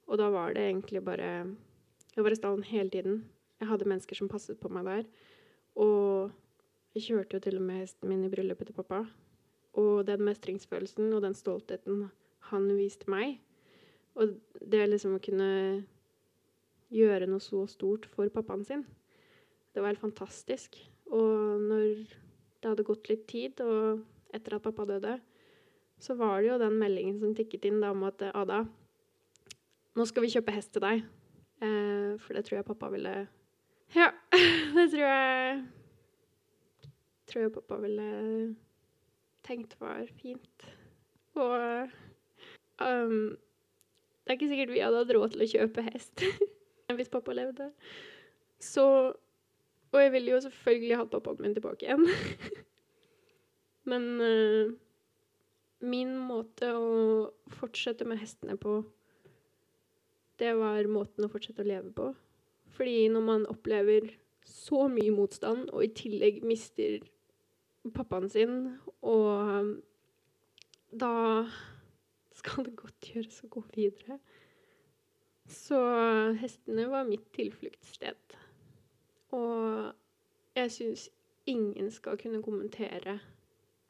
Og 0.10 0.18
da 0.20 0.30
var 0.34 0.56
det 0.56 0.66
egentlig 0.68 1.04
bare 1.06 1.30
Jeg 2.14 2.24
var 2.24 2.32
i 2.32 2.38
stallen 2.38 2.64
hele 2.64 2.90
tiden. 2.90 3.24
Jeg 3.60 3.68
hadde 3.68 3.88
mennesker 3.90 4.16
som 4.16 4.30
passet 4.30 4.60
på 4.60 4.70
meg 4.70 4.86
der. 4.86 5.06
Og 5.76 6.32
jeg 6.94 7.08
kjørte 7.08 7.38
jo 7.38 7.42
til 7.42 7.58
og 7.58 7.64
med 7.66 7.82
hesten 7.82 8.10
min 8.10 8.26
i 8.26 8.30
bryllupet 8.30 8.70
til 8.70 8.78
pappa. 8.78 9.00
Og 9.74 10.06
den 10.06 10.22
mestringsfølelsen 10.28 11.14
og 11.14 11.24
den 11.24 11.34
stoltheten 11.34 12.12
han 12.52 12.68
viste 12.78 13.10
meg, 13.10 13.40
og 14.14 14.36
det 14.62 14.84
liksom 14.90 15.16
å 15.18 15.22
kunne 15.24 15.50
gjøre 16.94 17.26
noe 17.30 17.42
så 17.42 17.64
stort 17.72 18.06
for 18.12 18.30
pappaen 18.30 18.66
sin, 18.68 18.84
det 19.74 19.82
var 19.82 19.94
helt 19.94 20.04
fantastisk. 20.04 20.78
Og 21.10 21.64
når 21.64 22.04
det 22.64 22.72
hadde 22.72 22.88
gått 22.88 23.10
litt 23.12 23.28
tid, 23.30 23.60
og 23.64 24.04
etter 24.34 24.58
at 24.58 24.66
pappa 24.66 24.88
døde, 24.90 25.18
så 26.02 26.16
var 26.20 26.42
det 26.42 26.50
jo 26.50 26.62
den 26.62 26.80
meldingen 26.80 27.20
som 27.22 27.36
tikket 27.36 27.68
inn 27.70 27.84
da 27.84 27.92
om 27.94 28.04
at 28.08 28.24
Ada, 28.32 28.64
nå 29.94 30.06
skal 30.10 30.26
vi 30.26 30.32
kjøpe 30.34 30.56
hest 30.56 30.74
til 30.74 30.84
deg. 30.84 31.04
Eh, 31.64 32.16
for 32.24 32.36
det 32.36 32.46
tror 32.48 32.60
jeg 32.60 32.68
pappa 32.68 32.90
ville 32.92 33.14
Ja, 34.00 34.10
det 34.74 34.88
tror 34.92 35.04
jeg 35.06 35.62
tror 37.30 37.46
jeg 37.46 37.54
pappa 37.56 37.78
ville 37.84 38.08
tenkt 39.46 39.76
var 39.82 40.08
fint. 40.20 40.66
Og 41.40 41.90
um, 42.80 43.34
det 44.24 44.32
er 44.32 44.38
ikke 44.38 44.50
sikkert 44.52 44.74
vi 44.74 44.84
hadde 44.84 45.02
hatt 45.02 45.14
råd 45.16 45.34
til 45.34 45.46
å 45.46 45.52
kjøpe 45.54 45.86
hest 45.88 46.26
hvis 46.98 47.12
pappa 47.12 47.36
levde. 47.36 47.72
Så 48.62 48.86
Og 49.94 50.02
jeg 50.02 50.14
ville 50.16 50.34
jo 50.34 50.42
selvfølgelig 50.42 50.98
hatt 50.98 51.14
pappaen 51.14 51.44
min 51.44 51.54
tilbake 51.54 51.86
igjen. 51.86 52.08
Men 53.90 54.10
uh, 54.24 54.74
min 55.84 56.16
måte 56.18 56.72
å 56.74 56.92
fortsette 57.60 58.08
med 58.08 58.22
hestene 58.22 58.58
på, 58.58 58.80
det 60.42 60.54
var 60.58 60.90
måten 60.90 61.28
å 61.28 61.32
fortsette 61.32 61.62
å 61.62 61.70
leve 61.70 61.92
på. 61.94 62.10
Fordi 62.74 63.06
når 63.14 63.26
man 63.28 63.50
opplever 63.52 64.10
så 64.50 64.88
mye 64.92 65.14
motstand, 65.14 65.70
og 65.72 65.86
i 65.86 65.92
tillegg 65.96 66.42
mister 66.48 67.04
pappaen 67.94 68.30
sin, 68.32 68.56
og 69.04 69.28
um, 69.60 69.74
da 70.90 71.14
skal 72.34 72.66
det 72.66 72.78
godt 72.80 73.12
gjøres 73.12 73.44
å 73.46 73.52
gå 73.54 73.64
videre. 73.76 74.18
Så 75.50 75.78
hestene 76.40 76.88
var 76.92 77.06
mitt 77.08 77.26
tilfluktssted. 77.36 78.38
Og 79.34 80.58
jeg 80.58 80.74
syns 80.74 81.08
ingen 81.50 81.90
skal 81.92 82.20
kunne 82.22 82.44
kommentere 82.46 83.18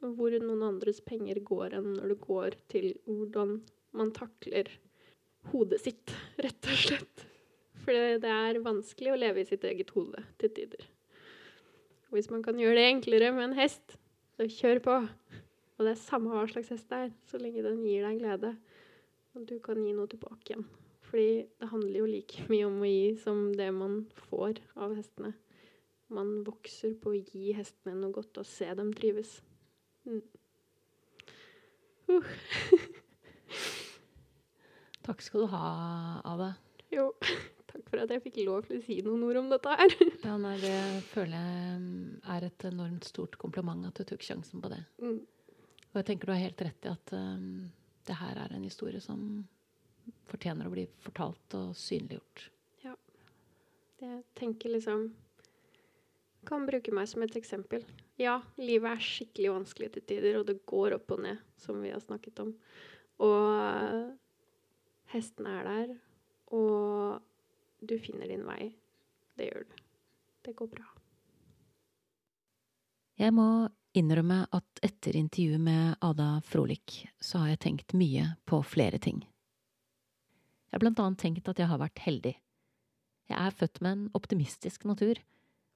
hvor 0.04 0.34
noen 0.42 0.64
andres 0.66 1.00
penger 1.04 1.38
går 1.46 1.78
enn 1.78 1.94
når 1.94 2.12
det 2.12 2.20
går 2.24 2.56
til 2.72 2.90
hvordan 3.06 3.58
man 3.96 4.10
takler 4.16 4.68
hodet 5.52 5.80
sitt, 5.84 6.12
rett 6.44 6.68
og 6.68 6.80
slett. 6.80 7.24
For 7.84 7.92
det 7.92 8.30
er 8.30 8.62
vanskelig 8.64 9.12
å 9.12 9.20
leve 9.20 9.42
i 9.42 9.48
sitt 9.48 9.64
eget 9.68 9.92
hode 9.96 10.24
til 10.40 10.52
tider. 10.56 10.86
Hvis 12.14 12.30
man 12.30 12.44
kan 12.46 12.58
gjøre 12.60 12.78
det 12.78 12.86
enklere 12.92 13.32
med 13.34 13.50
en 13.50 13.58
hest, 13.58 13.96
så 14.36 14.46
kjør 14.48 14.80
på. 14.84 14.94
Og 15.74 15.82
det 15.82 15.92
er 15.96 16.00
samme 16.00 16.30
hva 16.30 16.46
slags 16.50 16.70
hest 16.72 16.88
det 16.92 17.00
er, 17.06 17.12
så 17.28 17.40
lenge 17.42 17.64
den 17.64 17.82
gir 17.84 18.06
deg 18.06 18.20
glede. 18.22 18.54
Og 19.34 19.46
du 19.48 19.56
kan 19.62 19.80
gi 19.82 19.92
noe 19.96 20.10
tilbake 20.10 20.52
igjen. 20.52 20.66
Fordi 21.14 21.46
det 21.60 21.68
handler 21.70 22.00
jo 22.00 22.06
like 22.10 22.44
mye 22.50 22.66
om 22.66 22.80
å 22.82 22.90
gi 22.90 23.10
som 23.22 23.52
det 23.54 23.68
man 23.70 24.00
får 24.26 24.58
av 24.74 24.96
hestene. 24.98 25.30
Man 26.14 26.40
vokser 26.46 26.96
på 26.98 27.12
å 27.12 27.20
gi 27.20 27.52
hestene 27.54 27.94
noe 28.00 28.10
godt 28.16 28.40
og 28.42 28.48
se 28.50 28.66
dem 28.74 28.90
trives. 28.98 29.36
Mm. 30.10 30.24
Uh. 32.10 32.26
Takk 35.06 35.22
skal 35.22 35.44
du 35.44 35.48
ha, 35.54 35.62
Ada. 36.34 36.50
Jo. 36.90 37.06
Takk 37.70 37.86
for 37.92 38.02
at 38.02 38.10
jeg 38.10 38.26
fikk 38.26 38.42
lov 38.42 38.66
til 38.66 38.80
å 38.80 38.82
si 38.82 38.98
noen 39.06 39.22
ord 39.28 39.38
om 39.44 39.54
dette 39.54 39.70
her. 39.70 39.94
Ja, 40.26 40.34
nei, 40.40 40.58
det 40.62 40.76
føler 41.14 41.38
jeg 41.38 41.78
mm, 41.78 42.04
er 42.34 42.50
et 42.50 42.70
enormt 42.74 43.06
stort 43.06 43.38
kompliment 43.38 43.86
at 43.86 44.02
du 44.02 44.10
tok 44.10 44.26
sjansen 44.26 44.58
på 44.62 44.74
det. 44.74 44.82
Mm. 44.98 45.20
Og 45.92 45.96
jeg 46.00 46.10
tenker 46.10 46.26
du 46.26 46.34
har 46.34 46.42
helt 46.42 46.66
rett 46.66 46.86
i 46.86 46.90
at 46.90 47.14
um, 47.14 47.68
det 48.02 48.18
her 48.18 48.48
er 48.48 48.58
en 48.58 48.66
historie 48.66 49.02
som 49.02 49.44
fortjener 50.28 50.68
å 50.68 50.72
bli 50.74 50.86
fortalt 51.04 51.56
og 51.58 51.74
synliggjort. 51.78 52.48
Ja. 52.84 52.94
Jeg 54.02 54.24
tenker 54.38 54.74
liksom 54.74 55.12
Kan 56.44 56.66
bruke 56.68 56.92
meg 56.92 57.08
som 57.08 57.22
et 57.24 57.36
eksempel. 57.38 57.86
Ja, 58.20 58.34
livet 58.60 58.90
er 58.90 59.00
skikkelig 59.00 59.52
vanskelig 59.54 59.86
til 59.94 60.02
tider, 60.04 60.34
og 60.36 60.44
det 60.50 60.58
går 60.68 60.98
opp 60.98 61.14
og 61.16 61.22
ned, 61.24 61.38
som 61.56 61.78
vi 61.80 61.88
har 61.88 62.02
snakket 62.04 62.42
om. 62.42 62.50
Og 63.24 63.46
uh, 63.48 64.12
hestene 65.14 65.54
er 65.62 65.70
der, 65.70 65.94
og 66.52 67.24
du 67.80 67.96
finner 67.96 68.28
din 68.28 68.44
vei. 68.44 68.74
Det 69.40 69.48
gjør 69.48 69.64
du. 69.64 69.80
Det 70.44 70.52
går 70.58 70.68
bra. 70.76 70.84
Jeg 73.16 73.32
må 73.34 73.48
innrømme 73.94 74.40
at 74.52 74.80
etter 74.82 75.16
intervjuet 75.16 75.62
med 75.62 75.96
Ada 76.02 76.40
Frolik, 76.44 77.04
så 77.22 77.44
har 77.44 77.54
jeg 77.54 77.62
tenkt 77.64 77.94
mye 77.96 78.34
på 78.44 78.60
flere 78.66 78.98
ting. 78.98 79.22
Jeg 80.74 80.80
har 80.80 80.82
blant 80.88 81.04
annet 81.04 81.20
tenkt 81.22 81.46
at 81.46 81.60
jeg 81.62 81.70
har 81.70 81.78
vært 81.78 82.00
heldig. 82.02 82.32
Jeg 83.30 83.38
er 83.38 83.54
født 83.54 83.78
med 83.78 83.92
en 83.92 84.08
optimistisk 84.18 84.82
natur, 84.90 85.20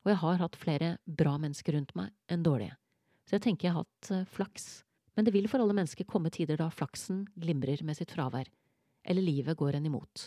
og 0.03 0.11
jeg 0.11 0.21
har 0.25 0.41
hatt 0.43 0.59
flere 0.59 0.89
bra 1.07 1.37
mennesker 1.39 1.77
rundt 1.77 1.95
meg 1.95 2.11
enn 2.27 2.43
dårlige, 2.43 2.75
så 3.23 3.37
jeg 3.37 3.45
tenker 3.45 3.69
jeg 3.69 3.77
har 3.77 3.87
hatt 3.87 4.11
uh, 4.11 4.25
flaks. 4.27 4.67
Men 5.15 5.29
det 5.29 5.37
vil 5.37 5.47
for 5.47 5.63
alle 5.63 5.77
mennesker 5.79 6.09
komme 6.11 6.33
tider 6.35 6.59
da 6.59 6.67
flaksen 6.75 7.29
glimrer 7.39 7.85
med 7.87 7.95
sitt 7.95 8.11
fravær, 8.11 8.51
eller 9.07 9.23
livet 9.23 9.55
går 9.63 9.79
en 9.79 9.87
imot 9.87 10.27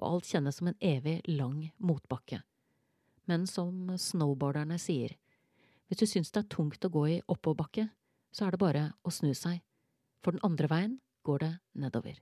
og 0.00 0.08
alt 0.08 0.28
kjennes 0.28 0.56
som 0.56 0.68
en 0.68 0.78
evig 0.80 1.20
lang 1.28 1.70
motbakke. 1.78 2.42
Men 3.28 3.46
som 3.46 3.92
snowboarderne 3.96 4.78
sier, 4.80 5.16
hvis 5.88 6.00
du 6.00 6.06
syns 6.08 6.32
det 6.32 6.44
er 6.44 6.52
tungt 6.52 6.84
å 6.84 6.92
gå 6.92 7.06
i 7.12 7.22
oppoverbakke, 7.26 7.88
så 8.32 8.46
er 8.46 8.54
det 8.54 8.62
bare 8.62 8.84
å 9.04 9.12
snu 9.12 9.32
seg, 9.36 9.60
for 10.24 10.34
den 10.34 10.44
andre 10.46 10.68
veien 10.70 10.94
går 11.26 11.44
det 11.44 11.52
nedover. 11.78 12.16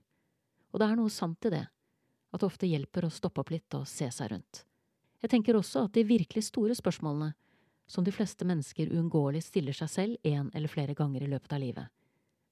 Og 0.71 0.81
det 0.81 0.87
er 0.87 0.99
noe 0.99 1.13
sant 1.13 1.47
i 1.47 1.53
det, 1.53 1.65
at 2.31 2.41
det 2.41 2.47
ofte 2.47 2.69
hjelper 2.69 3.05
å 3.05 3.13
stoppe 3.13 3.43
opp 3.43 3.51
litt 3.53 3.77
og 3.77 3.87
se 3.89 4.07
seg 4.11 4.31
rundt. 4.31 4.63
Jeg 5.21 5.33
tenker 5.33 5.57
også 5.57 5.85
at 5.85 5.95
de 5.95 6.03
virkelig 6.07 6.47
store 6.47 6.75
spørsmålene, 6.77 7.33
som 7.91 8.05
de 8.07 8.13
fleste 8.15 8.47
mennesker 8.47 8.93
uunngåelig 8.95 9.43
stiller 9.49 9.75
seg 9.75 9.89
selv 9.91 10.27
en 10.27 10.47
eller 10.55 10.71
flere 10.71 10.95
ganger 10.95 11.25
i 11.25 11.31
løpet 11.31 11.53
av 11.53 11.59
livet, 11.59 11.91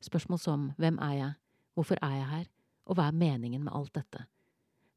spørsmål 0.04 0.42
som 0.42 0.68
hvem 0.78 1.00
er 1.06 1.16
jeg, 1.16 1.38
hvorfor 1.80 2.02
er 2.04 2.18
jeg 2.18 2.28
her, 2.34 2.50
og 2.90 2.98
hva 3.00 3.08
er 3.08 3.16
meningen 3.16 3.64
med 3.64 3.74
alt 3.74 3.94
dette, 3.96 4.26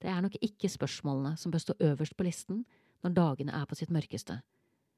det 0.02 0.10
er 0.10 0.22
nok 0.24 0.34
ikke 0.42 0.70
spørsmålene 0.70 1.36
som 1.38 1.52
bør 1.54 1.62
stå 1.62 1.74
øverst 1.78 2.16
på 2.18 2.26
listen 2.26 2.64
når 3.04 3.14
dagene 3.14 3.54
er 3.54 3.68
på 3.70 3.78
sitt 3.78 3.92
mørkeste. 3.94 4.40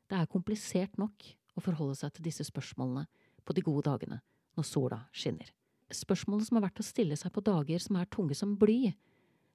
Det 0.09 0.17
er 0.17 0.31
komplisert 0.33 0.97
nok 1.01 1.27
å 1.55 1.65
forholde 1.65 1.97
seg 1.99 2.15
til 2.15 2.25
disse 2.25 2.47
spørsmålene 2.49 3.05
på 3.45 3.57
de 3.57 3.65
gode 3.65 3.85
dagene, 3.91 4.23
når 4.57 4.69
sola 4.69 5.03
skinner. 5.13 5.51
Spørsmålet 5.93 6.49
som 6.49 6.57
er 6.57 6.65
verdt 6.65 6.81
å 6.81 6.87
stille 6.87 7.19
seg 7.21 7.35
på 7.35 7.45
dager 7.45 7.83
som 7.85 7.99
er 8.01 8.09
tunge 8.09 8.37
som 8.39 8.57
bly, 8.57 8.95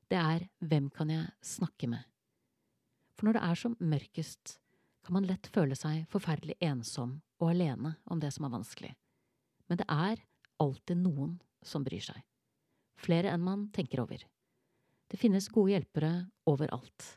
det 0.10 0.18
er 0.18 0.48
hvem 0.66 0.90
kan 0.94 1.12
jeg 1.14 1.30
snakke 1.46 1.90
med? 1.90 2.02
For 3.18 3.28
når 3.28 3.38
det 3.38 3.44
er 3.46 3.60
som 3.60 3.76
mørkest, 3.80 4.58
kan 5.06 5.16
man 5.16 5.28
lett 5.30 5.50
føle 5.54 5.76
seg 5.78 6.08
forferdelig 6.12 6.58
ensom 6.66 7.20
og 7.40 7.52
alene 7.52 7.96
om 8.10 8.20
det 8.22 8.32
som 8.36 8.48
er 8.48 8.56
vanskelig. 8.56 8.92
Men 9.70 9.80
det 9.82 9.88
er 9.90 10.24
alltid 10.60 11.02
noen 11.04 11.38
som 11.64 11.86
bryr 11.86 12.04
seg. 12.04 12.20
Flere 13.00 13.32
enn 13.32 13.46
man 13.46 13.68
tenker 13.76 14.02
over. 14.04 14.24
Det 15.10 15.18
finnes 15.18 15.50
gode 15.54 15.74
hjelpere 15.74 16.14
overalt. 16.50 17.16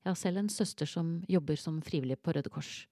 Jeg 0.00 0.10
har 0.10 0.18
selv 0.18 0.40
en 0.40 0.52
søster 0.52 0.88
som 0.88 1.18
jobber 1.28 1.58
som 1.60 1.80
frivillig 1.84 2.18
på 2.22 2.32
Røde 2.32 2.50
Kors, 2.52 2.86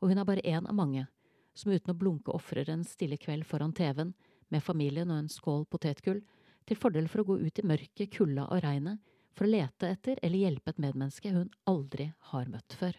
og 0.00 0.10
hun 0.10 0.20
er 0.20 0.28
bare 0.28 0.44
én 0.46 0.66
av 0.68 0.76
mange 0.76 1.06
som 1.54 1.72
uten 1.72 1.92
å 1.92 1.98
blunke 1.98 2.34
ofrer 2.34 2.70
en 2.70 2.84
stille 2.86 3.18
kveld 3.20 3.46
foran 3.46 3.74
TV-en 3.74 4.12
med 4.52 4.62
familien 4.62 5.10
og 5.10 5.22
en 5.22 5.30
skål 5.30 5.64
potetgull 5.70 6.20
til 6.68 6.78
fordel 6.80 7.08
for 7.10 7.22
å 7.22 7.28
gå 7.28 7.38
ut 7.44 7.60
i 7.60 7.66
mørket, 7.66 8.10
kulda 8.14 8.48
og 8.48 8.62
regnet 8.64 9.00
for 9.34 9.46
å 9.46 9.50
lete 9.50 9.90
etter 9.90 10.20
eller 10.22 10.46
hjelpe 10.46 10.72
et 10.72 10.80
medmenneske 10.82 11.32
hun 11.34 11.50
aldri 11.70 12.10
har 12.30 12.50
møtt 12.50 12.76
før. 12.78 12.96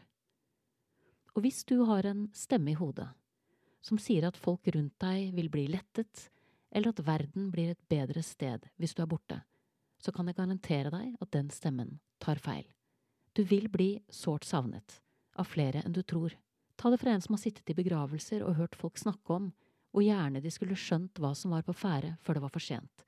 Og 1.35 1.43
hvis 1.43 1.63
du 1.67 1.81
har 1.89 2.07
en 2.07 2.27
stemme 2.35 2.71
i 2.71 2.79
hodet 2.79 3.07
som 3.85 3.99
sier 4.01 4.25
at 4.25 4.39
folk 4.39 4.67
rundt 4.73 4.95
deg 5.03 5.33
vil 5.35 5.51
bli 5.53 5.67
lettet, 5.69 6.29
eller 6.73 6.91
at 6.91 7.03
verden 7.05 7.51
blir 7.53 7.73
et 7.73 7.83
bedre 7.91 8.23
sted 8.25 8.65
hvis 8.81 8.95
du 8.97 9.03
er 9.03 9.11
borte, 9.11 9.41
så 10.01 10.11
kan 10.15 10.27
jeg 10.27 10.37
garantere 10.39 10.91
deg 10.93 11.13
at 11.21 11.31
den 11.35 11.51
stemmen 11.53 11.99
tar 12.23 12.41
feil. 12.41 12.65
Du 13.35 13.43
vil 13.43 13.67
bli 13.71 13.99
sårt 14.09 14.47
savnet, 14.47 15.01
av 15.35 15.49
flere 15.51 15.83
enn 15.83 15.95
du 15.95 16.01
tror. 16.03 16.33
Ta 16.79 16.89
det 16.91 16.99
fra 17.01 17.13
en 17.13 17.23
som 17.23 17.35
har 17.35 17.43
sittet 17.43 17.69
i 17.71 17.77
begravelser 17.77 18.43
og 18.43 18.57
hørt 18.59 18.77
folk 18.79 18.99
snakke 18.99 19.35
om, 19.35 19.51
og 19.95 20.03
gjerne 20.03 20.41
de 20.43 20.51
skulle 20.51 20.77
skjønt 20.79 21.19
hva 21.19 21.33
som 21.35 21.53
var 21.55 21.63
på 21.67 21.75
ferde 21.75 22.15
før 22.23 22.37
det 22.37 22.45
var 22.45 22.53
for 22.55 22.63
sent. 22.63 23.05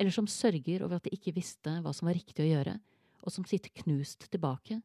Eller 0.00 0.14
som 0.14 0.26
sørger 0.26 0.82
over 0.82 0.98
at 0.98 1.06
de 1.06 1.14
ikke 1.14 1.34
visste 1.36 1.78
hva 1.82 1.92
som 1.94 2.08
var 2.08 2.16
riktig 2.18 2.44
å 2.44 2.50
gjøre, 2.50 2.78
og 3.24 3.32
som 3.32 3.46
sitter 3.48 3.72
knust 3.82 4.26
tilbake 4.30 4.80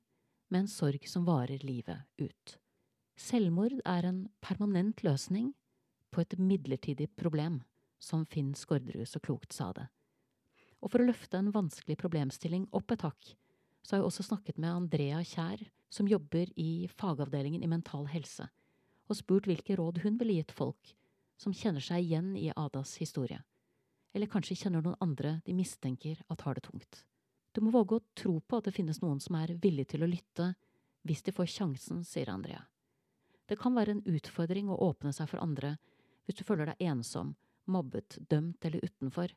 med 0.49 0.63
en 0.63 0.71
sorg 0.71 1.05
som 1.09 1.25
varer 1.27 1.63
livet 1.65 2.05
ut. 2.21 2.57
Selvmord 3.19 3.81
er 3.83 4.07
en 4.07 4.21
permanent 4.41 5.01
løsning 5.03 5.51
på 6.13 6.23
et 6.23 6.37
midlertidig 6.39 7.09
problem, 7.19 7.61
som 7.99 8.23
Finn 8.25 8.53
Skårderud 8.55 9.07
så 9.09 9.19
klokt 9.19 9.53
sa 9.53 9.73
det. 9.75 9.89
Og 10.79 10.93
for 10.93 11.03
å 11.03 11.09
løfte 11.09 11.37
en 11.37 11.51
vanskelig 11.51 11.97
problemstilling 11.99 12.69
opp 12.71 12.93
et 12.95 13.03
hakk, 13.03 13.33
så 13.83 13.95
har 13.95 14.01
jeg 14.01 14.07
også 14.07 14.29
snakket 14.29 14.59
med 14.61 14.71
Andrea 14.71 15.19
Kjær, 15.25 15.65
som 15.91 16.07
jobber 16.07 16.51
i 16.55 16.87
fagavdelingen 16.95 17.63
i 17.65 17.69
Mental 17.69 18.07
Helse, 18.11 18.47
og 19.09 19.17
spurt 19.17 19.49
hvilke 19.49 19.75
råd 19.79 20.03
hun 20.05 20.19
ville 20.21 20.37
gitt 20.39 20.53
folk 20.55 20.93
som 21.39 21.55
kjenner 21.55 21.83
seg 21.83 22.03
igjen 22.03 22.35
i 22.37 22.51
Adas 22.55 22.97
historie, 23.01 23.39
eller 24.13 24.31
kanskje 24.31 24.57
kjenner 24.63 24.83
noen 24.83 24.97
andre 25.03 25.39
de 25.45 25.53
mistenker 25.53 26.21
at 26.27 26.41
har 26.45 26.57
det 26.57 26.65
tungt. 26.65 27.03
Du 27.51 27.61
må 27.61 27.73
våge 27.73 27.97
å 27.97 28.05
tro 28.17 28.39
på 28.41 28.59
at 28.59 28.69
det 28.69 28.75
finnes 28.75 29.01
noen 29.01 29.19
som 29.21 29.37
er 29.39 29.55
villig 29.61 29.87
til 29.91 30.05
å 30.05 30.09
lytte 30.09 30.53
hvis 31.07 31.23
de 31.25 31.33
får 31.33 31.49
sjansen, 31.49 32.03
sier 32.05 32.29
Andrea. 32.29 32.61
Det 33.49 33.57
kan 33.57 33.73
være 33.73 33.97
en 33.97 34.05
utfordring 34.05 34.69
å 34.69 34.77
åpne 34.89 35.13
seg 35.15 35.29
for 35.31 35.41
andre 35.41 35.77
hvis 36.25 36.37
du 36.37 36.43
føler 36.45 36.69
deg 36.69 36.89
ensom, 36.91 37.33
mobbet, 37.65 38.19
dømt 38.29 38.65
eller 38.65 38.85
utenfor, 38.85 39.33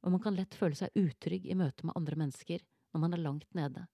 og 0.00 0.14
man 0.14 0.22
kan 0.22 0.36
lett 0.36 0.54
føle 0.54 0.78
seg 0.78 0.94
utrygg 0.94 1.48
i 1.50 1.56
møte 1.58 1.86
med 1.86 1.96
andre 1.98 2.18
mennesker 2.22 2.62
når 2.92 3.02
man 3.02 3.16
er 3.16 3.24
langt 3.24 3.50
nede. 3.54 3.86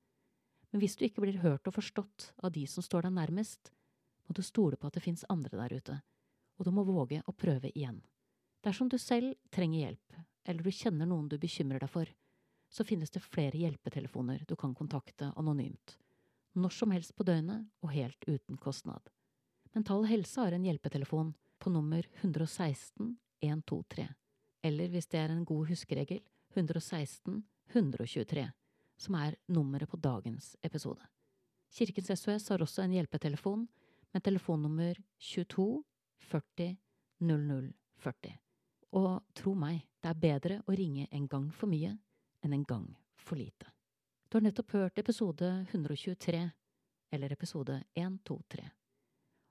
Men 0.70 0.82
hvis 0.82 0.98
du 0.98 1.06
ikke 1.06 1.24
blir 1.24 1.40
hørt 1.40 1.66
og 1.68 1.76
forstått 1.78 2.32
av 2.44 2.52
de 2.52 2.66
som 2.68 2.84
står 2.84 3.06
deg 3.06 3.16
nærmest, 3.16 3.72
må 4.26 4.36
du 4.36 4.42
stole 4.44 4.76
på 4.76 4.88
at 4.88 4.98
det 4.98 5.04
fins 5.04 5.24
andre 5.32 5.56
der 5.56 5.76
ute, 5.78 5.96
og 6.58 6.66
du 6.66 6.72
må 6.74 6.84
våge 6.84 7.22
å 7.24 7.32
prøve 7.32 7.70
igjen. 7.72 8.02
Dersom 8.64 8.90
du 8.92 8.98
selv 8.98 9.36
trenger 9.54 9.86
hjelp, 9.86 10.05
eller 10.46 10.62
du 10.62 10.72
kjenner 10.72 11.08
noen 11.10 11.28
du 11.28 11.36
bekymrer 11.42 11.82
deg 11.82 11.90
for, 11.90 12.10
så 12.70 12.84
finnes 12.84 13.12
det 13.14 13.22
flere 13.24 13.58
hjelpetelefoner 13.58 14.44
du 14.48 14.56
kan 14.58 14.74
kontakte 14.74 15.32
anonymt, 15.36 15.96
når 16.54 16.74
som 16.74 16.94
helst 16.94 17.14
på 17.16 17.26
døgnet 17.26 17.66
og 17.84 17.92
helt 17.94 18.24
uten 18.26 18.58
kostnad. 18.58 19.10
Mental 19.76 20.06
Helse 20.08 20.40
har 20.40 20.56
en 20.56 20.64
hjelpetelefon 20.64 21.34
på 21.58 21.72
nummer 21.72 22.06
116 22.22 23.16
123, 23.44 24.06
eller 24.64 24.94
hvis 24.94 25.10
det 25.12 25.20
er 25.20 25.34
en 25.34 25.44
god 25.44 25.68
huskeregel, 25.70 26.22
116 26.54 27.42
123 27.74 28.46
som 28.96 29.16
er 29.20 29.36
nummeret 29.52 29.90
på 29.90 29.98
dagens 30.00 30.54
episode. 30.62 31.02
Kirkens 31.72 32.08
SOS 32.20 32.48
har 32.48 32.62
også 32.62 32.84
en 32.84 32.94
hjelpetelefon 32.96 33.66
med 34.14 34.24
telefonnummer 34.24 34.96
22 35.20 35.84
40 36.30 36.76
00 37.20 37.72
40. 38.00 38.38
Og 38.96 39.22
tro 39.34 39.52
meg, 39.58 39.82
det 40.06 40.12
er 40.12 40.22
bedre 40.22 40.58
å 40.66 40.74
ringe 40.78 41.08
en 41.10 41.26
gang 41.26 41.48
for 41.50 41.66
mye 41.66 41.96
enn 42.44 42.52
en 42.54 42.64
gang 42.64 42.86
for 43.18 43.38
lite. 43.38 43.66
Du 44.28 44.38
har 44.38 44.44
nettopp 44.46 44.76
hørt 44.76 44.98
episode 45.02 45.48
123, 45.70 46.42
eller 47.10 47.32
episode 47.32 47.80
123. 47.94 48.68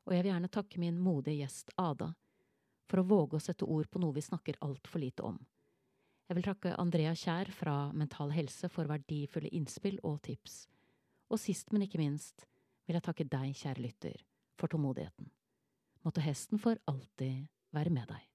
Og 0.05 0.13
jeg 0.15 0.23
vil 0.23 0.31
gjerne 0.31 0.51
takke 0.53 0.79
min 0.79 1.01
modige 1.01 1.41
gjest 1.43 1.73
Ada 1.81 2.13
for 2.87 3.01
å 3.01 3.07
våge 3.09 3.39
å 3.39 3.43
sette 3.43 3.67
ord 3.67 3.89
på 3.91 3.99
noe 3.99 4.15
vi 4.15 4.23
snakker 4.23 4.61
altfor 4.63 5.03
lite 5.03 5.25
om 5.25 5.39
jeg 6.25 6.39
vil 6.39 6.45
takke 6.47 6.73
Andrea 6.81 7.11
Kjær 7.13 7.51
fra 7.53 7.73
Mental 7.93 8.31
Helse 8.33 8.65
for 8.73 8.89
verdifulle 8.89 9.51
innspill 9.53 9.99
og 10.01 10.23
tips. 10.25 10.63
Og 11.29 11.37
sist, 11.37 11.69
men 11.69 11.85
ikke 11.85 12.01
minst, 12.01 12.47
vil 12.87 12.97
jeg 12.97 13.05
takke 13.05 13.27
deg, 13.29 13.53
kjære 13.53 13.83
lytter, 13.83 14.23
for 14.57 14.71
tålmodigheten. 14.71 15.29
Måtte 16.05 16.25
hesten 16.25 16.61
for 16.61 16.81
alltid 16.89 17.45
være 17.77 17.93
med 17.93 18.09
deg. 18.09 18.25